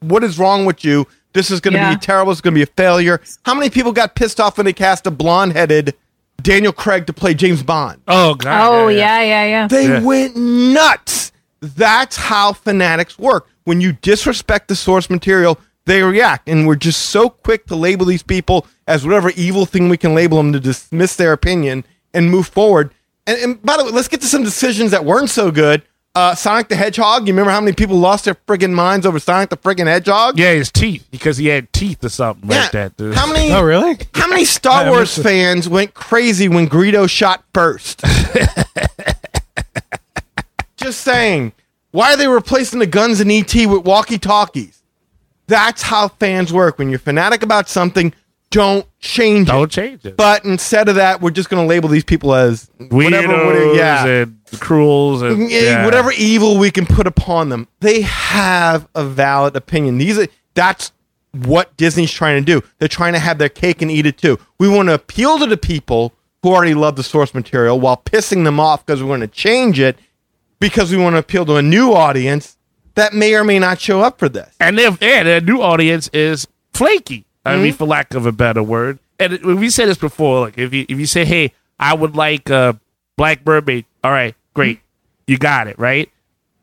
What 0.00 0.22
is 0.22 0.38
wrong 0.38 0.64
with 0.66 0.84
you? 0.84 1.06
This 1.32 1.50
is 1.50 1.60
going 1.60 1.74
to 1.74 1.80
Yeah. 1.80 1.94
be 1.94 2.00
terrible. 2.00 2.30
It's 2.32 2.40
going 2.40 2.54
to 2.54 2.58
be 2.58 2.62
a 2.62 2.66
failure. 2.66 3.20
How 3.44 3.54
many 3.54 3.70
people 3.70 3.92
got 3.92 4.14
pissed 4.14 4.38
off 4.40 4.56
when 4.56 4.64
they 4.66 4.72
cast 4.72 5.06
a 5.06 5.10
blonde-headed 5.10 5.94
Daniel 6.40 6.72
Craig 6.72 7.06
to 7.06 7.12
play 7.12 7.34
James 7.34 7.62
Bond? 7.62 8.00
Oh 8.06 8.34
God. 8.34 8.68
Oh 8.84 8.88
yeah, 8.88 9.20
yeah, 9.22 9.44
yeah. 9.44 9.66
They 9.68 9.88
Yeah. 9.88 10.00
went 10.00 10.36
nuts. 10.36 11.32
That's 11.60 12.16
how 12.16 12.52
fanatics 12.52 13.18
work. 13.18 13.48
When 13.68 13.82
you 13.82 13.92
disrespect 13.92 14.68
the 14.68 14.74
source 14.74 15.10
material, 15.10 15.58
they 15.84 16.02
react. 16.02 16.48
And 16.48 16.66
we're 16.66 16.74
just 16.76 17.10
so 17.10 17.28
quick 17.28 17.66
to 17.66 17.76
label 17.76 18.06
these 18.06 18.22
people 18.22 18.66
as 18.86 19.04
whatever 19.04 19.30
evil 19.36 19.66
thing 19.66 19.90
we 19.90 19.98
can 19.98 20.14
label 20.14 20.38
them 20.38 20.54
to 20.54 20.60
dismiss 20.60 21.16
their 21.16 21.34
opinion 21.34 21.84
and 22.14 22.30
move 22.30 22.48
forward. 22.48 22.94
And, 23.26 23.36
and 23.38 23.62
by 23.62 23.76
the 23.76 23.84
way, 23.84 23.90
let's 23.90 24.08
get 24.08 24.22
to 24.22 24.26
some 24.26 24.42
decisions 24.42 24.90
that 24.92 25.04
weren't 25.04 25.28
so 25.28 25.50
good. 25.50 25.82
Uh, 26.14 26.34
Sonic 26.34 26.68
the 26.68 26.76
Hedgehog. 26.76 27.28
You 27.28 27.34
remember 27.34 27.50
how 27.50 27.60
many 27.60 27.74
people 27.74 27.98
lost 27.98 28.24
their 28.24 28.34
friggin' 28.34 28.72
minds 28.72 29.04
over 29.04 29.20
Sonic 29.20 29.50
the 29.50 29.58
friggin' 29.58 29.86
Hedgehog? 29.86 30.38
Yeah, 30.38 30.54
his 30.54 30.72
teeth 30.72 31.06
because 31.10 31.36
he 31.36 31.48
had 31.48 31.70
teeth 31.74 32.02
or 32.02 32.08
something 32.08 32.48
like 32.48 32.70
that. 32.72 32.96
dude. 32.96 33.14
How 33.14 33.30
many? 33.30 33.52
Oh, 33.58 33.62
really? 33.62 33.98
How 34.14 34.28
many 34.28 34.46
Star 34.46 34.84
I 34.86 34.90
Wars 34.90 35.00
missed 35.10 35.18
it. 35.18 35.22
fans 35.24 35.68
went 35.68 35.92
crazy 35.92 36.48
when 36.48 36.70
Greedo 36.70 37.06
shot 37.08 37.44
first? 37.52 38.00
Just 40.78 41.02
saying. 41.02 41.52
Why 41.90 42.12
are 42.12 42.16
they 42.16 42.28
replacing 42.28 42.78
the 42.80 42.86
guns 42.86 43.20
in 43.20 43.30
ET 43.30 43.54
with 43.54 43.84
walkie 43.84 44.18
talkies? 44.18 44.82
That's 45.46 45.82
how 45.82 46.08
fans 46.08 46.52
work. 46.52 46.78
When 46.78 46.90
you're 46.90 46.98
fanatic 46.98 47.42
about 47.42 47.68
something, 47.68 48.12
don't 48.50 48.86
change 48.98 49.48
it. 49.48 49.52
Don't 49.52 49.70
change 49.70 50.04
it. 50.04 50.16
But 50.16 50.44
instead 50.44 50.88
of 50.88 50.96
that, 50.96 51.20
we're 51.22 51.30
just 51.30 51.48
going 51.48 51.62
to 51.64 51.68
label 51.68 51.88
these 51.88 52.04
people 52.04 52.34
as 52.34 52.70
whatever, 52.78 53.28
Weirdos 53.28 53.46
whatever- 53.46 53.74
yeah. 53.74 54.06
and 54.06 54.38
cruels 54.60 55.22
and 55.22 55.50
Yeah, 55.50 55.84
whatever 55.84 56.12
evil 56.12 56.58
we 56.58 56.70
can 56.70 56.84
put 56.86 57.06
upon 57.06 57.48
them. 57.48 57.68
They 57.80 58.02
have 58.02 58.86
a 58.94 59.04
valid 59.04 59.56
opinion. 59.56 59.98
These 59.98 60.18
are 60.18 60.26
that's 60.54 60.92
what 61.32 61.74
Disney's 61.76 62.10
trying 62.10 62.42
to 62.44 62.60
do. 62.60 62.66
They're 62.78 62.88
trying 62.88 63.12
to 63.12 63.18
have 63.18 63.38
their 63.38 63.50
cake 63.50 63.80
and 63.82 63.90
eat 63.90 64.06
it 64.06 64.18
too. 64.18 64.38
We 64.58 64.68
want 64.68 64.88
to 64.88 64.94
appeal 64.94 65.38
to 65.38 65.46
the 65.46 65.58
people 65.58 66.14
who 66.42 66.50
already 66.54 66.74
love 66.74 66.96
the 66.96 67.02
source 67.02 67.34
material 67.34 67.78
while 67.80 67.96
pissing 67.98 68.44
them 68.44 68.58
off 68.60 68.84
because 68.84 69.02
we 69.02 69.08
want 69.08 69.20
to 69.22 69.28
change 69.28 69.78
it 69.78 69.98
because 70.60 70.90
we 70.90 70.96
want 70.96 71.14
to 71.14 71.18
appeal 71.18 71.44
to 71.46 71.56
a 71.56 71.62
new 71.62 71.92
audience 71.92 72.56
that 72.94 73.14
may 73.14 73.34
or 73.34 73.44
may 73.44 73.58
not 73.58 73.80
show 73.80 74.00
up 74.00 74.18
for 74.18 74.28
this. 74.28 74.54
and 74.60 74.78
their 74.78 74.90
yeah, 75.00 75.22
their 75.22 75.40
new 75.40 75.60
audience 75.62 76.08
is 76.12 76.46
flaky. 76.72 77.24
I 77.44 77.52
Mm-hmm. 77.54 77.62
mean, 77.62 77.72
for 77.72 77.86
lack 77.86 78.14
of 78.14 78.26
a 78.26 78.32
better 78.32 78.62
word. 78.62 78.98
And 79.20 79.38
we 79.58 79.70
said 79.70 79.88
this 79.88 79.98
before. 79.98 80.40
Like, 80.40 80.58
if 80.58 80.72
you 80.74 80.84
if 80.88 80.98
you 80.98 81.06
say, 81.06 81.24
"Hey, 81.24 81.52
I 81.78 81.94
would 81.94 82.14
like 82.16 82.50
uh, 82.50 82.74
Black 83.16 83.44
Mermaid," 83.46 83.84
all 84.04 84.10
right, 84.10 84.34
great, 84.54 84.80
you 85.26 85.38
got 85.38 85.66
it, 85.68 85.78
right? 85.78 86.10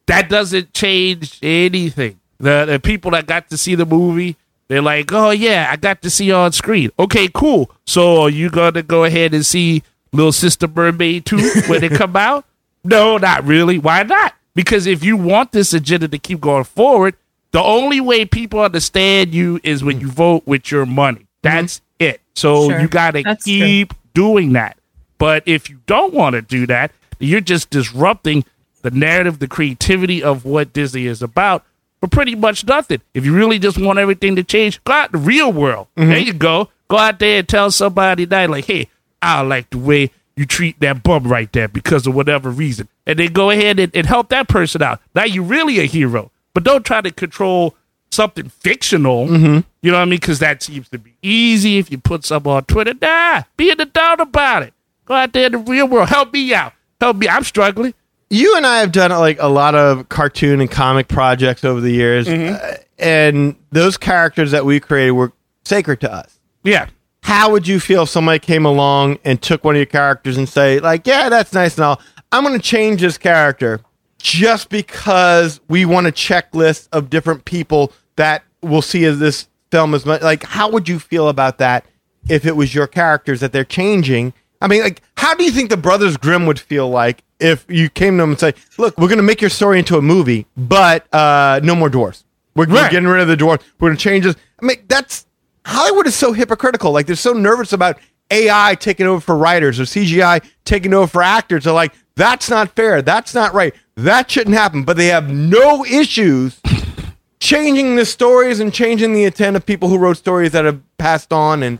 That 0.08 0.29
doesn't 0.29 0.73
change 0.73 1.39
anything. 1.41 2.19
The 2.39 2.65
the 2.65 2.79
people 2.79 3.12
that 3.12 3.25
got 3.27 3.49
to 3.49 3.58
see 3.58 3.75
the 3.75 3.86
movie, 3.86 4.36
they're 4.67 4.81
like, 4.81 5.12
"Oh 5.12 5.31
yeah, 5.31 5.67
I 5.71 5.75
got 5.77 6.01
to 6.03 6.10
see 6.10 6.25
you 6.25 6.36
on 6.36 6.51
screen." 6.51 6.91
Okay, 6.99 7.27
cool. 7.34 7.71
So 7.88 8.21
are 8.23 8.29
you 8.29 8.49
gonna 8.49 8.84
go 8.84 9.03
ahead 9.05 9.34
and 9.34 9.45
see 9.45 9.84
Little 10.13 10.31
Sister 10.31 10.67
Mermaid 10.67 11.25
too 11.25 11.39
when 11.67 11.84
it 11.84 11.93
come 11.93 12.15
out? 12.15 12.45
No, 12.85 13.17
not 13.17 13.43
really. 13.45 13.77
Why 13.79 14.03
not? 14.03 14.33
Because 14.53 14.87
if 14.87 15.03
you 15.03 15.17
want 15.17 15.51
this 15.51 15.73
agenda 15.73 16.07
to 16.07 16.17
keep 16.17 16.39
going 16.39 16.63
forward, 16.63 17.15
the 17.51 17.61
only 17.61 17.99
way 18.01 18.25
people 18.25 18.61
understand 18.61 19.33
you 19.33 19.59
is 19.63 19.83
when 19.83 19.99
you 19.99 20.09
vote 20.09 20.43
with 20.45 20.71
your 20.71 20.85
money. 20.85 21.19
Mm-hmm. 21.19 21.25
That's 21.41 21.81
it. 21.99 22.21
So 22.35 22.69
Sure. 22.69 22.79
you 22.79 22.87
got 22.87 23.11
to 23.11 23.35
keep 23.43 23.93
doing 24.13 24.53
that. 24.53 24.77
But 25.17 25.43
if 25.45 25.69
you 25.69 25.79
don't 25.87 26.13
want 26.13 26.33
to 26.33 26.41
do 26.41 26.67
that, 26.67 26.91
you're 27.19 27.41
just 27.41 27.69
disrupting 27.69 28.45
the 28.81 28.91
narrative, 28.91 29.39
the 29.39 29.47
creativity 29.47 30.21
of 30.21 30.45
what 30.45 30.73
Disney 30.73 31.05
is 31.07 31.21
about 31.21 31.65
for 31.99 32.07
pretty 32.07 32.35
much 32.35 32.65
nothing. 32.67 33.01
If 33.13 33.25
you 33.25 33.33
really 33.33 33.57
just 33.57 33.77
want 33.77 33.99
everything 33.99 34.35
to 34.35 34.43
change, 34.43 34.83
go 34.83 34.93
out 34.93 35.13
in 35.13 35.21
the 35.21 35.25
real 35.25 35.51
world. 35.51 35.87
Mm-hmm. 35.97 36.09
There 36.09 36.19
you 36.19 36.33
go. 36.33 36.69
Go 36.89 36.97
out 36.97 37.19
there 37.19 37.39
and 37.39 37.47
tell 37.47 37.71
somebody 37.71 38.25
that, 38.25 38.49
like, 38.49 38.65
hey, 38.65 38.89
I 39.21 39.41
like 39.41 39.69
the 39.71 39.77
way 39.79 40.11
you 40.35 40.45
treat 40.45 40.79
that 40.81 41.03
bum 41.03 41.23
right 41.25 41.51
there 41.53 41.67
because 41.67 42.05
of 42.07 42.13
whatever 42.15 42.49
reason. 42.49 42.87
And 43.05 43.19
then 43.19 43.31
go 43.33 43.49
ahead 43.51 43.79
and, 43.79 43.95
and 43.95 44.05
help 44.05 44.29
that 44.29 44.47
person 44.47 44.81
out. 44.81 45.01
Now 45.13 45.23
you're 45.23 45.43
really 45.43 45.79
a 45.79 45.85
hero. 45.85 46.31
But 46.53 46.63
don't 46.63 46.85
try 46.85 47.01
to 47.01 47.11
control 47.11 47.75
something 48.11 48.49
fictional. 48.49 49.27
You 49.27 49.63
know 49.91 49.93
what 49.93 49.95
I 49.95 50.05
mean? 50.05 50.19
Because 50.19 50.39
that 50.39 50.63
seems 50.63 50.89
to 50.89 50.97
be 50.97 51.15
easy 51.21 51.77
if 51.77 51.91
you 51.91 51.97
put 51.97 52.23
something 52.25 52.51
on 52.51 52.63
Twitter. 52.65 52.93
Nah, 53.01 53.43
be 53.57 53.69
in 53.71 53.77
the 53.77 53.85
doubt 53.85 54.19
about 54.21 54.63
it. 54.63 54.73
Go 55.05 55.13
out 55.13 55.33
there 55.33 55.45
in 55.47 55.51
the 55.51 55.57
real 55.59 55.87
world. 55.87 56.09
Help 56.09 56.31
me 56.33 56.53
out. 56.53 56.73
Help 57.01 57.17
me. 57.17 57.27
I'm 57.27 57.43
struggling. 57.43 57.93
you 58.29 58.55
and 58.57 58.65
I 58.65 58.79
have 58.79 58.91
done 58.91 59.11
like 59.11 59.37
a 59.39 59.47
lot 59.49 59.75
of 59.75 60.09
cartoon 60.09 60.61
and 60.61 60.71
comic 60.71 61.07
projects 61.07 61.63
over 61.63 61.79
the 61.81 61.91
years, 61.91 62.27
uh, 62.27 62.77
and 62.97 63.55
those 63.71 63.97
characters 63.97 64.51
that 64.51 64.65
we 64.65 64.79
created 64.79 65.11
were 65.11 65.31
sacred 65.65 66.01
to 66.01 66.11
us. 66.11 66.39
Yeah. 66.63 66.87
How 67.25 67.49
would 67.49 67.67
you 67.67 67.79
feel 67.79 68.03
if 68.03 68.09
somebody 68.09 68.38
came 68.38 68.67
along 68.67 69.17
and 69.25 69.41
took 69.41 69.63
one 69.63 69.73
of 69.73 69.79
your 69.79 69.88
characters 69.88 70.38
and 70.38 70.47
say, 70.47 70.79
like, 70.79 71.07
yeah, 71.07 71.27
that's 71.27 71.53
nice 71.53 71.75
and 71.75 71.83
all. 71.83 71.99
I'm 72.31 72.43
going 72.43 72.55
to 72.55 72.63
change 72.63 73.01
this 73.01 73.17
character 73.17 73.81
just 74.19 74.69
because 74.69 75.59
we 75.67 75.85
want 75.85 76.05
a 76.05 76.11
checklist 76.11 76.88
of 76.91 77.09
different 77.09 77.43
people 77.43 77.91
that 78.15 78.43
we'll 78.61 78.83
see 78.83 79.05
as 79.05 79.17
this 79.17 79.47
film 79.71 79.95
as 79.95 80.05
much. 80.05 80.21
Like, 80.21 80.43
how 80.43 80.69
would 80.69 80.88
you 80.88 80.99
feel 80.99 81.27
about 81.27 81.57
that 81.57 81.88
if 82.29 82.45
it 82.45 82.55
was 82.55 82.75
your 82.75 82.85
characters 82.85 83.39
that 83.39 83.51
they're 83.51 83.63
changing? 83.63 84.31
I 84.61 84.67
mean, 84.67 84.83
like, 84.83 85.01
how 85.17 85.33
do 85.33 85.45
you 85.45 85.51
think 85.51 85.71
the 85.71 85.77
Brothers 85.77 86.17
Grimm 86.17 86.45
would 86.45 86.59
feel 86.59 86.91
like 86.91 87.23
if 87.39 87.65
you 87.67 87.89
came 87.89 88.17
to 88.17 88.21
them 88.21 88.29
and 88.29 88.39
say, 88.39 88.53
"Look, 88.77 88.99
we're 88.99 89.07
going 89.07 89.17
to 89.17 89.23
make 89.23 89.41
your 89.41 89.49
story 89.49 89.79
into 89.79 89.97
a 89.97 90.01
movie, 90.03 90.45
but 90.55 91.11
uh, 91.11 91.59
no 91.63 91.73
more 91.73 91.89
dwarfs. 91.89 92.23
We're, 92.55 92.67
we're 92.67 92.89
getting 92.91 93.09
rid 93.09 93.21
of 93.21 93.27
the 93.27 93.35
dwarfs. 93.35 93.65
We're 93.79 93.89
going 93.89 93.97
to 93.97 94.03
change 94.03 94.25
this." 94.25 94.35
I 94.61 94.65
mean, 94.65 94.77
that's 94.88 95.24
Hollywood 95.65 96.08
is 96.08 96.15
so 96.15 96.32
hypocritical. 96.32 96.91
Like, 96.91 97.08
they're 97.08 97.15
so 97.15 97.34
nervous 97.34 97.73
about 97.73 97.97
AI 98.32 98.75
taking 98.80 99.08
over 99.08 99.21
for 99.21 99.36
writers 99.36 99.80
or 99.80 99.84
CGI 99.84 100.43
taking 100.63 100.93
over 100.93 101.08
for 101.08 101.23
actors. 101.23 101.63
They're 101.63 101.73
like, 101.73 101.93
"That's 102.15 102.49
not 102.49 102.75
fair. 102.75 103.01
That's 103.01 103.34
not 103.34 103.54
right. 103.54 103.73
That 103.95 104.30
shouldn't 104.30 104.56
happen." 104.56 104.84
But 104.84 104.97
they 104.97 105.08
have 105.08 105.30
no 105.30 105.86
issues 105.86 106.60
changing 107.39 107.95
the 107.95 108.06
stories 108.06 108.60
and 108.60 108.73
changing 108.73 109.13
the 109.13 109.25
intent 109.25 109.56
of 109.56 109.65
people 109.65 109.89
who 109.89 109.97
wrote 109.97 110.17
stories 110.17 110.51
that 110.54 110.65
have 110.65 110.82
passed 110.97 111.32
on 111.32 111.62
and 111.62 111.80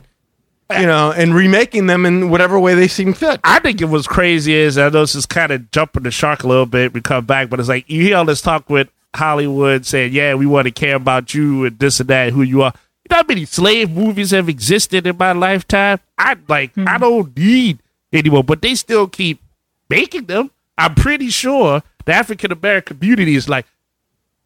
you 0.78 0.86
know 0.86 1.12
and 1.12 1.34
remaking 1.34 1.86
them 1.86 2.06
in 2.06 2.30
whatever 2.30 2.58
way 2.60 2.74
they 2.74 2.88
seem 2.88 3.12
fit. 3.12 3.40
I 3.42 3.58
think 3.58 3.80
it 3.80 3.86
was 3.86 4.06
crazy 4.06 4.54
is 4.54 4.78
I 4.78 4.84
know 4.84 5.00
this 5.00 5.14
is 5.14 5.26
kind 5.26 5.52
of 5.52 5.70
jumping 5.70 6.04
the 6.04 6.10
shark 6.10 6.44
a 6.44 6.48
little 6.48 6.66
bit. 6.66 6.92
We 6.92 7.00
come 7.00 7.24
back, 7.24 7.50
but 7.50 7.60
it's 7.60 7.68
like 7.68 7.88
you 7.90 8.02
hear 8.02 8.18
all 8.18 8.24
this 8.24 8.40
talk 8.40 8.70
with 8.70 8.88
Hollywood 9.14 9.84
saying, 9.84 10.12
"Yeah, 10.12 10.34
we 10.34 10.46
want 10.46 10.66
to 10.66 10.72
care 10.72 10.94
about 10.94 11.34
you 11.34 11.64
and 11.64 11.78
this 11.78 11.98
and 11.98 12.08
that, 12.08 12.32
who 12.32 12.42
you 12.42 12.62
are." 12.62 12.72
You 13.06 13.14
know 13.14 13.16
how 13.18 13.24
many 13.28 13.44
slave 13.44 13.92
movies 13.92 14.32
have 14.32 14.48
existed 14.48 15.06
in 15.06 15.16
my 15.16 15.30
lifetime? 15.30 16.00
I 16.18 16.36
like 16.48 16.76
I 16.76 16.98
don't 16.98 17.36
need 17.36 17.78
anymore, 18.12 18.42
but 18.42 18.62
they 18.62 18.74
still 18.74 19.06
keep 19.06 19.40
making 19.88 20.24
them. 20.24 20.50
I'm 20.76 20.96
pretty 20.96 21.28
sure 21.28 21.84
the 22.04 22.12
African 22.12 22.50
American 22.50 22.98
community 22.98 23.36
is 23.36 23.48
like, 23.48 23.66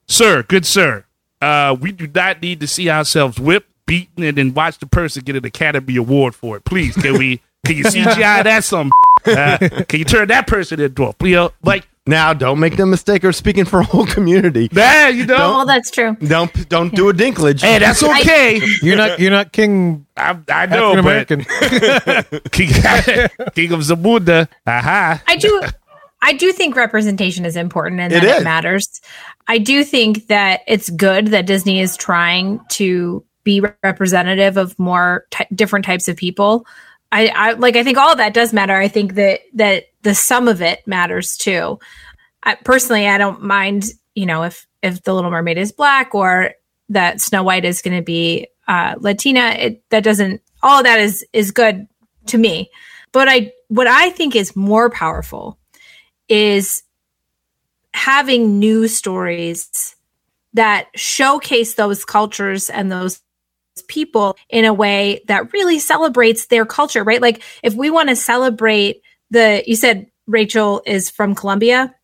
"Sir, 0.06 0.42
good 0.42 0.66
sir, 0.66 1.06
uh, 1.40 1.74
we 1.80 1.90
do 1.90 2.06
not 2.06 2.42
need 2.42 2.60
to 2.60 2.66
see 2.66 2.90
ourselves 2.90 3.40
whipped, 3.40 3.70
beaten, 3.86 4.24
and 4.24 4.36
then 4.36 4.52
watch 4.52 4.78
the 4.78 4.86
person 4.86 5.22
get 5.24 5.36
an 5.36 5.46
Academy 5.46 5.96
Award 5.96 6.34
for 6.34 6.58
it. 6.58 6.64
Please, 6.66 6.94
can 6.96 7.16
we? 7.16 7.40
Can 7.64 7.76
you 7.78 7.84
CGI 7.86 8.44
that 8.44 8.62
some? 8.62 8.90
Uh, 9.24 9.56
can 9.88 10.00
you 10.00 10.04
turn 10.04 10.28
that 10.28 10.46
person 10.46 10.78
into 10.80 11.04
a 11.04 11.14
you 11.22 11.34
know, 11.34 11.52
like 11.62 11.88
Now, 12.10 12.32
don't 12.34 12.58
make 12.58 12.76
the 12.76 12.86
mistake 12.86 13.22
of 13.22 13.36
speaking 13.36 13.64
for 13.64 13.78
a 13.80 13.84
whole 13.84 14.04
community. 14.04 14.66
that? 14.72 15.14
You 15.14 15.26
know, 15.26 15.36
Well, 15.36 15.66
that's 15.66 15.92
true. 15.92 16.16
Don't 16.16 16.68
don't 16.68 16.92
do 16.92 17.08
a 17.08 17.14
dinklage. 17.14 17.60
hey, 17.62 17.78
that's 17.78 18.02
okay. 18.02 18.60
You're 18.82 18.96
not. 18.96 19.20
You're 19.20 19.30
not 19.30 19.52
King 19.52 20.06
I, 20.16 20.36
I 20.48 20.66
know, 20.66 20.98
African 20.98 21.44
but 21.46 21.48
American. 21.62 22.40
King, 22.50 22.68
King 23.54 23.72
of 23.72 23.80
Zamunda, 23.80 24.48
aha. 24.66 25.22
I 25.26 25.36
do 25.36 25.62
I 26.20 26.32
do 26.32 26.52
think 26.52 26.74
representation 26.76 27.44
is 27.46 27.54
important 27.56 28.00
and 28.00 28.12
It 28.12 28.20
that 28.20 28.24
it, 28.28 28.36
is. 28.38 28.44
matters. 28.44 29.00
I 29.46 29.58
do 29.58 29.84
think 29.84 30.26
that 30.26 30.60
it's 30.66 30.90
good 30.90 31.28
that 31.28 31.46
Disney 31.46 31.80
is 31.80 31.96
trying 31.96 32.60
to 32.72 33.24
be 33.44 33.62
representative 33.84 34.56
of 34.56 34.76
more 34.78 35.26
ty 35.30 35.46
different 35.54 35.84
types 35.86 36.08
of 36.08 36.16
people. 36.16 36.66
I, 37.12 37.28
I 37.28 37.52
like 37.52 37.76
I 37.76 37.84
think 37.84 37.98
all 37.98 38.10
of 38.12 38.18
that 38.18 38.34
does 38.34 38.52
matter. 38.52 38.74
I 38.76 38.88
think 38.88 39.14
that 39.14 39.40
that 39.54 39.84
the 40.02 40.14
sum 40.14 40.48
of 40.48 40.62
it 40.62 40.86
matters 40.86 41.36
too. 41.36 41.78
I, 42.42 42.54
personally, 42.54 43.06
I 43.08 43.18
don't 43.18 43.42
mind, 43.42 43.84
you 44.14 44.26
know, 44.26 44.42
if 44.44 44.66
if 44.82 45.02
the 45.02 45.14
Little 45.14 45.30
Mermaid 45.30 45.58
is 45.58 45.72
black 45.72 46.14
or 46.14 46.54
that 46.88 47.20
Snow 47.20 47.42
White 47.42 47.64
is 47.64 47.82
going 47.82 47.96
to 47.96 48.02
be 48.02 48.48
uh, 48.68 48.94
Latina. 48.98 49.50
It 49.58 49.82
that 49.90 50.04
doesn't 50.04 50.42
all 50.62 50.78
of 50.78 50.84
that 50.84 51.00
is 51.00 51.26
is 51.32 51.50
good 51.50 51.86
to 52.26 52.38
me. 52.38 52.70
But 53.12 53.28
I 53.28 53.52
what 53.68 53.86
I 53.86 54.10
think 54.10 54.36
is 54.36 54.54
more 54.54 54.90
powerful 54.90 55.58
is 56.28 56.82
having 57.92 58.58
new 58.58 58.86
stories 58.86 59.96
that 60.54 60.86
showcase 60.94 61.74
those 61.74 62.04
cultures 62.04 62.70
and 62.70 62.90
those 62.90 63.20
people 63.88 64.36
in 64.48 64.64
a 64.64 64.74
way 64.74 65.22
that 65.26 65.52
really 65.52 65.78
celebrates 65.78 66.46
their 66.46 66.66
culture, 66.66 67.02
right? 67.02 67.22
Like 67.22 67.42
if 67.62 67.74
we 67.74 67.90
want 67.90 68.08
to 68.08 68.16
celebrate 68.16 69.02
the, 69.30 69.62
you 69.66 69.76
said 69.76 70.06
Rachel 70.26 70.82
is 70.86 71.10
from 71.10 71.34
Colombia. 71.34 71.94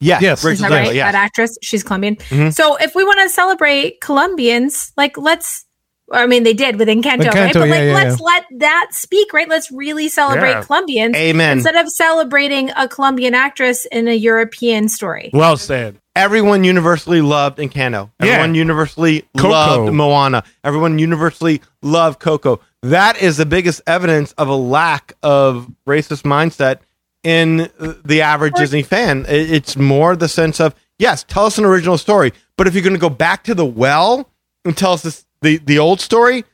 Yes, 0.00 0.22
Yes. 0.22 0.44
Rachel 0.44 0.64
Is 0.64 0.70
that 0.70 0.76
right? 0.86 0.94
yes. 0.94 1.12
That 1.12 1.14
actress, 1.24 1.58
she's 1.62 1.82
Colombian. 1.84 2.16
Mhm. 2.16 2.52
So 2.52 2.76
if 2.76 2.94
we 2.94 3.04
want 3.04 3.20
to 3.20 3.28
celebrate 3.28 4.00
Colombians, 4.00 4.92
like 4.96 5.16
let's. 5.16 5.64
I 6.10 6.26
mean, 6.26 6.42
they 6.42 6.52
did 6.52 6.78
with 6.78 6.88
Encanto, 6.88 7.24
right? 7.26 7.32
Encanto, 7.32 7.52
But 7.54 7.68
like, 7.68 7.70
yeah, 7.70 7.84
yeah, 7.84 7.94
let's 7.94 8.20
let 8.20 8.44
that 8.58 8.88
speak, 8.90 9.32
right? 9.32 9.48
Let's 9.48 9.70
really 9.72 10.08
celebrate 10.10 10.50
Yeah. 10.50 10.62
Colombians 10.62 11.16
Amen. 11.16 11.58
instead 11.58 11.76
of 11.76 11.88
celebrating 11.88 12.70
a 12.76 12.86
Colombian 12.86 13.34
actress 13.34 13.86
in 13.90 14.08
a 14.08 14.12
European 14.14 14.88
story. 14.90 15.30
Well 15.32 15.56
said. 15.56 15.98
Everyone 16.14 16.62
universally 16.62 17.22
loved 17.22 17.58
Encanto. 17.58 18.10
Yeah. 18.20 18.26
Everyone 18.32 18.54
universally 18.54 19.22
Coco. 19.36 19.48
loved 19.48 19.92
Moana. 19.94 20.44
Everyone 20.62 20.98
universally 20.98 21.62
loved 21.80 22.20
Coco. 22.20 22.60
That 22.82 23.20
is 23.22 23.38
the 23.38 23.46
biggest 23.46 23.80
evidence 23.86 24.32
of 24.32 24.48
a 24.48 24.54
lack 24.54 25.14
of 25.22 25.70
racist 25.86 26.22
mindset 26.24 26.80
in 27.22 27.70
the 28.04 28.20
average 28.22 28.54
Disney 28.54 28.82
fan. 28.82 29.24
It's 29.28 29.76
more 29.76 30.14
the 30.16 30.28
sense 30.28 30.60
of, 30.60 30.74
yes, 30.98 31.24
tell 31.26 31.46
us 31.46 31.56
an 31.56 31.64
original 31.64 31.96
story. 31.96 32.32
But 32.56 32.66
if 32.66 32.74
you're 32.74 32.82
going 32.82 32.92
to 32.94 33.00
go 33.00 33.08
back 33.08 33.44
to 33.44 33.54
the 33.54 33.64
well 33.64 34.28
and 34.66 34.76
tell 34.76 34.92
us 34.92 35.02
this, 35.02 35.24
the, 35.40 35.58
the 35.58 35.78
old 35.78 36.00
story, 36.00 36.44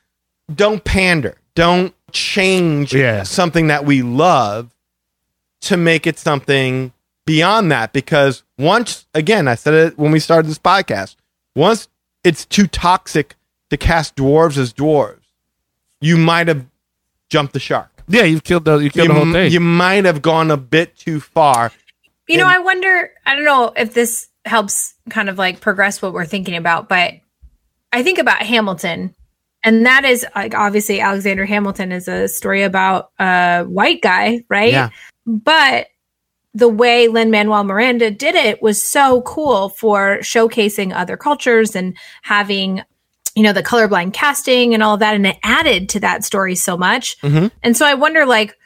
don't 0.54 0.84
pander. 0.84 1.36
Don't 1.56 1.94
change 2.12 2.94
Yeah. 2.94 3.24
something 3.24 3.66
that 3.66 3.84
we 3.84 4.02
love 4.02 4.70
to 5.62 5.76
make 5.76 6.06
it 6.06 6.18
something 6.18 6.92
beyond 7.28 7.70
that 7.70 7.92
because 7.92 8.42
once 8.58 9.06
again 9.14 9.46
i 9.46 9.54
said 9.54 9.74
it 9.74 9.98
when 9.98 10.10
we 10.10 10.18
started 10.18 10.48
this 10.48 10.58
podcast 10.58 11.14
once 11.54 11.86
it's 12.24 12.44
too 12.46 12.66
toxic 12.66 13.34
to 13.70 13.76
cast 13.76 14.16
dwarves 14.16 14.56
as 14.56 14.72
dwarves 14.72 15.20
you 16.00 16.16
might 16.16 16.48
have 16.48 16.64
jumped 17.28 17.52
the 17.52 17.60
shark 17.60 17.90
Yeah, 18.08 18.22
you've 18.24 18.44
killed 18.44 18.64
the 18.64 18.78
you 18.78 18.90
killed 18.90 19.08
you, 19.08 19.14
the 19.14 19.20
whole 19.20 19.32
thing. 19.32 19.52
you 19.52 19.60
might 19.60 20.06
have 20.06 20.22
gone 20.22 20.50
a 20.50 20.56
bit 20.56 20.96
too 20.96 21.20
far 21.20 21.70
You 22.28 22.36
know, 22.38 22.46
I 22.46 22.58
wonder, 22.58 23.10
I 23.26 23.34
don't 23.34 23.44
know 23.44 23.72
if 23.76 23.94
this 23.94 24.28
helps 24.44 24.94
kind 25.10 25.28
of 25.28 25.36
like 25.38 25.60
progress 25.60 26.00
what 26.02 26.12
we're 26.12 26.26
thinking 26.26 26.56
about, 26.56 26.88
but 26.88 27.14
I 27.92 28.02
think 28.02 28.18
about 28.18 28.42
Hamilton. 28.42 29.14
And 29.64 29.86
that 29.86 30.04
is 30.04 30.26
like 30.34 30.54
obviously 30.54 31.00
Alexander 31.00 31.44
Hamilton 31.46 31.90
is 31.92 32.06
a 32.08 32.28
story 32.28 32.62
about 32.64 33.10
a 33.18 33.64
white 33.64 34.00
guy, 34.02 34.44
right? 34.48 34.72
Yeah. 34.72 34.90
But 35.26 35.88
the 36.58 36.68
way 36.68 37.06
Lin 37.08 37.30
Manuel 37.30 37.64
Miranda 37.64 38.10
did 38.10 38.34
it 38.34 38.60
was 38.60 38.82
so 38.82 39.22
cool 39.22 39.68
for 39.68 40.18
showcasing 40.20 40.92
other 40.92 41.16
cultures 41.16 41.76
and 41.76 41.96
having, 42.22 42.82
you 43.36 43.42
know, 43.44 43.52
the 43.52 43.62
colorblind 43.62 44.12
casting 44.12 44.74
and 44.74 44.82
all 44.82 44.94
of 44.94 45.00
that. 45.00 45.14
And 45.14 45.26
it 45.26 45.38
added 45.44 45.88
to 45.90 46.00
that 46.00 46.24
story 46.24 46.56
so 46.56 46.76
much. 46.76 47.18
Mhm. 47.20 47.52
And 47.62 47.76
so 47.76 47.86
I 47.86 47.94
wonder, 47.94 48.26
like, 48.26 48.56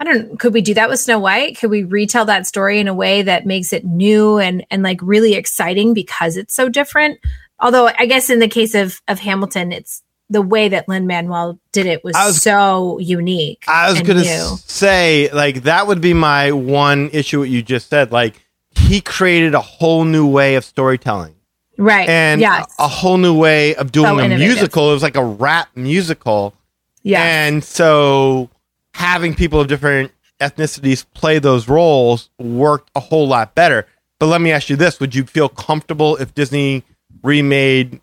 I 0.00 0.04
don't 0.04 0.38
could 0.38 0.52
we 0.52 0.60
do 0.60 0.74
that 0.74 0.88
with 0.88 1.00
Snow 1.00 1.18
White? 1.18 1.58
Could 1.58 1.70
we 1.70 1.84
retell 1.84 2.24
that 2.24 2.46
story 2.46 2.78
in 2.78 2.88
a 2.88 2.94
way 2.94 3.22
that 3.22 3.46
makes 3.46 3.72
it 3.72 3.84
new 3.84 4.38
and 4.38 4.64
and 4.70 4.82
like 4.82 5.00
really 5.02 5.34
exciting 5.34 5.94
because 5.94 6.36
it's 6.36 6.54
so 6.54 6.68
different? 6.68 7.18
Although 7.60 7.90
I 7.98 8.06
guess 8.06 8.30
in 8.30 8.38
the 8.38 8.48
case 8.48 8.74
of 8.74 9.00
of 9.08 9.18
Hamilton, 9.20 9.72
it's 9.72 10.02
the 10.30 10.42
way 10.42 10.68
that 10.68 10.88
Lin 10.88 11.06
Manuel 11.06 11.58
did 11.72 11.86
it 11.86 12.04
was, 12.04 12.14
was- 12.14 12.42
so 12.42 12.98
unique. 12.98 13.64
i 13.68 13.90
was 13.90 14.00
gonna 14.02 14.24
say 14.24 15.30
like 15.32 15.62
that 15.62 15.86
would 15.86 16.00
be 16.00 16.12
my 16.14 16.52
one 16.52 17.10
issue 17.12 17.40
what 17.40 17.48
you 17.48 17.62
just 17.62 17.88
said 17.88 18.12
like 18.12 18.44
he 18.72 19.00
created 19.00 19.54
a 19.54 19.60
whole 19.60 20.04
new 20.04 20.26
way 20.26 20.54
of 20.54 20.64
storytelling 20.64 21.34
right? 21.76 22.08
and 22.08 22.40
yes, 22.40 22.74
a, 22.78 22.84
a 22.84 22.88
whole 22.88 23.16
new 23.18 23.36
way 23.36 23.74
of 23.76 23.90
doing 23.92 24.06
So 24.06 24.18
a 24.18 24.24
innovative. 24.24 24.46
musical 24.54 24.90
it 24.90 24.94
was 24.94 25.02
like 25.02 25.16
a 25.16 25.24
rap 25.24 25.68
musical 25.74 26.54
yeah, 27.04 27.22
And 27.22 27.62
so 27.64 28.50
having 28.92 29.32
people 29.34 29.60
of 29.60 29.68
different 29.68 30.10
ethnicities 30.40 31.06
play 31.14 31.38
those 31.38 31.68
roles 31.68 32.28
worked 32.38 32.90
a 32.96 33.00
whole 33.00 33.26
lot 33.28 33.54
better. 33.54 33.86
But 34.18 34.26
let 34.26 34.40
me 34.42 34.50
ask 34.52 34.68
you 34.68 34.76
this 34.76 35.00
would 35.00 35.14
you 35.14 35.24
feel 35.24 35.48
comfortable 35.48 36.16
if 36.16 36.34
Disney 36.34 36.82
remade 37.22 38.00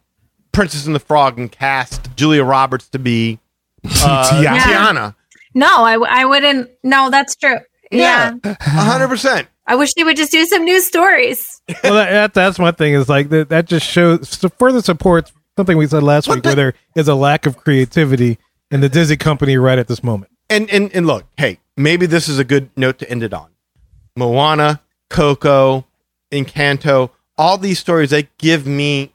Princess 0.56 0.86
and 0.86 0.96
the 0.96 1.00
Frog 1.00 1.38
and 1.38 1.52
cast 1.52 2.16
Julia 2.16 2.44
Roberts 2.44 2.88
to 2.90 3.00
be 3.00 3.40
uh, 3.84 4.30
Tiana. 4.32 4.44
Yeah. 4.44 4.60
Tiana? 4.60 5.16
no, 5.54 5.84
I 5.84 5.94
w- 5.94 6.12
I 6.12 6.26
wouldn't. 6.26 6.70
No, 6.84 7.10
that's 7.10 7.36
true. 7.36 7.58
Yeah. 7.92 8.36
A 8.44 8.56
hundred 8.64 9.10
percent. 9.10 9.48
I 9.68 9.76
wish 9.76 9.94
they 9.96 10.04
would 10.04 10.16
just 10.18 10.32
do 10.32 10.46
some 10.46 10.64
new 10.64 10.80
stories. 10.80 11.62
well, 11.84 11.94
that, 11.96 12.12
that, 12.12 12.34
that's 12.34 12.60
one 12.60 12.76
thing 12.76 12.94
is 12.94 13.10
like 13.10 13.30
that, 13.30 13.50
that 13.50 13.66
just 13.66 13.86
shows 13.86 14.30
so 14.30 14.48
further 14.50 14.82
supports 14.82 15.34
something 15.58 15.78
we 15.78 15.88
said 15.88 16.04
last 16.04 16.28
week 16.28 16.44
where 16.46 16.56
there 16.56 16.74
is 16.96 17.08
a 17.08 17.16
lack 17.16 17.46
of 17.46 17.58
creativity 17.58 18.38
in 18.72 18.82
the 18.82 18.90
Disney 18.90 19.18
company 19.18 19.58
right 19.58 19.80
at 19.80 19.88
this 19.88 20.04
moment. 20.04 20.32
And 20.50 20.70
and 20.70 20.94
and 20.96 21.08
look, 21.08 21.26
hey, 21.38 21.60
maybe 21.76 22.06
this 22.06 22.30
is 22.30 22.40
a 22.40 22.44
good 22.44 22.70
note 22.78 23.00
to 23.00 23.10
end 23.10 23.24
it 23.24 23.34
on. 23.34 23.50
Moana, 24.16 24.82
Coco, 25.10 25.86
Encanto, 26.32 27.10
all 27.38 27.58
these 27.58 27.80
stories 27.80 28.12
they 28.12 28.30
give 28.38 28.66
me 28.66 29.08
hope 29.08 29.15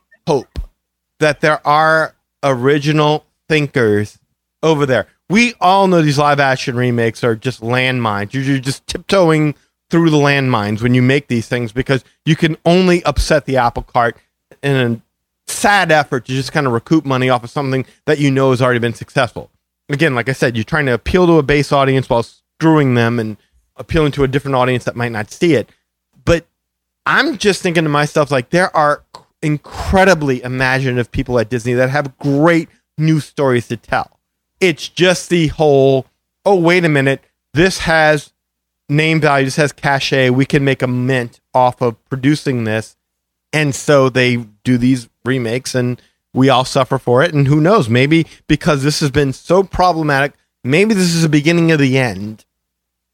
that 1.20 1.40
there 1.40 1.64
are 1.66 2.14
original 2.42 3.24
thinkers 3.48 4.18
over 4.62 4.84
there. 4.84 5.06
We 5.28 5.54
all 5.60 5.86
know 5.86 6.02
these 6.02 6.18
live 6.18 6.40
action 6.40 6.76
remakes 6.76 7.22
are 7.22 7.36
just 7.36 7.60
landmines. 7.60 8.32
You're, 8.32 8.58
just 8.58 8.86
tiptoeing 8.86 9.54
through 9.90 10.10
the 10.10 10.16
landmines 10.16 10.82
when 10.82 10.94
you 10.94 11.02
make 11.02 11.28
these 11.28 11.46
things 11.46 11.72
because 11.72 12.04
you 12.24 12.36
can 12.36 12.56
only 12.64 13.02
upset 13.04 13.44
the 13.44 13.56
apple 13.56 13.82
cart 13.82 14.16
in 14.62 14.76
a 14.76 15.00
sad 15.50 15.92
effort 15.92 16.26
to 16.26 16.32
just 16.32 16.52
kind 16.52 16.66
of 16.66 16.72
recoup 16.72 17.04
money 17.04 17.28
off 17.28 17.44
of 17.44 17.50
something 17.50 17.86
that 18.06 18.18
you 18.18 18.30
know 18.30 18.50
has 18.50 18.60
already 18.62 18.80
been 18.80 18.94
successful. 18.94 19.50
Again, 19.88 20.14
like 20.14 20.28
I 20.28 20.32
said, 20.32 20.56
you're 20.56 20.64
trying 20.64 20.86
to 20.86 20.94
appeal 20.94 21.26
to 21.26 21.38
a 21.38 21.42
base 21.42 21.72
audience 21.72 22.08
while 22.08 22.22
screwing 22.22 22.94
them 22.94 23.18
and 23.18 23.36
appealing 23.76 24.12
to 24.12 24.24
a 24.24 24.28
different 24.28 24.54
audience 24.54 24.84
that 24.84 24.96
might 24.96 25.12
not 25.12 25.30
see 25.30 25.54
it. 25.54 25.68
But 26.24 26.46
I'm 27.06 27.38
just 27.38 27.62
thinking 27.62 27.84
to 27.84 27.90
myself, 27.90 28.30
like, 28.30 28.50
there 28.50 28.74
are 28.76 29.02
incredibly 29.42 30.42
imaginative 30.42 31.10
people 31.10 31.38
at 31.38 31.48
Disney 31.48 31.72
that 31.74 31.90
have 31.90 32.18
great 32.18 32.68
new 32.98 33.20
stories 33.20 33.68
to 33.68 33.76
tell. 33.76 34.18
It's 34.60 34.88
just 34.88 35.30
the 35.30 35.48
whole, 35.48 36.06
oh, 36.44 36.56
wait 36.56 36.84
a 36.84 36.88
minute, 36.88 37.22
this 37.54 37.78
has 37.80 38.32
name 38.88 39.20
value, 39.20 39.46
this 39.46 39.56
has 39.56 39.72
cachet. 39.72 40.30
We 40.30 40.44
can 40.44 40.64
make 40.64 40.82
a 40.82 40.86
mint 40.86 41.40
off 41.54 41.80
of 41.80 42.02
producing 42.08 42.64
this. 42.64 42.96
And 43.52 43.74
so 43.74 44.08
they 44.08 44.36
do 44.64 44.78
these 44.78 45.08
remakes 45.24 45.74
and 45.74 46.00
we 46.32 46.48
all 46.48 46.64
suffer 46.64 46.98
for 46.98 47.22
it. 47.22 47.34
And 47.34 47.48
who 47.48 47.60
knows, 47.60 47.88
maybe 47.88 48.26
because 48.46 48.82
this 48.82 49.00
has 49.00 49.10
been 49.10 49.32
so 49.32 49.62
problematic, 49.62 50.34
maybe 50.62 50.94
this 50.94 51.14
is 51.14 51.22
the 51.22 51.28
beginning 51.28 51.72
of 51.72 51.78
the 51.78 51.98
end 51.98 52.44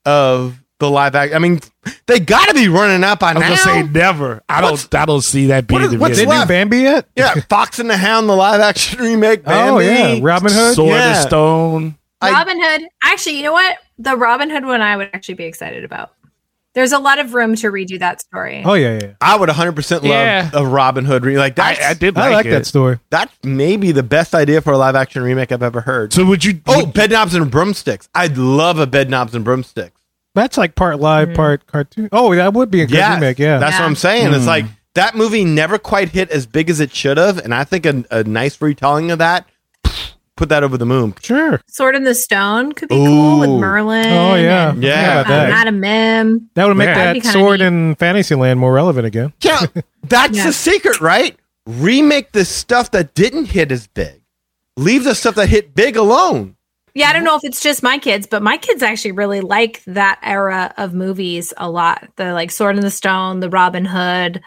of 0.04 0.62
the 0.78 0.90
live 0.90 1.14
act. 1.14 1.34
I 1.34 1.38
mean, 1.38 1.60
they 2.06 2.20
got 2.20 2.48
to 2.48 2.54
be 2.54 2.68
running 2.68 3.02
up 3.04 3.22
on 3.22 3.36
I 3.36 3.40
was 3.50 3.64
now. 3.64 3.64
gonna 3.74 3.86
say 3.86 3.92
never. 3.92 4.42
I 4.48 4.62
What's- 4.62 4.86
don't. 4.88 5.00
I 5.02 5.04
don't 5.06 5.22
see 5.22 5.46
that 5.46 5.66
being 5.66 5.80
What 5.80 5.86
is- 5.86 5.92
the 5.92 5.98
what's 5.98 6.16
Did 6.16 6.22
you 6.24 6.28
left? 6.28 6.48
Bambi 6.48 6.78
yet? 6.80 7.06
yeah, 7.16 7.34
Fox 7.48 7.78
and 7.78 7.88
the 7.88 7.96
Hound, 7.96 8.28
the 8.28 8.36
live 8.36 8.60
action 8.60 9.00
remake. 9.00 9.42
Oh 9.46 9.78
yeah, 9.78 10.18
Robin 10.20 10.52
Hood. 10.52 10.74
Sword 10.74 10.90
Yeah. 10.90 11.16
and 11.18 11.28
Stone. 11.28 11.94
I- 12.20 12.32
Robin 12.32 12.58
Hood. 12.62 12.82
Actually, 13.02 13.36
you 13.38 13.42
know 13.44 13.52
what? 13.52 13.78
The 13.98 14.16
Robin 14.16 14.50
Hood 14.50 14.64
one 14.66 14.80
I 14.82 14.96
would 14.96 15.10
actually 15.14 15.34
be 15.34 15.44
excited 15.44 15.84
about. 15.84 16.12
There's 16.74 16.92
a 16.92 16.98
lot 16.98 17.18
of 17.18 17.32
room 17.32 17.56
to 17.56 17.68
redo 17.68 17.98
that 18.00 18.20
story. 18.20 18.62
Oh 18.62 18.74
yeah, 18.74 18.98
yeah. 19.00 19.12
I 19.18 19.36
would 19.38 19.48
100% 19.48 19.90
love 19.92 20.04
Yeah. 20.04 20.50
a 20.52 20.62
Robin 20.66 21.06
Hood 21.06 21.24
remake. 21.24 21.38
Like 21.38 21.54
that's, 21.56 21.80
I, 21.82 21.90
I 21.90 21.94
did 21.94 22.18
I 22.18 22.20
like, 22.26 22.32
like 22.32 22.46
it. 22.46 22.50
that 22.50 22.66
story. 22.66 22.98
that's 23.08 23.32
maybe 23.42 23.92
the 23.92 24.02
best 24.02 24.34
idea 24.34 24.60
for 24.60 24.74
a 24.74 24.76
live 24.76 24.94
action 24.94 25.22
remake 25.22 25.52
I've 25.52 25.62
ever 25.62 25.80
heard. 25.80 26.12
So 26.12 26.26
would 26.26 26.44
you? 26.44 26.60
oh, 26.66 26.84
would- 26.84 26.94
Bedknobs 26.94 27.34
and 27.34 27.50
Broomsticks. 27.50 28.10
I'd 28.14 28.36
love 28.36 28.78
a 28.78 28.86
Bedknobs 28.86 29.32
and 29.32 29.42
Broomsticks. 29.42 29.98
That's 30.36 30.56
like 30.56 30.76
part 30.76 31.00
live, 31.00 31.28
Mm-hmm. 31.28 31.36
part 31.36 31.66
cartoon. 31.66 32.08
Oh, 32.12 32.32
that 32.36 32.52
would 32.54 32.70
be 32.70 32.82
a 32.82 32.86
good 32.86 32.96
Yeah, 32.98 33.14
remake. 33.14 33.38
Yeah, 33.40 33.58
that's 33.58 33.76
what 33.78 33.84
I'm 33.86 33.96
saying. 33.96 34.32
It's 34.32 34.44
Mm. 34.44 34.46
like 34.46 34.64
that 34.94 35.16
movie 35.16 35.44
never 35.44 35.78
quite 35.78 36.10
hit 36.10 36.30
as 36.30 36.46
big 36.46 36.70
as 36.70 36.78
it 36.78 36.94
should 36.94 37.16
have, 37.16 37.38
and 37.38 37.52
I 37.54 37.64
think 37.64 37.84
a, 37.86 38.04
a 38.10 38.22
nice 38.24 38.60
retelling 38.62 39.10
of 39.10 39.18
that 39.18 39.46
put 40.36 40.50
that 40.50 40.62
over 40.62 40.76
the 40.76 40.84
moon. 40.86 41.14
sure. 41.22 41.60
Sword 41.66 41.96
in 41.96 42.04
the 42.04 42.14
Stone 42.14 42.72
could 42.72 42.90
be 42.90 42.94
cool 42.94 43.40
with 43.40 43.48
Merlin. 43.48 44.06
Oh 44.06 44.34
yeah, 44.34 44.70
and, 44.70 44.82
Yeah. 44.82 45.04
How 45.04 45.18
uh, 45.18 45.20
about 45.22 45.28
that? 45.28 45.48
Madam 45.50 45.80
Mim. 45.80 46.50
That 46.54 46.68
would 46.68 46.76
make 46.76 46.88
Yeah. 46.88 46.94
That'd 46.94 47.08
that 47.08 47.14
be 47.14 47.20
kinda 47.22 47.32
sword 47.38 47.60
neat. 47.60 47.66
in 47.66 47.94
Fantasyland 47.94 48.60
more 48.60 48.72
relevant 48.74 49.06
again. 49.06 49.32
Yeah, 49.42 49.60
that's 50.02 50.36
Yeah. 50.36 50.46
the 50.46 50.52
secret, 50.52 51.00
right? 51.00 51.36
Remake 51.66 52.32
the 52.32 52.44
stuff 52.44 52.90
that 52.90 53.14
didn't 53.14 53.46
hit 53.46 53.72
as 53.72 53.86
big. 53.86 54.20
Leave 54.76 55.04
the 55.04 55.14
stuff 55.14 55.34
that 55.36 55.48
hit 55.48 55.74
big 55.74 55.96
alone. 55.96 56.55
Yeah, 56.96 57.08
I 57.08 57.12
don't 57.12 57.20
mm-hmm. 57.20 57.26
know 57.26 57.36
if 57.36 57.44
it's 57.44 57.60
just 57.62 57.82
my 57.82 57.98
kids, 57.98 58.26
but 58.26 58.42
my 58.42 58.56
kids 58.56 58.82
actually 58.82 59.12
really 59.12 59.40
like 59.42 59.84
that 59.84 60.18
era 60.22 60.72
of 60.78 60.94
movies 60.94 61.52
a 61.56 61.70
lot. 61.70 62.08
The 62.16 62.32
like 62.32 62.50
Sword 62.50 62.76
in 62.76 62.82
the 62.82 62.90
Stone, 62.90 63.40
the 63.40 63.50
Robin 63.50 63.84
Hood. 63.84 64.40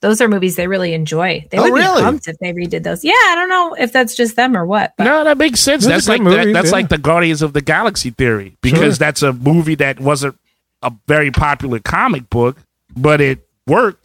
those 0.00 0.20
are 0.20 0.28
movies 0.28 0.54
they 0.56 0.66
really 0.68 0.92
enjoy. 0.94 1.44
They 1.50 1.58
Oh, 1.58 1.62
would 1.64 1.72
really? 1.72 2.00
be 2.00 2.04
pumped 2.04 2.28
if 2.28 2.36
they 2.38 2.52
redid 2.52 2.84
those. 2.84 3.04
Yeah, 3.04 3.12
I 3.12 3.34
don't 3.34 3.48
know 3.48 3.74
if 3.74 3.92
that's 3.92 4.14
just 4.14 4.36
them 4.36 4.56
or 4.56 4.64
what. 4.64 4.94
But 4.96 5.04
No, 5.04 5.24
that 5.24 5.38
makes 5.38 5.58
sense. 5.60 5.84
Those 5.84 6.06
That's 6.06 6.08
like 6.08 6.22
good 6.22 6.48
that, 6.48 6.52
that's 6.52 6.66
yeah. 6.68 6.72
like 6.72 6.88
the 6.88 6.98
Guardians 6.98 7.42
of 7.42 7.52
the 7.52 7.60
Galaxy 7.60 8.10
theory 8.10 8.56
because 8.60 8.94
Sure. 8.96 9.06
that's 9.06 9.22
a 9.22 9.32
movie 9.32 9.74
that 9.76 9.98
wasn't 10.00 10.38
a 10.82 10.92
very 11.08 11.30
popular 11.32 11.80
comic 11.80 12.30
book, 12.30 12.58
but 12.96 13.20
it 13.20 13.40
worked 13.66 14.04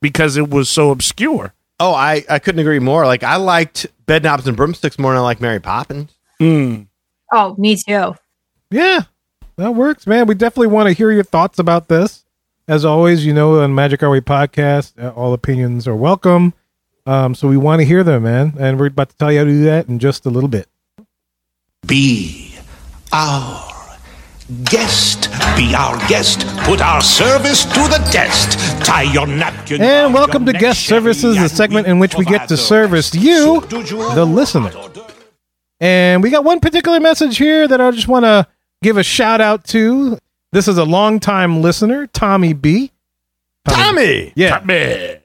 because 0.00 0.36
it 0.38 0.48
was 0.48 0.68
so 0.70 0.90
obscure. 0.90 1.52
Oh, 1.80 1.92
I, 1.92 2.24
I 2.30 2.38
couldn't 2.38 2.60
agree 2.60 2.78
more. 2.78 3.04
Like 3.04 3.22
I 3.22 3.36
liked 3.36 3.86
Bedknobs 4.06 4.46
and 4.46 4.56
Broomsticks 4.56 4.98
more 4.98 5.12
than 5.12 5.18
I 5.18 5.22
like 5.22 5.40
Mary 5.42 5.60
Poppins. 5.60 6.10
Hmm. 6.38 6.82
Oh, 7.36 7.54
me 7.58 7.76
too. 7.76 8.14
Yeah, 8.70 9.02
that 9.56 9.74
works, 9.74 10.06
man. 10.06 10.26
We 10.26 10.34
definitely 10.34 10.68
want 10.68 10.88
to 10.88 10.92
hear 10.92 11.12
your 11.12 11.22
thoughts 11.22 11.58
about 11.58 11.88
this. 11.88 12.24
As 12.68 12.84
always, 12.84 13.24
you 13.24 13.32
know, 13.32 13.60
on 13.60 13.74
Magic 13.74 14.02
Our 14.02 14.10
Way 14.10 14.20
podcast, 14.20 15.00
uh, 15.00 15.10
all 15.10 15.32
opinions 15.32 15.86
are 15.86 15.94
welcome. 15.94 16.52
Um, 17.06 17.36
so 17.36 17.46
we 17.46 17.56
want 17.56 17.80
to 17.80 17.86
hear 17.86 18.02
them, 18.02 18.24
man. 18.24 18.54
And 18.58 18.80
we're 18.80 18.86
about 18.86 19.10
to 19.10 19.16
tell 19.16 19.30
you 19.30 19.38
how 19.38 19.44
to 19.44 19.50
do 19.50 19.62
that 19.64 19.88
in 19.88 20.00
just 20.00 20.26
a 20.26 20.30
little 20.30 20.48
bit. 20.48 20.66
Be 21.86 22.56
our 23.12 23.72
guest. 24.64 25.30
Be 25.56 25.74
our 25.76 25.96
guest. 26.08 26.44
Put 26.64 26.80
our 26.80 27.00
service 27.00 27.64
to 27.66 27.80
the 27.82 28.04
test. 28.10 28.58
Tie 28.84 29.02
your 29.02 29.28
napkin. 29.28 29.80
And 29.80 30.12
welcome 30.12 30.44
to 30.46 30.52
Guest 30.52 30.86
Services, 30.86 31.36
the 31.36 31.48
segment 31.48 31.86
in 31.86 32.00
which 32.00 32.16
we 32.16 32.24
get 32.24 32.48
to 32.48 32.56
service 32.56 33.14
you, 33.14 33.62
you 33.70 34.14
the 34.14 34.26
listener. 34.28 34.72
And 35.80 36.22
we 36.22 36.30
got 36.30 36.44
one 36.44 36.60
particular 36.60 37.00
message 37.00 37.36
here 37.36 37.68
that 37.68 37.80
I 37.80 37.90
just 37.90 38.08
want 38.08 38.24
to 38.24 38.46
give 38.82 38.96
a 38.96 39.02
shout 39.02 39.40
out 39.40 39.64
to. 39.66 40.18
This 40.52 40.68
is 40.68 40.78
a 40.78 40.84
longtime 40.84 41.60
listener, 41.60 42.06
Tommy 42.06 42.52
B. 42.52 42.92
Tommy! 43.68 44.32
Yeah. 44.36 44.60
Man. 44.64 45.18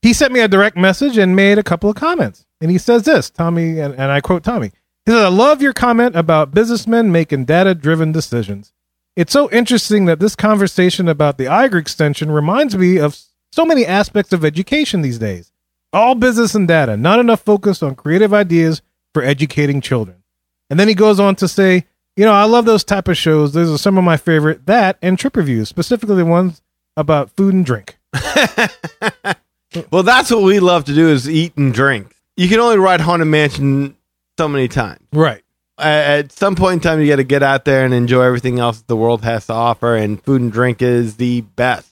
He 0.00 0.12
sent 0.12 0.32
me 0.32 0.40
a 0.40 0.48
direct 0.48 0.76
message 0.76 1.18
and 1.18 1.36
made 1.36 1.58
a 1.58 1.62
couple 1.62 1.90
of 1.90 1.96
comments. 1.96 2.46
And 2.60 2.70
he 2.70 2.78
says 2.78 3.02
this, 3.02 3.28
Tommy, 3.28 3.80
and, 3.80 3.94
and 3.94 4.10
I 4.10 4.20
quote 4.20 4.44
Tommy. 4.44 4.72
He 5.04 5.12
says, 5.12 5.20
I 5.22 5.28
love 5.28 5.60
your 5.60 5.72
comment 5.72 6.16
about 6.16 6.52
businessmen 6.52 7.10
making 7.12 7.44
data 7.44 7.74
driven 7.74 8.12
decisions. 8.12 8.72
It's 9.14 9.32
so 9.32 9.50
interesting 9.50 10.06
that 10.06 10.20
this 10.20 10.34
conversation 10.34 11.08
about 11.08 11.38
the 11.38 11.44
Iger 11.44 11.78
extension 11.78 12.30
reminds 12.30 12.76
me 12.76 12.98
of 12.98 13.18
so 13.50 13.64
many 13.64 13.84
aspects 13.84 14.32
of 14.32 14.44
education 14.44 15.02
these 15.02 15.18
days. 15.18 15.52
All 15.92 16.14
business 16.14 16.54
and 16.54 16.66
data, 16.66 16.96
not 16.96 17.18
enough 17.18 17.42
focus 17.42 17.82
on 17.82 17.94
creative 17.94 18.32
ideas 18.32 18.80
for 19.14 19.22
educating 19.22 19.80
children. 19.80 20.22
And 20.70 20.78
then 20.80 20.88
he 20.88 20.94
goes 20.94 21.20
on 21.20 21.36
to 21.36 21.48
say, 21.48 21.84
you 22.16 22.24
know, 22.24 22.32
I 22.32 22.44
love 22.44 22.64
those 22.64 22.84
type 22.84 23.08
of 23.08 23.16
shows. 23.16 23.52
Those 23.52 23.70
are 23.70 23.78
some 23.78 23.98
of 23.98 24.04
my 24.04 24.16
favorite. 24.16 24.66
That 24.66 24.98
and 25.02 25.18
trip 25.18 25.36
reviews, 25.36 25.68
specifically 25.68 26.16
the 26.16 26.26
ones 26.26 26.62
about 26.96 27.30
food 27.30 27.54
and 27.54 27.64
drink. 27.64 27.98
Well, 29.90 30.02
that's 30.02 30.30
what 30.30 30.42
we 30.42 30.60
love 30.60 30.84
to 30.84 30.94
do 30.94 31.08
is 31.08 31.28
eat 31.28 31.56
and 31.56 31.72
drink. 31.72 32.14
You 32.36 32.48
can 32.48 32.60
only 32.60 32.78
ride 32.78 33.00
Haunted 33.00 33.28
Mansion 33.28 33.96
so 34.38 34.48
many 34.48 34.68
times. 34.68 35.00
Right. 35.12 35.42
At 35.78 36.30
some 36.32 36.54
point 36.54 36.74
in 36.74 36.80
time, 36.80 37.00
you 37.00 37.08
got 37.08 37.16
to 37.16 37.24
get 37.24 37.42
out 37.42 37.64
there 37.64 37.84
and 37.84 37.94
enjoy 37.94 38.22
everything 38.22 38.58
else 38.58 38.82
the 38.82 38.96
world 38.96 39.24
has 39.24 39.46
to 39.46 39.54
offer, 39.54 39.96
and 39.96 40.22
food 40.22 40.42
and 40.42 40.52
drink 40.52 40.82
is 40.82 41.16
the 41.16 41.40
best 41.40 41.91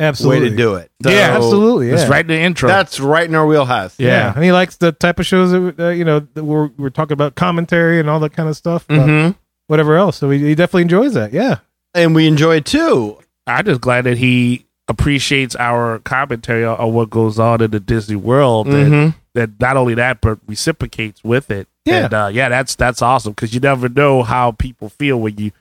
Absolutely. 0.00 0.40
way 0.44 0.48
to 0.50 0.56
do 0.56 0.74
it. 0.76 0.90
So 1.02 1.10
yeah, 1.10 1.36
absolutely. 1.36 1.88
Yeah. 1.88 1.94
It's 1.94 2.08
right 2.08 2.22
in 2.22 2.28
the 2.28 2.38
intro. 2.40 2.68
That's 2.68 2.98
right 2.98 3.28
in 3.28 3.34
our 3.34 3.46
wheelhouse. 3.46 3.94
Yeah. 3.98 4.08
Yeah. 4.08 4.32
and 4.34 4.44
he 4.44 4.50
likes 4.52 4.76
the 4.76 4.92
type 4.92 5.18
of 5.20 5.26
shows 5.26 5.50
that 5.52 5.78
uh, 5.78 5.88
you 5.90 6.04
know 6.04 6.20
that 6.34 6.44
we're 6.44 6.70
we're 6.78 6.90
talking 6.90 7.12
about 7.12 7.34
commentary 7.34 8.00
and 8.00 8.08
all 8.10 8.20
that 8.20 8.32
kind 8.32 8.48
of 8.48 8.56
stuff, 8.56 8.84
about 8.88 9.08
Mhm. 9.08 9.34
whatever 9.66 9.96
else. 9.96 10.16
So 10.16 10.30
he, 10.30 10.38
he 10.38 10.54
definitely 10.54 10.82
enjoys 10.82 11.14
that. 11.14 11.32
Yeah, 11.32 11.58
And 11.94 12.14
we 12.14 12.26
enjoy 12.26 12.56
it 12.56 12.64
too. 12.64 13.18
I'm 13.46 13.64
just 13.64 13.80
glad 13.80 14.02
that 14.04 14.18
he 14.18 14.66
appreciates 14.88 15.54
our 15.56 15.98
commentary 16.00 16.64
on, 16.64 16.76
on 16.78 16.92
what 16.94 17.10
goes 17.10 17.38
on 17.38 17.60
in 17.62 17.70
the 17.70 17.80
Disney 17.80 18.16
world. 18.16 18.66
And 18.68 18.92
Mhm. 18.92 19.14
that 19.34 19.50
not 19.60 19.76
only 19.76 19.94
that, 19.94 20.20
but 20.20 20.38
reciprocates 20.46 21.22
with 21.22 21.50
it. 21.50 21.68
Yeah. 21.84 22.04
And, 22.06 22.14
uh, 22.14 22.30
yeah, 22.32 22.48
that's 22.48 22.74
that's 22.74 23.00
awesome 23.02 23.32
because 23.32 23.54
you 23.54 23.60
never 23.60 23.88
know 23.88 24.22
how 24.22 24.52
people 24.52 24.88
feel 24.88 25.18
when 25.20 25.36
you 25.38 25.52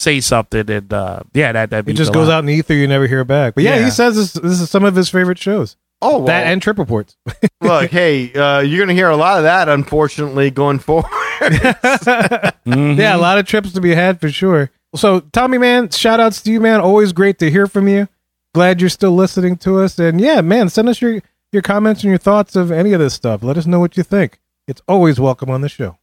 say 0.00 0.20
something, 0.20 0.68
and 0.70 0.92
uh, 0.92 1.20
yeah, 1.34 1.52
that 1.52 1.70
that 1.70 1.88
it 1.88 1.92
just 1.92 2.12
goes 2.12 2.28
lot. 2.28 2.34
out 2.36 2.38
in 2.40 2.46
the 2.46 2.54
ether. 2.54 2.74
You 2.74 2.88
never 2.88 3.06
hear 3.06 3.24
back. 3.24 3.54
But 3.54 3.64
yeah, 3.64 3.76
Yeah. 3.76 3.84
he 3.84 3.90
says 3.90 4.16
this, 4.16 4.32
this 4.32 4.60
is 4.60 4.70
some 4.70 4.84
of 4.84 4.96
his 4.96 5.08
favorite 5.10 5.38
shows. 5.38 5.76
Oh, 6.02 6.18
well, 6.18 6.26
That 6.28 6.46
and 6.46 6.62
trip 6.62 6.78
reports. 6.78 7.14
look, 7.60 7.90
hey, 7.90 8.32
uh, 8.32 8.60
you're 8.60 8.78
going 8.78 8.88
to 8.88 8.94
hear 8.94 9.10
a 9.10 9.16
lot 9.16 9.36
of 9.36 9.42
that, 9.44 9.68
unfortunately, 9.68 10.50
going 10.50 10.78
forward. 10.78 11.04
Mhm. 11.40 12.98
Yeah, 12.98 13.16
a 13.16 13.18
lot 13.18 13.38
of 13.38 13.46
trips 13.46 13.72
to 13.72 13.80
be 13.80 13.94
had 13.94 14.20
for 14.20 14.30
sure. 14.30 14.70
So 14.94 15.20
Tommy, 15.20 15.58
man, 15.58 15.88
shout 15.90 16.20
outs 16.20 16.42
to 16.42 16.52
you, 16.52 16.60
man. 16.60 16.80
Always 16.80 17.12
great 17.12 17.38
to 17.38 17.50
hear 17.50 17.66
from 17.66 17.88
you. 17.88 18.08
Glad 18.54 18.80
you're 18.80 18.90
still 18.90 19.12
listening 19.12 19.56
to 19.58 19.78
us. 19.80 19.98
And 19.98 20.20
yeah, 20.20 20.40
man, 20.40 20.68
send 20.68 20.88
us 20.88 21.00
your 21.00 21.20
your 21.52 21.62
comments 21.62 22.02
and 22.02 22.10
your 22.10 22.18
thoughts 22.18 22.56
of 22.56 22.70
any 22.70 22.92
of 22.92 23.00
this 23.00 23.14
stuff. 23.14 23.42
Let 23.42 23.56
us 23.56 23.66
know 23.66 23.80
what 23.80 23.96
you 23.96 24.02
think. 24.02 24.38
It's 24.68 24.82
always 24.88 25.18
welcome 25.18 25.50
on 25.50 25.60
the 25.62 25.68
show. 25.68 25.96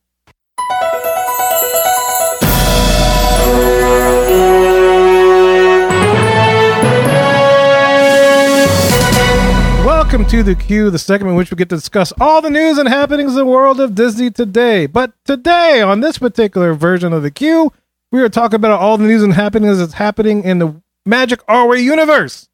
Welcome 10.18 10.32
to 10.32 10.42
the 10.42 10.56
Q, 10.56 10.90
the 10.90 10.98
segment 10.98 11.34
in 11.34 11.38
which 11.38 11.52
we 11.52 11.58
get 11.58 11.70
to 11.70 11.76
discuss 11.76 12.12
all 12.20 12.42
the 12.42 12.50
news 12.50 12.80
and 12.80 12.90
happenings 12.90 13.34
in 13.34 13.38
the 13.38 13.46
world 13.46 13.80
of 13.80 13.94
Disney 13.94 14.32
today. 14.32 14.88
But 14.88 15.14
today, 15.26 15.80
on 15.80 16.00
this 16.00 16.18
particular 16.18 16.74
version 16.74 17.14
of 17.14 17.22
the 17.22 17.30
Q, 17.30 17.72
we 18.12 18.24
are 18.24 18.28
talking 18.28 18.56
about 18.56 18.80
all 18.80 18.98
the 18.98 19.04
news 19.04 19.22
and 19.22 19.36
happenings 19.36 19.78
that's 19.78 19.94
happening 19.94 20.44
in 20.44 20.58
the 20.58 20.82
Magic 21.06 21.42
Our 21.48 21.68
Way 21.68 21.82
universe. 21.82 22.50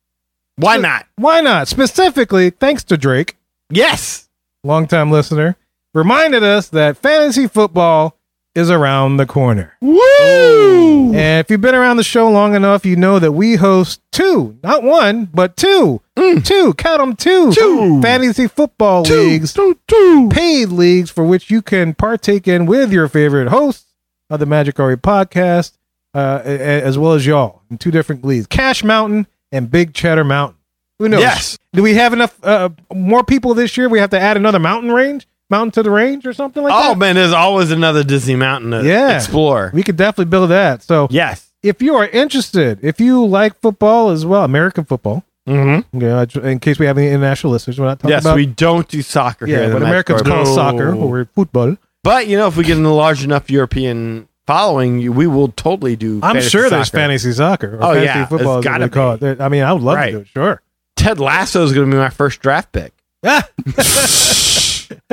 Why 0.58 0.76
not? 0.76 1.06
Why 1.16 1.40
not? 1.40 1.70
Specifically, 1.70 2.50
thanks 2.50 2.84
to 2.84 2.98
Drake, 2.98 3.38
Yes. 3.70 4.28
longtime 4.66 5.10
listener, 5.10 5.56
reminded 5.94 6.44
us 6.44 6.68
that 6.68 6.98
fantasy 6.98 7.48
football 7.48 8.18
is 8.56 8.70
around 8.70 9.18
the 9.18 9.26
corner. 9.26 9.76
Woo! 9.82 11.14
And 11.14 11.40
if 11.40 11.50
you've 11.50 11.62
been 11.62 11.76
around 11.76 11.98
the 11.98 12.04
show 12.04 12.30
long 12.30 12.56
enough, 12.56 12.86
you 12.86 12.96
know 12.96 13.20
that 13.20 13.32
we 13.32 13.56
host 13.56 14.02
two, 14.12 14.58
not 14.64 14.84
one, 14.84 15.26
but 15.26 15.56
two, 15.58 16.02
two, 16.16 16.74
count 16.76 17.00
them 17.00 17.16
two, 17.16 17.52
Two. 17.54 18.02
fantasy 18.02 18.48
football 18.48 19.02
leagues, 19.04 19.54
two, 19.54 19.78
two. 19.88 20.30
paid 20.32 20.70
leagues 20.70 21.10
for 21.10 21.24
which 21.24 21.50
you 21.52 21.62
can 21.62 21.94
partake 21.94 22.48
in 22.48 22.66
with 22.66 22.92
your 22.92 23.08
favorite 23.08 23.50
hosts 23.50 23.86
of 24.30 24.40
the 24.40 24.46
Magic 24.46 24.80
Ari 24.80 24.98
podcast, 24.98 25.74
uh, 26.14 26.42
as 26.46 26.98
well 26.98 27.14
as 27.14 27.26
y'all 27.26 27.62
in 27.70 27.78
two 27.78 27.92
different 27.92 28.24
leagues, 28.24 28.48
Cash 28.48 28.84
Mountain 28.84 29.28
and 29.52 29.70
Big 29.70 29.94
Cheddar 29.94 30.24
Mountain. 30.24 30.58
Who 31.00 31.10
knows? 31.10 31.22
Yes. 31.22 31.58
Do 31.74 31.84
we 31.84 31.96
have 31.96 32.14
enough 32.14 32.38
uh, 32.44 32.70
more 32.94 33.24
people 33.24 33.54
this 33.56 33.78
year? 33.78 33.90
We 33.90 34.00
have 34.00 34.12
to 34.12 34.20
add 34.20 34.38
another 34.38 34.60
mountain 34.60 34.92
range, 34.92 35.28
mountain 35.54 35.72
to 35.72 35.84
the 35.84 35.92
range, 35.92 36.26
or 36.26 36.34
something 36.34 36.64
like 36.64 36.74
Oh, 36.74 36.82
that. 36.82 36.92
Oh 36.92 36.96
man, 36.96 37.16
there's 37.16 37.32
always 37.34 37.72
another 37.72 38.04
Disney 38.04 38.36
mountain 38.36 38.72
to 38.72 38.84
Yeah. 38.84 39.16
explore. 39.16 39.72
We 39.74 39.84
could 39.84 39.96
definitely 39.98 40.26
build 40.32 40.50
that. 40.50 40.82
So 40.84 41.08
yes. 41.12 41.48
if 41.62 41.82
you 41.82 41.96
are 41.96 42.08
interested, 42.08 42.80
if 42.82 43.00
you 43.00 43.26
like 43.26 43.60
football 43.62 44.10
as 44.10 44.26
well, 44.26 44.44
American 44.44 44.84
football, 44.86 45.24
Mm-hmm. 45.48 46.00
know, 46.00 46.26
in 46.50 46.60
case 46.60 46.80
we 46.80 46.86
have 46.86 46.98
any 46.98 47.08
international 47.10 47.52
listeners, 47.52 47.78
we're 47.78 47.86
not 47.86 48.00
talking 48.00 48.12
Yes, 48.12 48.24
about. 48.24 48.38
we 48.38 48.46
don't 48.46 48.88
do 48.88 49.02
soccer 49.02 49.46
here. 49.46 49.60
yeah, 49.60 49.68
the 49.68 49.74
but 49.74 49.84
Americans 49.84 50.22
call 50.22 50.46
No. 50.46 50.56
soccer 50.56 50.94
or 50.96 51.26
football. 51.36 51.76
But 52.04 52.28
you 52.28 52.38
know, 52.38 52.48
if 52.48 52.56
we 52.58 52.64
get 52.64 52.78
in 52.78 52.86
a 52.86 52.94
large 52.94 53.24
enough 53.26 53.50
European 53.52 54.28
following, 54.48 55.14
we 55.14 55.28
will 55.28 55.50
totally 55.50 55.96
do. 55.98 56.22
I'm 56.24 56.40
sure 56.42 56.70
there's 56.70 56.88
soccer. 56.88 56.98
fantasy 56.98 57.32
soccer. 57.34 57.78
Oh, 57.82 57.92
yeah, 57.94 58.26
football 58.26 58.60
it's 58.60 58.66
gotta 58.68 58.88
call 58.90 59.18
it. 59.22 59.42
I 59.42 59.50
mean, 59.50 59.64
I 59.64 59.74
would 59.74 59.84
love 59.84 59.98
Right. 59.98 60.12
to 60.12 60.18
do 60.18 60.20
it. 60.20 60.28
Sure. 60.28 60.62
Ted 60.96 61.20
Lasso 61.20 61.64
is 61.64 61.74
going 61.74 61.90
to 61.90 61.96
be 61.96 62.00
my 62.00 62.10
first 62.10 62.40
draft 62.40 62.72
pick. 62.72 62.94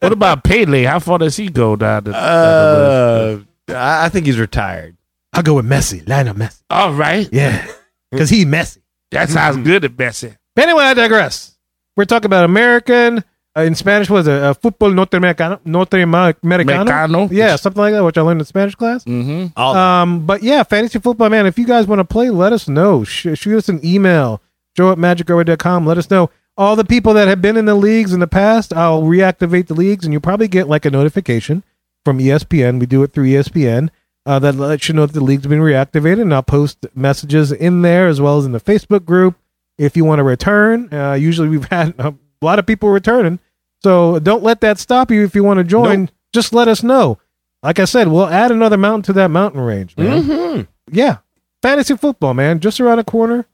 What 0.00 0.12
about 0.12 0.44
Pele? 0.44 0.84
How 0.84 0.98
far 0.98 1.18
does 1.18 1.36
he 1.36 1.48
go 1.48 1.76
down? 1.76 2.04
The, 2.04 2.14
Uh, 2.16 3.38
I 3.68 4.06
I 4.06 4.08
think 4.08 4.26
he's 4.26 4.38
retired. 4.38 4.96
I'll 5.32 5.42
go 5.42 5.54
with 5.54 5.66
Messi, 5.66 6.06
Lionel 6.08 6.34
Messi. 6.34 6.60
All 6.70 6.92
right, 6.92 7.28
Yeah, 7.32 7.66
because 8.10 8.30
he's 8.30 8.46
messy. 8.46 8.80
that 9.12 9.28
sounds 9.28 9.58
good 9.58 9.84
at 9.84 9.92
Messi. 9.92 10.36
But 10.56 10.64
anyway, 10.64 10.84
I 10.84 10.94
digress. 10.94 11.56
We're 11.96 12.04
talking 12.04 12.26
about 12.26 12.44
American. 12.44 13.24
Uh, 13.56 13.62
in 13.62 13.74
Spanish, 13.74 14.08
was 14.08 14.28
it 14.28 14.40
uh, 14.42 14.54
football 14.54 14.90
norteamericano? 14.90 15.60
Norteamericano? 15.64 16.36
Americano? 16.44 17.28
Yeah, 17.32 17.56
something 17.56 17.80
like 17.82 17.92
that, 17.94 18.04
which 18.04 18.16
I 18.16 18.20
learned 18.22 18.40
in 18.40 18.44
Spanish 18.46 18.76
class. 18.76 19.02
Mm-hmm. 19.04 19.46
All 19.56 19.74
Um, 19.74 20.24
but 20.24 20.42
yeah, 20.44 20.62
fantasy 20.62 21.00
football, 21.00 21.28
man. 21.30 21.46
If 21.46 21.58
you 21.58 21.66
guys 21.66 21.86
want 21.88 21.98
to 21.98 22.04
play, 22.04 22.30
let 22.30 22.52
us 22.52 22.68
know. 22.68 23.02
Sh- 23.02 23.34
shoot 23.34 23.56
us 23.58 23.68
an 23.68 23.80
email, 23.84 24.40
joe 24.76 24.92
at 24.92 24.98
magicourway.com. 24.98 25.84
Let 25.84 25.98
us 25.98 26.08
know. 26.10 26.30
All 26.60 26.76
the 26.76 26.84
people 26.84 27.14
that 27.14 27.26
have 27.26 27.40
been 27.40 27.56
in 27.56 27.64
the 27.64 27.74
leagues 27.74 28.12
in 28.12 28.20
the 28.20 28.26
past, 28.26 28.74
I'll 28.74 29.00
reactivate 29.02 29.68
the 29.68 29.74
leagues, 29.74 30.04
and 30.04 30.12
you'll 30.12 30.20
probably 30.20 30.46
get 30.46 30.68
like 30.68 30.84
a 30.84 30.90
notification 30.90 31.64
from 32.04 32.18
ESPN. 32.18 32.78
We 32.78 32.84
do 32.84 33.02
it 33.02 33.14
through 33.14 33.28
ESPN 33.28 33.88
uh, 34.26 34.38
that 34.40 34.56
lets 34.56 34.86
you 34.86 34.94
know 34.94 35.06
that 35.06 35.14
the 35.14 35.24
league's 35.24 35.46
been 35.46 35.60
reactivated, 35.60 36.20
and 36.20 36.34
I'll 36.34 36.42
post 36.42 36.84
messages 36.94 37.50
in 37.50 37.80
there 37.80 38.08
as 38.08 38.20
well 38.20 38.36
as 38.36 38.44
in 38.44 38.52
the 38.52 38.60
Facebook 38.60 39.06
group. 39.06 39.36
If 39.78 39.96
you 39.96 40.04
want 40.04 40.18
to 40.18 40.22
return, 40.22 40.92
uh, 40.92 41.14
usually 41.14 41.48
we've 41.48 41.64
had 41.70 41.94
a 41.98 42.12
lot 42.42 42.58
of 42.58 42.66
people 42.66 42.90
returning, 42.90 43.38
so 43.82 44.18
don't 44.18 44.42
let 44.42 44.60
that 44.60 44.78
stop 44.78 45.10
you. 45.10 45.24
If 45.24 45.34
you 45.34 45.42
want 45.42 45.58
to 45.58 45.64
join, 45.64 46.00
Nope. 46.02 46.10
just 46.34 46.52
let 46.52 46.68
us 46.68 46.82
know. 46.82 47.18
Like 47.62 47.78
I 47.78 47.86
said, 47.86 48.08
we'll 48.08 48.26
add 48.28 48.50
another 48.50 48.76
mountain 48.76 49.02
to 49.04 49.12
that 49.14 49.30
mountain 49.30 49.62
range, 49.62 49.96
man 49.96 50.22
hmm 50.24 50.60
yeah, 50.92 51.18
fantasy 51.62 51.96
football, 51.96 52.34
man, 52.34 52.60
just 52.60 52.80
around 52.80 52.98
the 52.98 53.04
corner. 53.04 53.46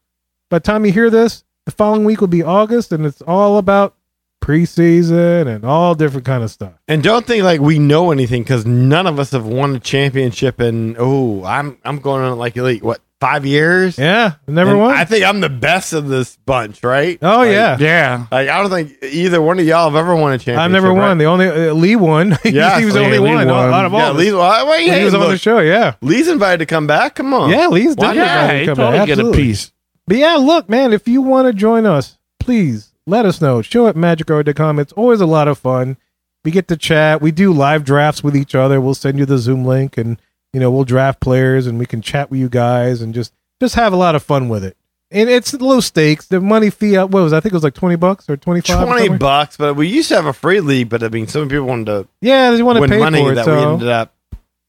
By 0.48 0.58
the 0.58 0.64
time 0.64 0.84
you 0.84 0.90
hear 0.92 1.10
this, 1.10 1.44
The 1.66 1.72
following 1.72 2.04
week 2.04 2.20
will 2.20 2.28
be 2.28 2.42
August, 2.42 2.92
and 2.92 3.04
it's 3.04 3.20
all 3.22 3.58
about 3.58 3.94
preseason 4.40 5.52
and 5.52 5.64
all 5.64 5.94
different 5.96 6.24
kind 6.24 6.44
of 6.44 6.50
stuff. 6.50 6.72
And 6.88 7.02
don't 7.02 7.26
think 7.26 7.42
like 7.42 7.60
we 7.60 7.78
know 7.80 8.12
anything 8.12 8.42
because 8.42 8.64
none 8.64 9.06
of 9.06 9.18
us 9.18 9.32
have 9.32 9.44
won 9.46 9.74
a 9.76 9.80
championship 9.80 10.60
in 10.60 10.94
oh 10.98 11.42
I'm 11.44 11.78
I'm 11.84 11.98
going 11.98 12.22
on 12.22 12.38
like 12.38 12.56
elite 12.56 12.82
what 12.84 13.00
five 13.20 13.44
years 13.44 13.98
Yeah, 13.98 14.34
never 14.46 14.70
And 14.72 14.78
won. 14.80 14.94
I 14.94 15.04
think 15.04 15.24
I'm 15.24 15.40
the 15.40 15.48
best 15.48 15.92
of 15.94 16.06
this 16.06 16.36
bunch 16.46 16.84
right 16.84 17.18
oh 17.22 17.38
Like, 17.38 17.50
yeah. 17.50 17.76
Yeah. 17.80 18.26
like 18.30 18.48
I 18.48 18.60
don't 18.60 18.70
think 18.70 19.02
either 19.02 19.42
one 19.42 19.58
of 19.58 19.66
y'all 19.66 19.90
have 19.90 19.96
ever 19.96 20.14
won 20.14 20.32
a 20.34 20.38
championship 20.38 20.60
I've 20.60 20.70
never 20.70 20.90
right? 20.92 20.98
won. 21.08 21.18
The 21.18 21.24
only 21.24 21.48
uh, 21.48 21.72
Lee 21.74 21.96
won. 21.96 22.36
Yeah, 22.44 22.78
he 22.78 22.84
was 22.84 22.94
the 22.94 23.00
only 23.04 23.18
Lee 23.18 23.34
one 23.34 23.48
won. 23.48 23.72
out 23.74 23.84
of 23.86 23.94
all. 23.94 24.00
yeah 24.00 24.10
of 24.10 24.16
Lee's, 24.16 24.32
well, 24.32 24.70
wait, 24.70 24.88
hey, 24.88 24.98
he 25.00 25.04
was 25.06 25.14
on 25.14 25.28
the 25.28 25.38
show. 25.38 25.58
Yeah, 25.58 25.94
Lee's 26.02 26.28
invited 26.28 26.58
to 26.58 26.66
come 26.66 26.86
back 26.86 27.16
come 27.16 27.34
on 27.34 27.50
yeah. 27.50 27.66
Lee's 27.66 27.96
Why 27.96 28.14
definitely 28.14 28.18
not? 28.20 28.26
Yeah, 28.26 28.42
invited 28.42 28.58
to 28.60 28.66
come 28.66 28.76
totally 28.76 28.98
back. 28.98 29.06
get 29.08 29.18
a 29.18 29.20
Absolutely. 29.22 29.42
piece. 29.42 29.72
But 30.06 30.16
yeah, 30.18 30.34
look, 30.36 30.68
man, 30.68 30.92
if 30.92 31.08
you 31.08 31.20
want 31.22 31.46
to 31.46 31.52
join 31.52 31.86
us, 31.86 32.18
please 32.40 32.92
let 33.06 33.26
us 33.26 33.40
know. 33.40 33.62
Show 33.62 33.86
at 33.88 33.96
magicourway.com. 33.96 34.78
It's 34.78 34.92
always 34.92 35.20
a 35.20 35.26
lot 35.26 35.48
of 35.48 35.58
fun. 35.58 35.96
We 36.44 36.50
get 36.52 36.68
to 36.68 36.76
chat. 36.76 37.20
We 37.20 37.32
do 37.32 37.52
live 37.52 37.84
drafts 37.84 38.22
with 38.22 38.36
each 38.36 38.54
other. 38.54 38.80
We'll 38.80 38.94
send 38.94 39.18
you 39.18 39.26
the 39.26 39.38
Zoom 39.38 39.64
link 39.64 39.96
and 39.98 40.20
you 40.52 40.60
know, 40.60 40.70
we'll 40.70 40.84
draft 40.84 41.20
players 41.20 41.66
and 41.66 41.78
we 41.78 41.86
can 41.86 42.00
chat 42.00 42.30
with 42.30 42.38
you 42.40 42.48
guys 42.48 43.02
and 43.02 43.12
just 43.12 43.32
just 43.60 43.74
have 43.74 43.92
a 43.92 43.96
lot 43.96 44.14
of 44.14 44.22
fun 44.22 44.48
with 44.48 44.62
it. 44.64 44.76
And 45.10 45.28
it's 45.28 45.52
low 45.54 45.80
stakes. 45.80 46.26
The 46.26 46.40
money 46.40 46.70
fee 46.70 46.96
uh, 46.96 47.06
what 47.06 47.22
was 47.22 47.32
it? 47.32 47.36
I 47.36 47.40
think 47.40 47.52
it 47.52 47.56
was 47.56 47.64
like 47.64 47.74
20 47.74 47.96
bucks 47.96 48.30
or 48.30 48.36
25 48.36 48.86
twenty 48.86 49.08
bucks 49.18 49.56
but 49.56 49.74
we 49.74 49.88
used 49.88 50.08
to 50.10 50.14
have 50.16 50.26
a 50.26 50.32
free 50.32 50.60
league 50.60 50.88
but 50.88 51.02
I 51.02 51.08
mean 51.08 51.26
some 51.26 51.48
people 51.48 51.66
wanted 51.66 51.86
to 51.86 52.08
Yeah, 52.20 52.52
they 52.52 52.62
want 52.62 52.80
to 52.80 52.88
pay 52.88 52.98
money 52.98 53.20
for 53.22 53.32
it. 53.32 53.34
that 53.36 53.44
so. 53.44 53.56
we 53.56 53.72
ended 53.74 53.88
up 53.88 54.14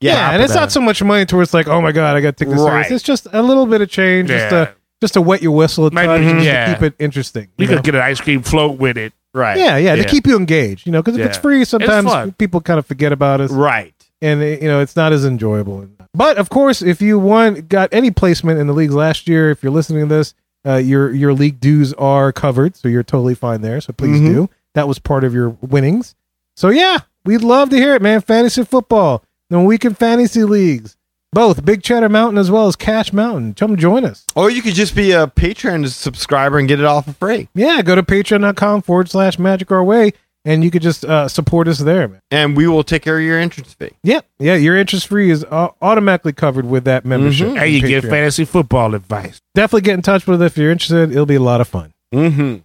Yeah, 0.02 0.32
and 0.32 0.42
it's 0.42 0.54
not 0.56 0.72
so 0.72 0.82
much 0.82 1.02
money 1.04 1.26
towards 1.26 1.54
like, 1.54 1.68
oh 1.68 1.80
my 1.82 1.92
god, 1.92 2.16
I 2.16 2.22
got 2.22 2.36
to 2.38 2.44
take 2.46 2.52
this 2.54 2.60
Right. 2.62 2.86
serious. 2.86 2.92
It's 2.92 3.04
just 3.04 3.28
a 3.32 3.42
little 3.42 3.66
bit 3.68 3.82
of 3.82 3.90
change, 3.90 4.30
just 4.30 4.52
Yeah. 4.52 4.66
to 4.66 4.76
just 5.02 5.14
to 5.16 5.22
wet 5.22 5.42
your 5.42 5.52
whistle 5.52 5.86
at 5.88 5.94
Maybe- 5.94 6.08
times, 6.08 6.26
just 6.32 6.46
yeah. 6.46 6.66
to 6.68 6.74
keep 6.74 6.84
it 6.84 6.94
interesting. 7.00 7.48
You 7.58 7.66
you 7.66 7.68
know? 7.68 7.76
could 7.78 7.86
get 7.86 7.96
an 7.96 8.02
ice 8.02 8.20
cream 8.22 8.42
float 8.42 8.78
with 8.80 8.98
it. 8.98 9.14
right 9.34 9.58
yeah, 9.58 9.78
yeah, 9.78 9.94
Yeah. 9.94 10.04
to 10.04 10.10
keep 10.10 10.26
you 10.26 10.36
engaged. 10.38 10.86
You 10.86 10.92
know, 10.92 11.02
because 11.04 11.18
if 11.20 11.26
it's 11.26 11.38
Yeah. 11.38 11.42
free, 11.42 11.66
sometimes 11.66 12.08
fun. 12.10 12.32
people 12.34 12.62
kind 12.62 12.80
of 12.80 12.86
forget 12.86 13.12
about 13.12 13.40
us, 13.42 13.52
right 13.52 13.94
and 14.22 14.42
it- 14.42 14.62
you 14.62 14.68
know, 14.68 14.80
it's 14.82 14.96
not 14.96 15.14
as 15.14 15.26
enjoyable. 15.26 15.86
But 16.14 16.38
of 16.38 16.50
course, 16.50 16.82
if 16.82 17.02
you 17.02 17.20
won, 17.20 17.66
got 17.70 17.90
any 17.92 18.10
placement 18.10 18.60
in 18.60 18.66
the 18.66 18.74
leagues 18.74 18.96
last 18.96 19.28
year, 19.28 19.52
if 19.52 19.62
you're 19.62 19.72
listening 19.72 20.08
to 20.10 20.16
this, 20.16 20.34
uh, 20.66 20.76
your 20.78 21.12
your 21.12 21.34
league 21.34 21.60
dues 21.60 21.94
are 21.94 22.32
covered, 22.32 22.76
so 22.76 22.88
you're 22.88 23.04
totally 23.04 23.36
fine 23.36 23.62
there. 23.62 23.80
So 23.82 23.94
please 23.94 24.20
Mhm. 24.20 24.26
do. 24.34 24.50
That 24.74 24.88
was 24.88 24.98
part 24.98 25.24
of 25.24 25.34
your 25.36 25.50
winnings. 25.62 26.16
So 26.56 26.70
yeah, 26.70 27.00
we'd 27.26 27.44
love 27.44 27.70
to 27.70 27.76
hear 27.78 27.94
it, 27.94 28.02
man. 28.02 28.22
Fantasy 28.22 28.64
football, 28.64 29.24
the 29.52 29.60
weekend 29.60 29.98
fantasy 30.00 30.44
leagues, 30.44 30.98
both 31.38 31.64
Big 31.64 31.84
Cheddar 31.84 32.10
Mountain 32.10 32.40
as 32.40 32.50
well 32.50 32.66
as 32.66 32.76
Cash 32.76 33.14
Mountain. 33.14 33.54
Come 33.54 33.78
join 33.78 34.04
us. 34.06 34.26
or 34.36 34.50
you 34.50 34.64
could 34.64 34.74
just 34.74 34.96
be 34.96 35.12
a 35.12 35.28
Patreon 35.28 35.88
subscriber 35.88 36.58
and 36.58 36.68
get 36.68 36.80
it 36.80 36.86
all 36.86 37.04
for 37.04 37.14
free 37.14 37.48
Yeah, 37.54 37.84
go 37.84 37.94
to 37.94 38.02
patreon.com 38.02 38.82
forward 38.82 39.08
slash 39.08 39.38
magic 39.38 39.70
our 39.72 39.84
way, 39.84 40.14
and 40.46 40.64
you 40.64 40.72
could 40.72 40.82
just 40.82 41.06
uh, 41.06 41.28
support 41.28 41.68
us 41.68 41.78
there, 41.78 42.08
man. 42.08 42.22
and 42.32 42.58
we 42.58 42.68
will 42.68 42.84
take 42.84 43.04
care 43.04 43.20
of 43.20 43.24
your 43.24 43.38
entrance 43.38 43.72
fee 43.76 43.92
Yeah, 44.02 44.22
yeah, 44.40 44.56
your 44.56 44.76
interest 44.76 45.08
fee 45.10 45.30
is 45.30 45.44
uh, 45.52 45.68
automatically 45.80 46.34
covered 46.34 46.66
with 46.66 46.86
that 46.86 47.06
membership. 47.06 47.50
Mhm. 47.50 47.62
And 47.62 47.72
you 47.72 47.84
on 47.84 47.88
get 47.88 48.04
fantasy 48.06 48.44
football 48.44 48.96
advice. 48.96 49.40
Definitely 49.54 49.82
get 49.82 49.94
in 49.94 50.02
touch 50.02 50.26
with 50.26 50.42
us 50.42 50.54
if 50.54 50.58
you're 50.58 50.72
interested. 50.72 51.12
It'll 51.12 51.28
be 51.28 51.36
a 51.36 51.40
lot 51.40 51.62
of 51.62 51.68
fun. 51.68 51.94
mm-hmm 52.12 52.56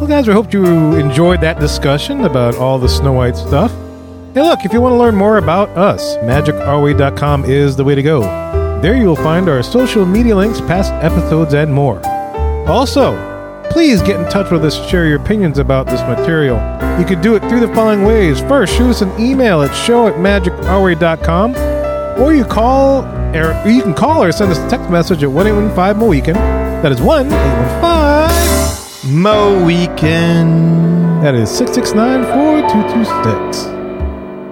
Well, 0.00 0.06
guys, 0.06 0.26
we 0.26 0.32
hope 0.32 0.54
you 0.54 0.64
enjoyed 0.94 1.42
that 1.42 1.60
discussion 1.60 2.24
about 2.24 2.54
all 2.54 2.78
the 2.78 2.88
Snow 2.88 3.12
White 3.12 3.36
stuff. 3.36 3.70
Hey, 4.38 4.44
look, 4.44 4.64
if 4.64 4.72
you 4.72 4.80
want 4.80 4.92
to 4.92 4.96
learn 4.96 5.16
more 5.16 5.38
about 5.38 5.68
us, 5.70 6.16
magicourway.com 6.18 7.46
is 7.46 7.74
the 7.74 7.82
way 7.82 7.96
to 7.96 8.04
go. 8.04 8.20
There 8.80 8.96
you'll 8.96 9.16
find 9.16 9.48
our 9.48 9.64
social 9.64 10.06
media 10.06 10.36
links, 10.36 10.60
past 10.60 10.92
episodes, 11.02 11.54
and 11.54 11.74
more. 11.74 12.00
Also, 12.68 13.16
please 13.68 14.00
get 14.00 14.20
in 14.20 14.30
touch 14.30 14.52
with 14.52 14.64
us 14.64 14.78
to 14.78 14.86
share 14.86 15.08
your 15.08 15.20
opinions 15.20 15.58
about 15.58 15.86
this 15.86 16.00
material. 16.02 16.56
You 17.00 17.04
could 17.04 17.20
do 17.20 17.34
it 17.34 17.40
through 17.48 17.58
the 17.58 17.74
following 17.74 18.04
ways. 18.04 18.38
First, 18.42 18.76
shoot 18.76 18.90
us 18.90 19.02
an 19.02 19.10
email 19.18 19.60
at 19.60 19.74
show 19.74 20.06
at 20.06 20.14
magicourway.com, 20.14 21.56
or 22.22 22.32
you 22.32 22.44
call, 22.44 23.04
or 23.34 23.68
you 23.68 23.82
can 23.82 23.92
call 23.92 24.22
or 24.22 24.30
send 24.30 24.52
us 24.52 24.58
a 24.58 24.70
text 24.70 24.88
message 24.88 25.24
at 25.24 25.32
1815 25.32 25.98
Mohican. 25.98 26.34
That 26.34 26.92
is 26.92 27.02
1 27.02 27.26
815 27.26 29.20
Mo 29.20 29.64
weekend 29.64 31.24
that 31.24 31.34
is 31.34 31.50
669 31.50 32.22
4226. 32.22 33.77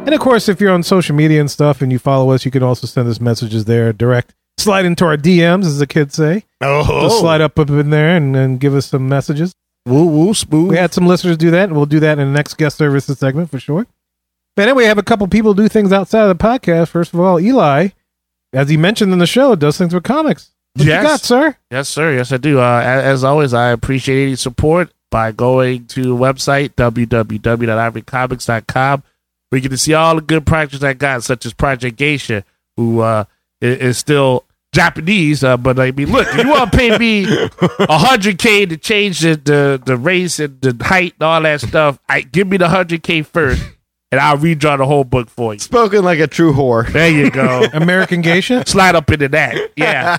And 0.07 0.15
of 0.15 0.21
course, 0.21 0.49
if 0.49 0.61
you're 0.61 0.73
on 0.73 0.85
social 0.85 1.17
media 1.17 1.41
and 1.41 1.51
stuff 1.51 1.83
and 1.83 1.91
you 1.91 1.99
follow 1.99 2.31
us, 2.31 2.45
you 2.45 2.51
can 2.53 2.63
also 2.63 2.87
send 2.87 3.09
us 3.09 3.21
messages 3.21 3.65
there 3.65 3.93
direct. 3.93 4.35
Slide 4.59 4.85
into 4.87 5.05
our 5.05 5.17
DMs, 5.17 5.65
as 5.67 5.79
the 5.81 5.87
kids 5.87 6.15
say. 6.15 6.45
oh 6.63 7.03
Just 7.03 7.19
slide 7.21 7.41
up 7.41 7.59
up 7.59 7.69
in 7.69 7.91
there 7.91 8.17
and, 8.17 8.35
and 8.37 8.61
give 8.61 8.75
us 8.75 8.87
some 8.87 9.09
messages. 9.09 9.53
Woo 9.85 10.07
woo 10.07 10.33
smooth. 10.33 10.71
We 10.71 10.77
had 10.77 10.95
some 10.95 11.07
listeners 11.07 11.37
do 11.37 11.51
that, 11.51 11.65
and 11.65 11.75
we'll 11.77 11.87
do 11.87 12.01
that 12.01 12.19
in 12.19 12.27
the 12.29 12.33
next 12.33 12.55
guest 12.57 12.79
services 12.79 13.19
segment 13.19 13.51
for 13.51 13.61
sure. 13.61 13.87
But 14.57 14.63
anyway, 14.69 14.85
we 14.85 14.89
have 14.89 14.99
a 14.99 15.03
couple 15.03 15.27
people 15.29 15.53
do 15.55 15.69
things 15.69 15.93
outside 15.93 16.29
of 16.31 16.39
the 16.39 16.43
podcast. 16.43 16.89
First 16.89 17.13
of 17.13 17.21
all, 17.21 17.39
Eli, 17.39 17.89
as 18.53 18.69
he 18.71 18.77
mentioned 18.77 19.13
in 19.13 19.19
the 19.19 19.27
show, 19.27 19.55
does 19.55 19.77
things 19.77 19.93
with 19.93 20.05
comics. 20.05 20.51
What 20.75 20.87
Yes. 20.87 21.03
you 21.03 21.09
got, 21.09 21.21
sir? 21.21 21.57
Yes, 21.71 21.89
sir. 21.89 22.15
Yes, 22.15 22.33
I 22.33 22.37
do. 22.39 22.59
Uh, 22.61 22.81
a- 22.81 23.03
as 23.05 23.23
always, 23.25 23.53
I 23.55 23.71
appreciate 23.71 24.23
any 24.27 24.37
support 24.37 24.91
by 25.11 25.33
going 25.33 25.87
to 25.89 26.03
the 26.03 26.17
website 26.17 26.71
www.ivorycomics.com 26.77 29.03
where 29.49 29.59
you 29.59 29.63
get 29.63 29.69
to 29.71 29.79
see 29.79 29.95
all 29.95 30.15
the 30.17 30.21
good 30.21 30.47
projects 30.47 30.83
I 30.83 30.93
got, 30.95 31.23
such 31.25 31.47
as 31.47 31.53
Project 31.55 31.97
Geisha, 31.97 32.45
who 32.77 33.01
uh, 33.01 33.25
i- 33.63 33.67
is 33.67 33.99
still 33.99 34.45
Japanese. 34.73 35.43
Uh, 35.45 35.57
but 35.57 35.79
I 35.79 35.91
mean, 35.93 36.11
look, 36.13 36.27
if 36.29 36.45
you 36.45 36.51
want 36.51 36.71
to 36.73 36.77
pay 36.79 36.97
me 36.99 37.25
a 37.79 37.99
hundred 37.99 38.39
k 38.39 38.67
to 38.67 38.77
change 38.77 39.21
the, 39.21 39.37
the 39.37 39.83
the 39.85 39.97
race 39.97 40.39
and 40.41 40.61
the 40.61 40.77
height 40.85 41.15
and 41.19 41.23
all 41.23 41.41
that 41.43 41.61
stuff, 41.61 41.99
I 42.09 42.21
give 42.23 42.47
me 42.49 42.57
the 42.57 42.69
hundred 42.69 43.03
k 43.03 43.23
first, 43.23 43.63
and 44.13 44.21
I'll 44.21 44.37
redraw 44.37 44.77
the 44.79 44.85
whole 44.87 45.05
book 45.05 45.31
for 45.31 45.55
you. 45.55 45.61
spoken 45.61 46.05
like 46.05 46.19
a 46.19 46.27
true 46.27 46.53
whore 46.53 46.87
There 46.93 47.09
you 47.11 47.31
go. 47.31 47.65
American 47.73 48.21
Geisha? 48.21 48.65
slide 48.67 48.95
up 48.95 49.11
into 49.11 49.29
that. 49.29 49.71
Yeah. 49.77 50.19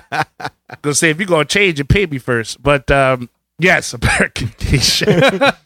Gonna 0.82 0.94
say 0.94 1.10
if 1.10 1.18
you're 1.18 1.26
gonna 1.26 1.44
change 1.44 1.78
it, 1.80 1.88
pay 1.88 2.06
me 2.06 2.18
first. 2.18 2.62
But 2.62 2.90
um 2.90 3.28
yes, 3.58 3.92
American 3.94 4.52
Geisha. 4.58 5.56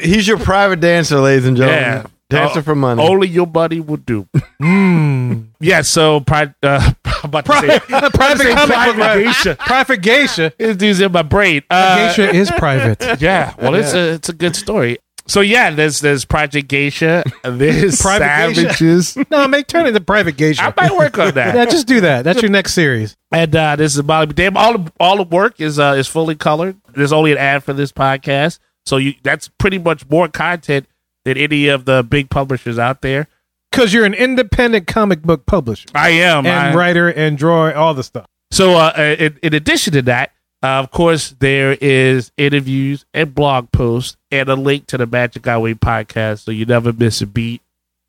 he's 0.00 0.26
your 0.28 0.38
private 0.38 0.80
dancer 0.80 1.18
ladies 1.20 1.46
and 1.46 1.56
gentlemen 1.56 1.82
Yeah. 1.82 2.06
Dancer 2.30 2.58
Oh, 2.58 2.62
for 2.62 2.74
money 2.74 3.02
Only 3.02 3.28
your 3.28 3.46
buddy 3.46 3.80
will 3.80 3.96
do. 3.98 4.26
Hmm. 4.60 5.42
Yeah, 5.60 5.82
so 5.82 6.20
pri- 6.20 6.54
uh, 6.62 6.92
I'm 7.04 7.14
about 7.24 7.44
to 7.46 7.52
say, 7.60 7.78
Private 7.88 8.38
say 8.38 8.54
comic 8.54 8.74
private 8.76 8.96
writer. 9.00 9.22
geisha. 9.24 9.56
Private 9.58 10.02
Geisha. 10.02 10.52
This 10.58 10.76
dude's 10.76 11.00
in 11.00 11.10
my 11.12 11.22
brain. 11.22 11.62
Uh, 11.70 11.96
Geisha 12.08 12.34
is 12.34 12.50
private. 12.52 13.04
Yeah, 13.20 13.54
well, 13.58 13.74
it's 13.74 13.92
a 13.94 14.12
it's 14.14 14.28
a 14.28 14.32
good 14.32 14.54
story. 14.54 14.98
So 15.26 15.40
yeah, 15.40 15.70
there's 15.70 16.00
there's 16.00 16.24
Project 16.24 16.68
Geisha. 16.68 17.22
There's 17.42 18.00
Private 18.00 18.54
Geisha. 18.54 18.72
Savages. 18.74 19.16
No, 19.30 19.38
I 19.42 19.46
make 19.46 19.66
turn 19.66 19.84
it 19.86 19.88
into 19.88 20.00
private 20.00 20.36
geisha. 20.36 20.62
I 20.62 20.72
might 20.88 20.96
work 20.96 21.18
on 21.18 21.34
that. 21.34 21.54
yeah, 21.54 21.64
just 21.66 21.86
do 21.86 22.00
that. 22.02 22.22
That's 22.24 22.40
your 22.40 22.50
next 22.50 22.72
series. 22.74 23.16
And 23.32 23.54
uh, 23.54 23.76
this 23.76 23.94
is 23.96 24.02
Molly 24.02 24.26
Damn. 24.26 24.56
All 24.56 24.78
the 24.78 24.92
all 25.00 25.16
the 25.16 25.24
work 25.24 25.60
is 25.60 25.78
uh, 25.78 25.94
is 25.98 26.06
fully 26.08 26.34
colored. 26.36 26.76
There's 26.94 27.12
only 27.12 27.32
an 27.32 27.38
ad 27.38 27.62
for 27.64 27.72
this 27.74 27.92
podcast, 27.92 28.58
so 28.86 28.96
you 28.96 29.14
that's 29.22 29.48
pretty 29.58 29.78
much 29.78 30.08
more 30.08 30.28
content 30.28 30.86
than 31.28 31.36
any 31.38 31.68
of 31.68 31.84
the 31.84 32.02
big 32.02 32.30
publishers 32.30 32.78
out 32.78 33.02
there. 33.02 33.28
Because 33.70 33.92
you're 33.92 34.06
an 34.06 34.14
independent 34.14 34.86
comic 34.86 35.22
book 35.22 35.44
publisher 35.44 35.88
I 35.94 36.08
am. 36.10 36.46
and 36.46 36.70
I- 36.70 36.74
writer 36.74 37.08
and 37.08 37.36
drawer, 37.36 37.74
all 37.74 37.92
the 37.94 38.02
stuff. 38.02 38.26
So, 38.50 38.74
uh, 38.76 39.14
in, 39.18 39.38
in 39.42 39.52
addition 39.52 39.92
to 39.92 40.02
that, 40.02 40.32
uh, 40.62 40.80
of 40.80 40.90
course, 40.90 41.34
there 41.38 41.76
is 41.80 42.32
interviews 42.38 43.04
and 43.12 43.34
blog 43.34 43.70
posts 43.72 44.16
and 44.30 44.48
a 44.48 44.56
link 44.56 44.86
to 44.86 44.96
the 44.96 45.06
Magic 45.06 45.46
Our 45.46 45.60
Way 45.60 45.74
podcast, 45.74 46.40
so 46.44 46.50
you 46.50 46.64
never 46.64 46.92
miss 46.94 47.20
a 47.20 47.26
beat, 47.26 47.60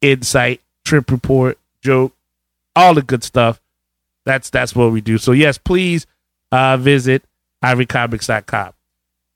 insight, 0.02 0.62
trip 0.86 1.12
report, 1.12 1.60
joke, 1.84 2.14
all 2.76 2.94
the 2.94 3.02
good 3.02 3.24
stuff. 3.26 3.60
That's 4.26 4.50
that's 4.50 4.74
what 4.74 4.92
we 4.94 5.02
do. 5.02 5.18
So 5.18 5.34
yes, 5.34 5.58
please 5.58 6.08
uh, 6.54 6.78
visit 6.78 7.24
ivorycomics.com. 7.64 8.72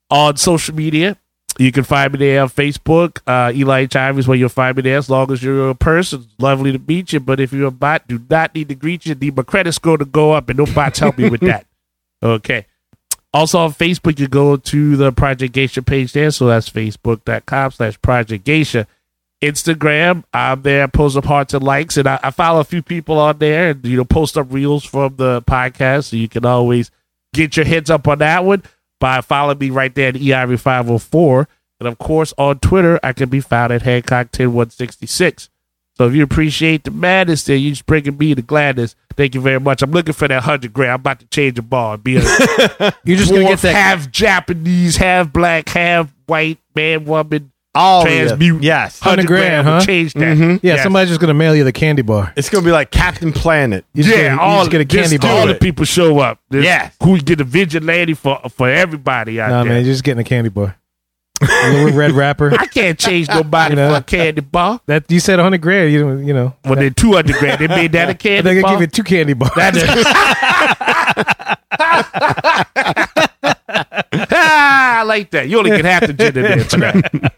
On 0.10 0.38
social 0.38 0.74
media, 0.76 1.18
you 1.58 1.72
can 1.72 1.84
find 1.84 2.14
me 2.14 2.20
there 2.20 2.42
on 2.42 2.50
Facebook. 2.50 3.20
Uh, 3.28 3.52
Eli 3.54 3.82
H. 3.82 3.96
Is 3.96 4.28
where 4.28 4.38
you'll 4.38 4.50
find 4.50 4.76
me 4.76 4.82
there 4.84 4.98
as 4.98 5.10
long 5.10 5.32
as 5.32 5.44
you're 5.44 5.70
a 5.70 5.76
person. 5.76 6.26
Lovely 6.40 6.72
to 6.72 6.80
meet 6.80 7.14
you. 7.14 7.20
But 7.20 7.40
if 7.40 7.54
you're 7.54 7.68
a 7.68 7.72
bot, 7.72 8.08
do 8.08 8.20
not 8.30 8.56
need 8.56 8.70
to 8.70 8.76
greet 8.76 9.06
you. 9.06 9.16
Need 9.16 9.36
my 9.36 9.44
credit 9.44 9.74
score 9.74 9.98
to 9.98 10.06
go 10.06 10.32
up, 10.32 10.50
and 10.50 10.58
no 10.58 10.66
bots 10.66 11.00
help 11.00 11.18
me 11.18 11.30
with 11.30 11.42
that. 11.42 11.66
Okay. 12.24 12.68
Also 13.34 13.60
on 13.60 13.74
Facebook, 13.74 14.18
you 14.18 14.30
go 14.30 14.56
to 14.56 14.96
the 14.96 15.12
Project 15.12 15.54
Geisha 15.54 15.82
page 15.82 16.14
there. 16.14 16.32
So 16.32 16.48
that's 16.48 16.70
facebook.com 16.70 17.72
slash 17.72 18.02
Project 18.02 18.46
Geisha. 18.46 18.88
Instagram, 19.44 20.24
I'm 20.34 20.62
there, 20.62 20.88
post 20.88 21.18
up 21.18 21.26
hearts 21.26 21.54
and 21.54 21.62
likes, 21.62 21.98
and 21.98 22.08
I, 22.08 22.18
I 22.24 22.32
follow 22.32 22.62
a 22.62 22.64
few 22.64 22.82
people 22.82 23.20
on 23.20 23.40
there 23.40 23.72
and 23.72 23.86
you 23.86 23.98
know 23.98 24.06
post 24.06 24.38
up 24.38 24.48
reels 24.50 24.86
from 24.86 25.18
the 25.18 25.42
podcast, 25.42 26.12
so 26.12 26.16
you 26.16 26.30
can 26.30 26.46
always 26.46 26.92
get 27.34 27.58
your 27.58 27.66
heads 27.66 27.90
up 27.90 28.08
on 28.08 28.20
that 28.20 28.46
one 28.46 28.64
by 29.00 29.22
following 29.22 29.58
me 29.60 29.70
right 29.70 29.94
there 29.94 30.10
at 30.10 30.18
E 30.18 30.28
EIV504. 30.30 31.48
And 31.80 31.88
of 31.88 31.98
course, 31.98 32.34
on 32.38 32.60
Twitter, 32.60 33.00
I 33.04 33.14
can 33.14 33.30
be 33.30 33.42
found 33.42 33.74
at 33.74 33.82
Hancock10166. 33.84 35.50
So 35.96 36.08
if 36.08 36.16
you 36.16 36.24
appreciate 36.24 36.86
the 36.86 36.92
madness, 36.92 37.44
then 37.44 37.60
you 37.60 37.70
just 37.70 37.86
bringing 37.86 38.18
me 38.18 38.34
the 38.34 38.42
gladness. 38.42 38.96
Thank 39.16 39.36
you 39.36 39.42
very 39.42 39.60
much. 39.60 39.84
I'm 39.84 39.92
looking 39.92 40.14
for 40.14 40.28
that 40.28 40.42
hundred 40.44 40.74
grand. 40.74 40.92
I'm 40.94 41.00
about 41.02 41.20
to 41.20 41.28
change 41.28 41.56
the 41.56 41.62
ball. 41.62 41.98
Be 41.98 42.18
a 42.18 42.22
You're 43.04 43.18
just 43.18 43.30
gonna 43.32 43.44
dwarf, 43.44 43.48
get 43.50 43.60
that. 43.62 43.76
half 43.76 44.10
Japanese, 44.12 44.96
half 44.98 45.32
black, 45.32 45.70
half 45.70 46.12
white 46.26 46.58
man, 46.76 47.06
woman, 47.06 47.52
All 47.76 48.04
transmute. 48.04 48.62
Yes. 48.62 49.02
100 49.02 49.26
grand, 49.26 49.66
will 49.66 49.74
huh? 49.74 49.82
Change 49.86 50.14
that. 50.14 50.38
Mhm. 50.38 50.60
yeah, 50.62 50.76
Yes. 50.76 50.84
somebody's 50.84 51.10
just 51.10 51.20
gonna 51.20 51.34
mail 51.34 51.56
you 51.56 51.64
the 51.64 51.72
candy 51.72 52.04
bar. 52.04 52.32
It's 52.36 52.48
gonna 52.50 52.64
be 52.64 52.72
like 52.72 52.92
Captain 52.92 53.34
Planet. 53.34 53.84
You 53.96 54.04
just 54.04 54.16
yeah, 54.16 54.24
get, 54.24 54.34
you 54.34 54.40
all 54.40 54.60
just 54.62 54.72
get 54.72 54.82
a 54.82 54.86
candy 54.86 55.18
bar. 55.18 55.32
all 55.32 55.48
the 55.48 55.56
people 55.56 55.84
show 55.86 56.20
up. 56.20 56.40
There's- 56.52 56.66
Yes. 56.66 56.94
who 57.02 57.18
get 57.20 57.42
a 57.42 57.44
vigilante 57.44 58.14
for 58.14 58.40
for 58.56 58.70
everybody 58.70 59.42
out 59.42 59.48
there? 59.50 59.58
No 59.58 59.64
there. 59.64 59.74
man, 59.74 59.86
you're 59.86 59.94
just 59.94 60.04
getting 60.04 60.22
a 60.22 60.24
candy 60.24 60.50
bar. 60.52 60.76
a 61.42 61.70
little 61.72 61.92
red 61.98 62.12
wrapper. 62.16 62.54
I 62.58 62.68
can't 62.68 62.98
change 63.00 63.28
nobody 63.28 63.72
You 63.76 63.76
know? 63.78 63.90
for 63.90 63.96
a 63.98 64.04
candy 64.04 64.42
bar. 64.42 64.80
That 64.86 65.10
you 65.10 65.20
said 65.20 65.38
100 65.40 65.60
grand. 65.60 65.92
You 65.92 66.18
you 66.20 66.34
know. 66.34 66.54
Well, 66.64 66.76
then 66.76 66.94
two 66.94 67.14
hundred 67.14 67.38
grand. 67.38 67.60
They 67.60 67.68
made 67.68 67.92
that 67.94 68.08
a 68.10 68.14
candy 68.16 68.42
they're 68.54 68.62
gonna 68.62 68.76
give 68.76 68.82
you 68.82 68.88
two 68.88 69.04
candy 69.04 69.34
bars. 69.34 69.52
ah, 74.32 75.00
I 75.00 75.04
like 75.04 75.32
that. 75.32 75.48
You 75.50 75.58
only 75.58 75.72
get 75.72 75.86
half 75.86 76.06
the 76.08 76.14
gin 76.14 76.38
in 76.38 76.44
there 76.44 76.64
for 76.64 76.78
that. 76.78 77.34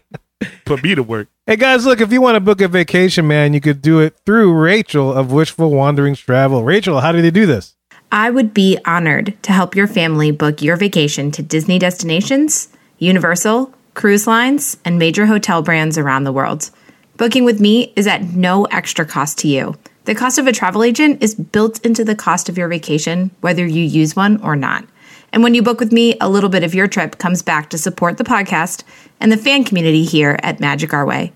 Put 0.66 0.82
me 0.82 0.96
to 0.96 1.02
work. 1.04 1.28
Hey 1.46 1.54
guys, 1.54 1.86
look, 1.86 2.00
if 2.00 2.12
you 2.12 2.20
want 2.20 2.34
to 2.34 2.40
book 2.40 2.60
a 2.60 2.66
vacation, 2.66 3.28
man, 3.28 3.54
you 3.54 3.60
could 3.60 3.80
do 3.80 4.00
it 4.00 4.16
through 4.26 4.52
Rachel 4.52 5.12
of 5.12 5.30
Wishful 5.30 5.70
Wanderings 5.70 6.18
Travel. 6.18 6.64
Rachel, 6.64 7.00
how 7.00 7.12
do 7.12 7.22
they 7.22 7.30
do 7.30 7.46
this? 7.46 7.76
I 8.10 8.30
would 8.30 8.52
be 8.52 8.76
honored 8.84 9.40
to 9.44 9.52
help 9.52 9.76
your 9.76 9.86
family 9.86 10.32
book 10.32 10.62
your 10.62 10.74
vacation 10.74 11.30
to 11.30 11.42
Disney 11.42 11.78
destinations, 11.78 12.68
Universal, 12.98 13.72
cruise 13.94 14.26
lines, 14.26 14.76
and 14.84 14.98
major 14.98 15.26
hotel 15.26 15.62
brands 15.62 15.96
around 15.96 16.24
the 16.24 16.32
world. 16.32 16.70
Booking 17.16 17.44
with 17.44 17.60
me 17.60 17.92
is 17.94 18.08
at 18.08 18.24
no 18.24 18.64
extra 18.64 19.06
cost 19.06 19.38
to 19.38 19.48
you. 19.48 19.76
The 20.06 20.16
cost 20.16 20.36
of 20.36 20.48
a 20.48 20.52
travel 20.52 20.82
agent 20.82 21.22
is 21.22 21.36
built 21.36 21.84
into 21.86 22.04
the 22.04 22.16
cost 22.16 22.48
of 22.48 22.58
your 22.58 22.66
vacation, 22.66 23.30
whether 23.40 23.64
you 23.64 23.84
use 23.84 24.16
one 24.16 24.42
or 24.42 24.56
not. 24.56 24.84
And 25.32 25.42
when 25.42 25.54
you 25.54 25.62
book 25.62 25.80
with 25.80 25.92
me, 25.92 26.16
a 26.20 26.28
little 26.28 26.48
bit 26.48 26.62
of 26.62 26.74
your 26.74 26.86
trip 26.86 27.18
comes 27.18 27.42
back 27.42 27.70
to 27.70 27.78
support 27.78 28.16
the 28.16 28.24
podcast 28.24 28.84
and 29.20 29.30
the 29.30 29.36
fan 29.36 29.64
community 29.64 30.04
here 30.04 30.38
at 30.42 30.60
Magic 30.60 30.92
Our 30.94 31.04
Way. 31.04 31.32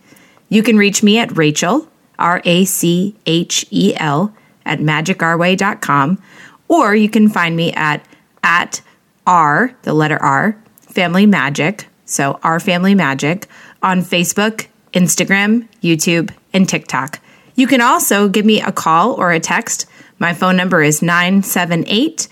You 0.49 0.63
can 0.63 0.77
reach 0.77 1.03
me 1.03 1.19
at 1.19 1.37
Rachel, 1.37 1.89
R 2.19 2.43
A 2.45 2.65
C 2.65 3.17
H 3.27 3.67
E 3.71 3.95
L, 3.97 4.35
at 4.65 4.81
magicourway.com, 4.81 6.23
or 6.69 6.95
you 6.95 7.09
can 7.09 7.29
find 7.29 7.57
me 7.57 7.73
at 7.73 8.05
at 8.43 8.81
R, 9.27 9.75
the 9.83 9.93
letter 9.93 10.21
R, 10.21 10.57
Family 10.81 11.27
Magic, 11.27 11.87
so 12.05 12.39
Our 12.43 12.59
Family 12.59 12.95
Magic, 12.95 13.47
on 13.83 14.03
Facebook, 14.03 14.67
Instagram, 14.93 15.69
YouTube, 15.83 16.35
and 16.53 16.69
TikTok. 16.69 17.21
You 17.55 17.67
can 17.67 17.81
also 17.81 18.29
give 18.29 18.45
me 18.45 18.61
a 18.61 18.73
call 18.73 19.13
or 19.15 19.33
a 19.33 19.41
text. 19.41 19.87
My 20.19 20.35
phone 20.35 20.57
number 20.57 20.83
is 20.83 21.03
978 21.03 22.29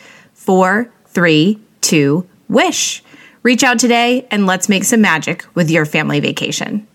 432 1.18 2.28
WISH. 2.48 3.02
Reach 3.42 3.64
out 3.64 3.78
today 3.78 4.26
and 4.30 4.46
let's 4.46 4.68
make 4.68 4.84
some 4.84 5.00
magic 5.00 5.44
with 5.54 5.70
your 5.70 5.84
family 5.84 6.20
vacation. 6.20 6.86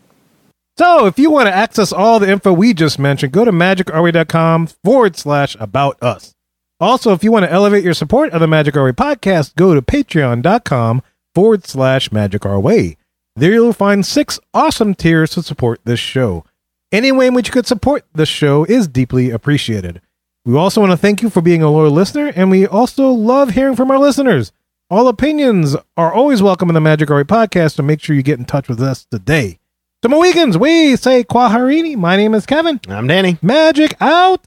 So, 0.77 1.05
if 1.05 1.19
you 1.19 1.29
want 1.29 1.47
to 1.47 1.55
access 1.55 1.91
all 1.91 2.19
the 2.19 2.31
info 2.31 2.51
we 2.51 2.73
just 2.73 2.97
mentioned, 2.97 3.31
go 3.31 3.45
to 3.45 3.51
magicourway.com 3.51 4.67
forward 4.83 5.15
slash 5.15 5.55
about 5.59 6.01
us. 6.01 6.33
Also, 6.79 7.13
if 7.13 7.23
you 7.23 7.31
want 7.31 7.45
to 7.45 7.51
elevate 7.51 7.83
your 7.83 7.93
support 7.93 8.31
of 8.31 8.39
the 8.39 8.47
Magic 8.47 8.75
Our 8.75 8.85
Way 8.85 8.91
podcast, 8.91 9.55
go 9.55 9.75
to 9.75 9.81
patreon.com 9.81 11.03
forward 11.35 11.67
slash 11.67 12.11
magic 12.11 12.45
our 12.45 12.59
way. 12.59 12.97
There 13.35 13.53
you'll 13.53 13.73
find 13.73 14.05
six 14.05 14.39
awesome 14.53 14.95
tiers 14.95 15.31
to 15.31 15.43
support 15.43 15.79
this 15.85 15.99
show. 15.99 16.43
Any 16.91 17.11
way 17.11 17.27
in 17.27 17.33
which 17.35 17.47
you 17.47 17.53
could 17.53 17.67
support 17.67 18.05
this 18.13 18.29
show 18.29 18.63
is 18.63 18.87
deeply 18.87 19.29
appreciated. 19.29 20.01
We 20.45 20.57
also 20.57 20.81
want 20.81 20.91
to 20.91 20.97
thank 20.97 21.21
you 21.21 21.29
for 21.29 21.41
being 21.41 21.63
a 21.63 21.71
loyal 21.71 21.91
listener, 21.91 22.27
and 22.35 22.51
we 22.51 22.67
also 22.67 23.09
love 23.11 23.51
hearing 23.51 23.77
from 23.77 23.89
our 23.89 23.97
listeners. 23.97 24.51
All 24.89 25.07
opinions 25.07 25.77
are 25.95 26.11
always 26.11 26.43
welcome 26.43 26.69
in 26.69 26.73
the 26.73 26.81
Magic 26.81 27.09
Our 27.09 27.23
podcast, 27.23 27.75
so 27.75 27.83
make 27.83 28.01
sure 28.01 28.13
you 28.13 28.23
get 28.23 28.39
in 28.39 28.45
touch 28.45 28.67
with 28.67 28.81
us 28.81 29.05
today. 29.05 29.59
To 30.01 30.09
Mohegans, 30.09 30.57
we 30.57 30.97
say 30.97 31.23
Kwaharini. 31.23 31.95
My 31.95 32.17
name 32.17 32.33
is 32.33 32.45
Kevin. 32.45 32.81
I'm 32.89 33.07
Danny. 33.07 33.37
Magic 33.41 33.95
out. 34.01 34.45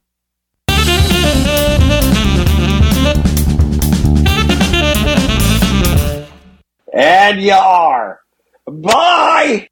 And 6.92 7.40
you 7.40 7.52
are. 7.52 8.20
Bye! 8.66 9.68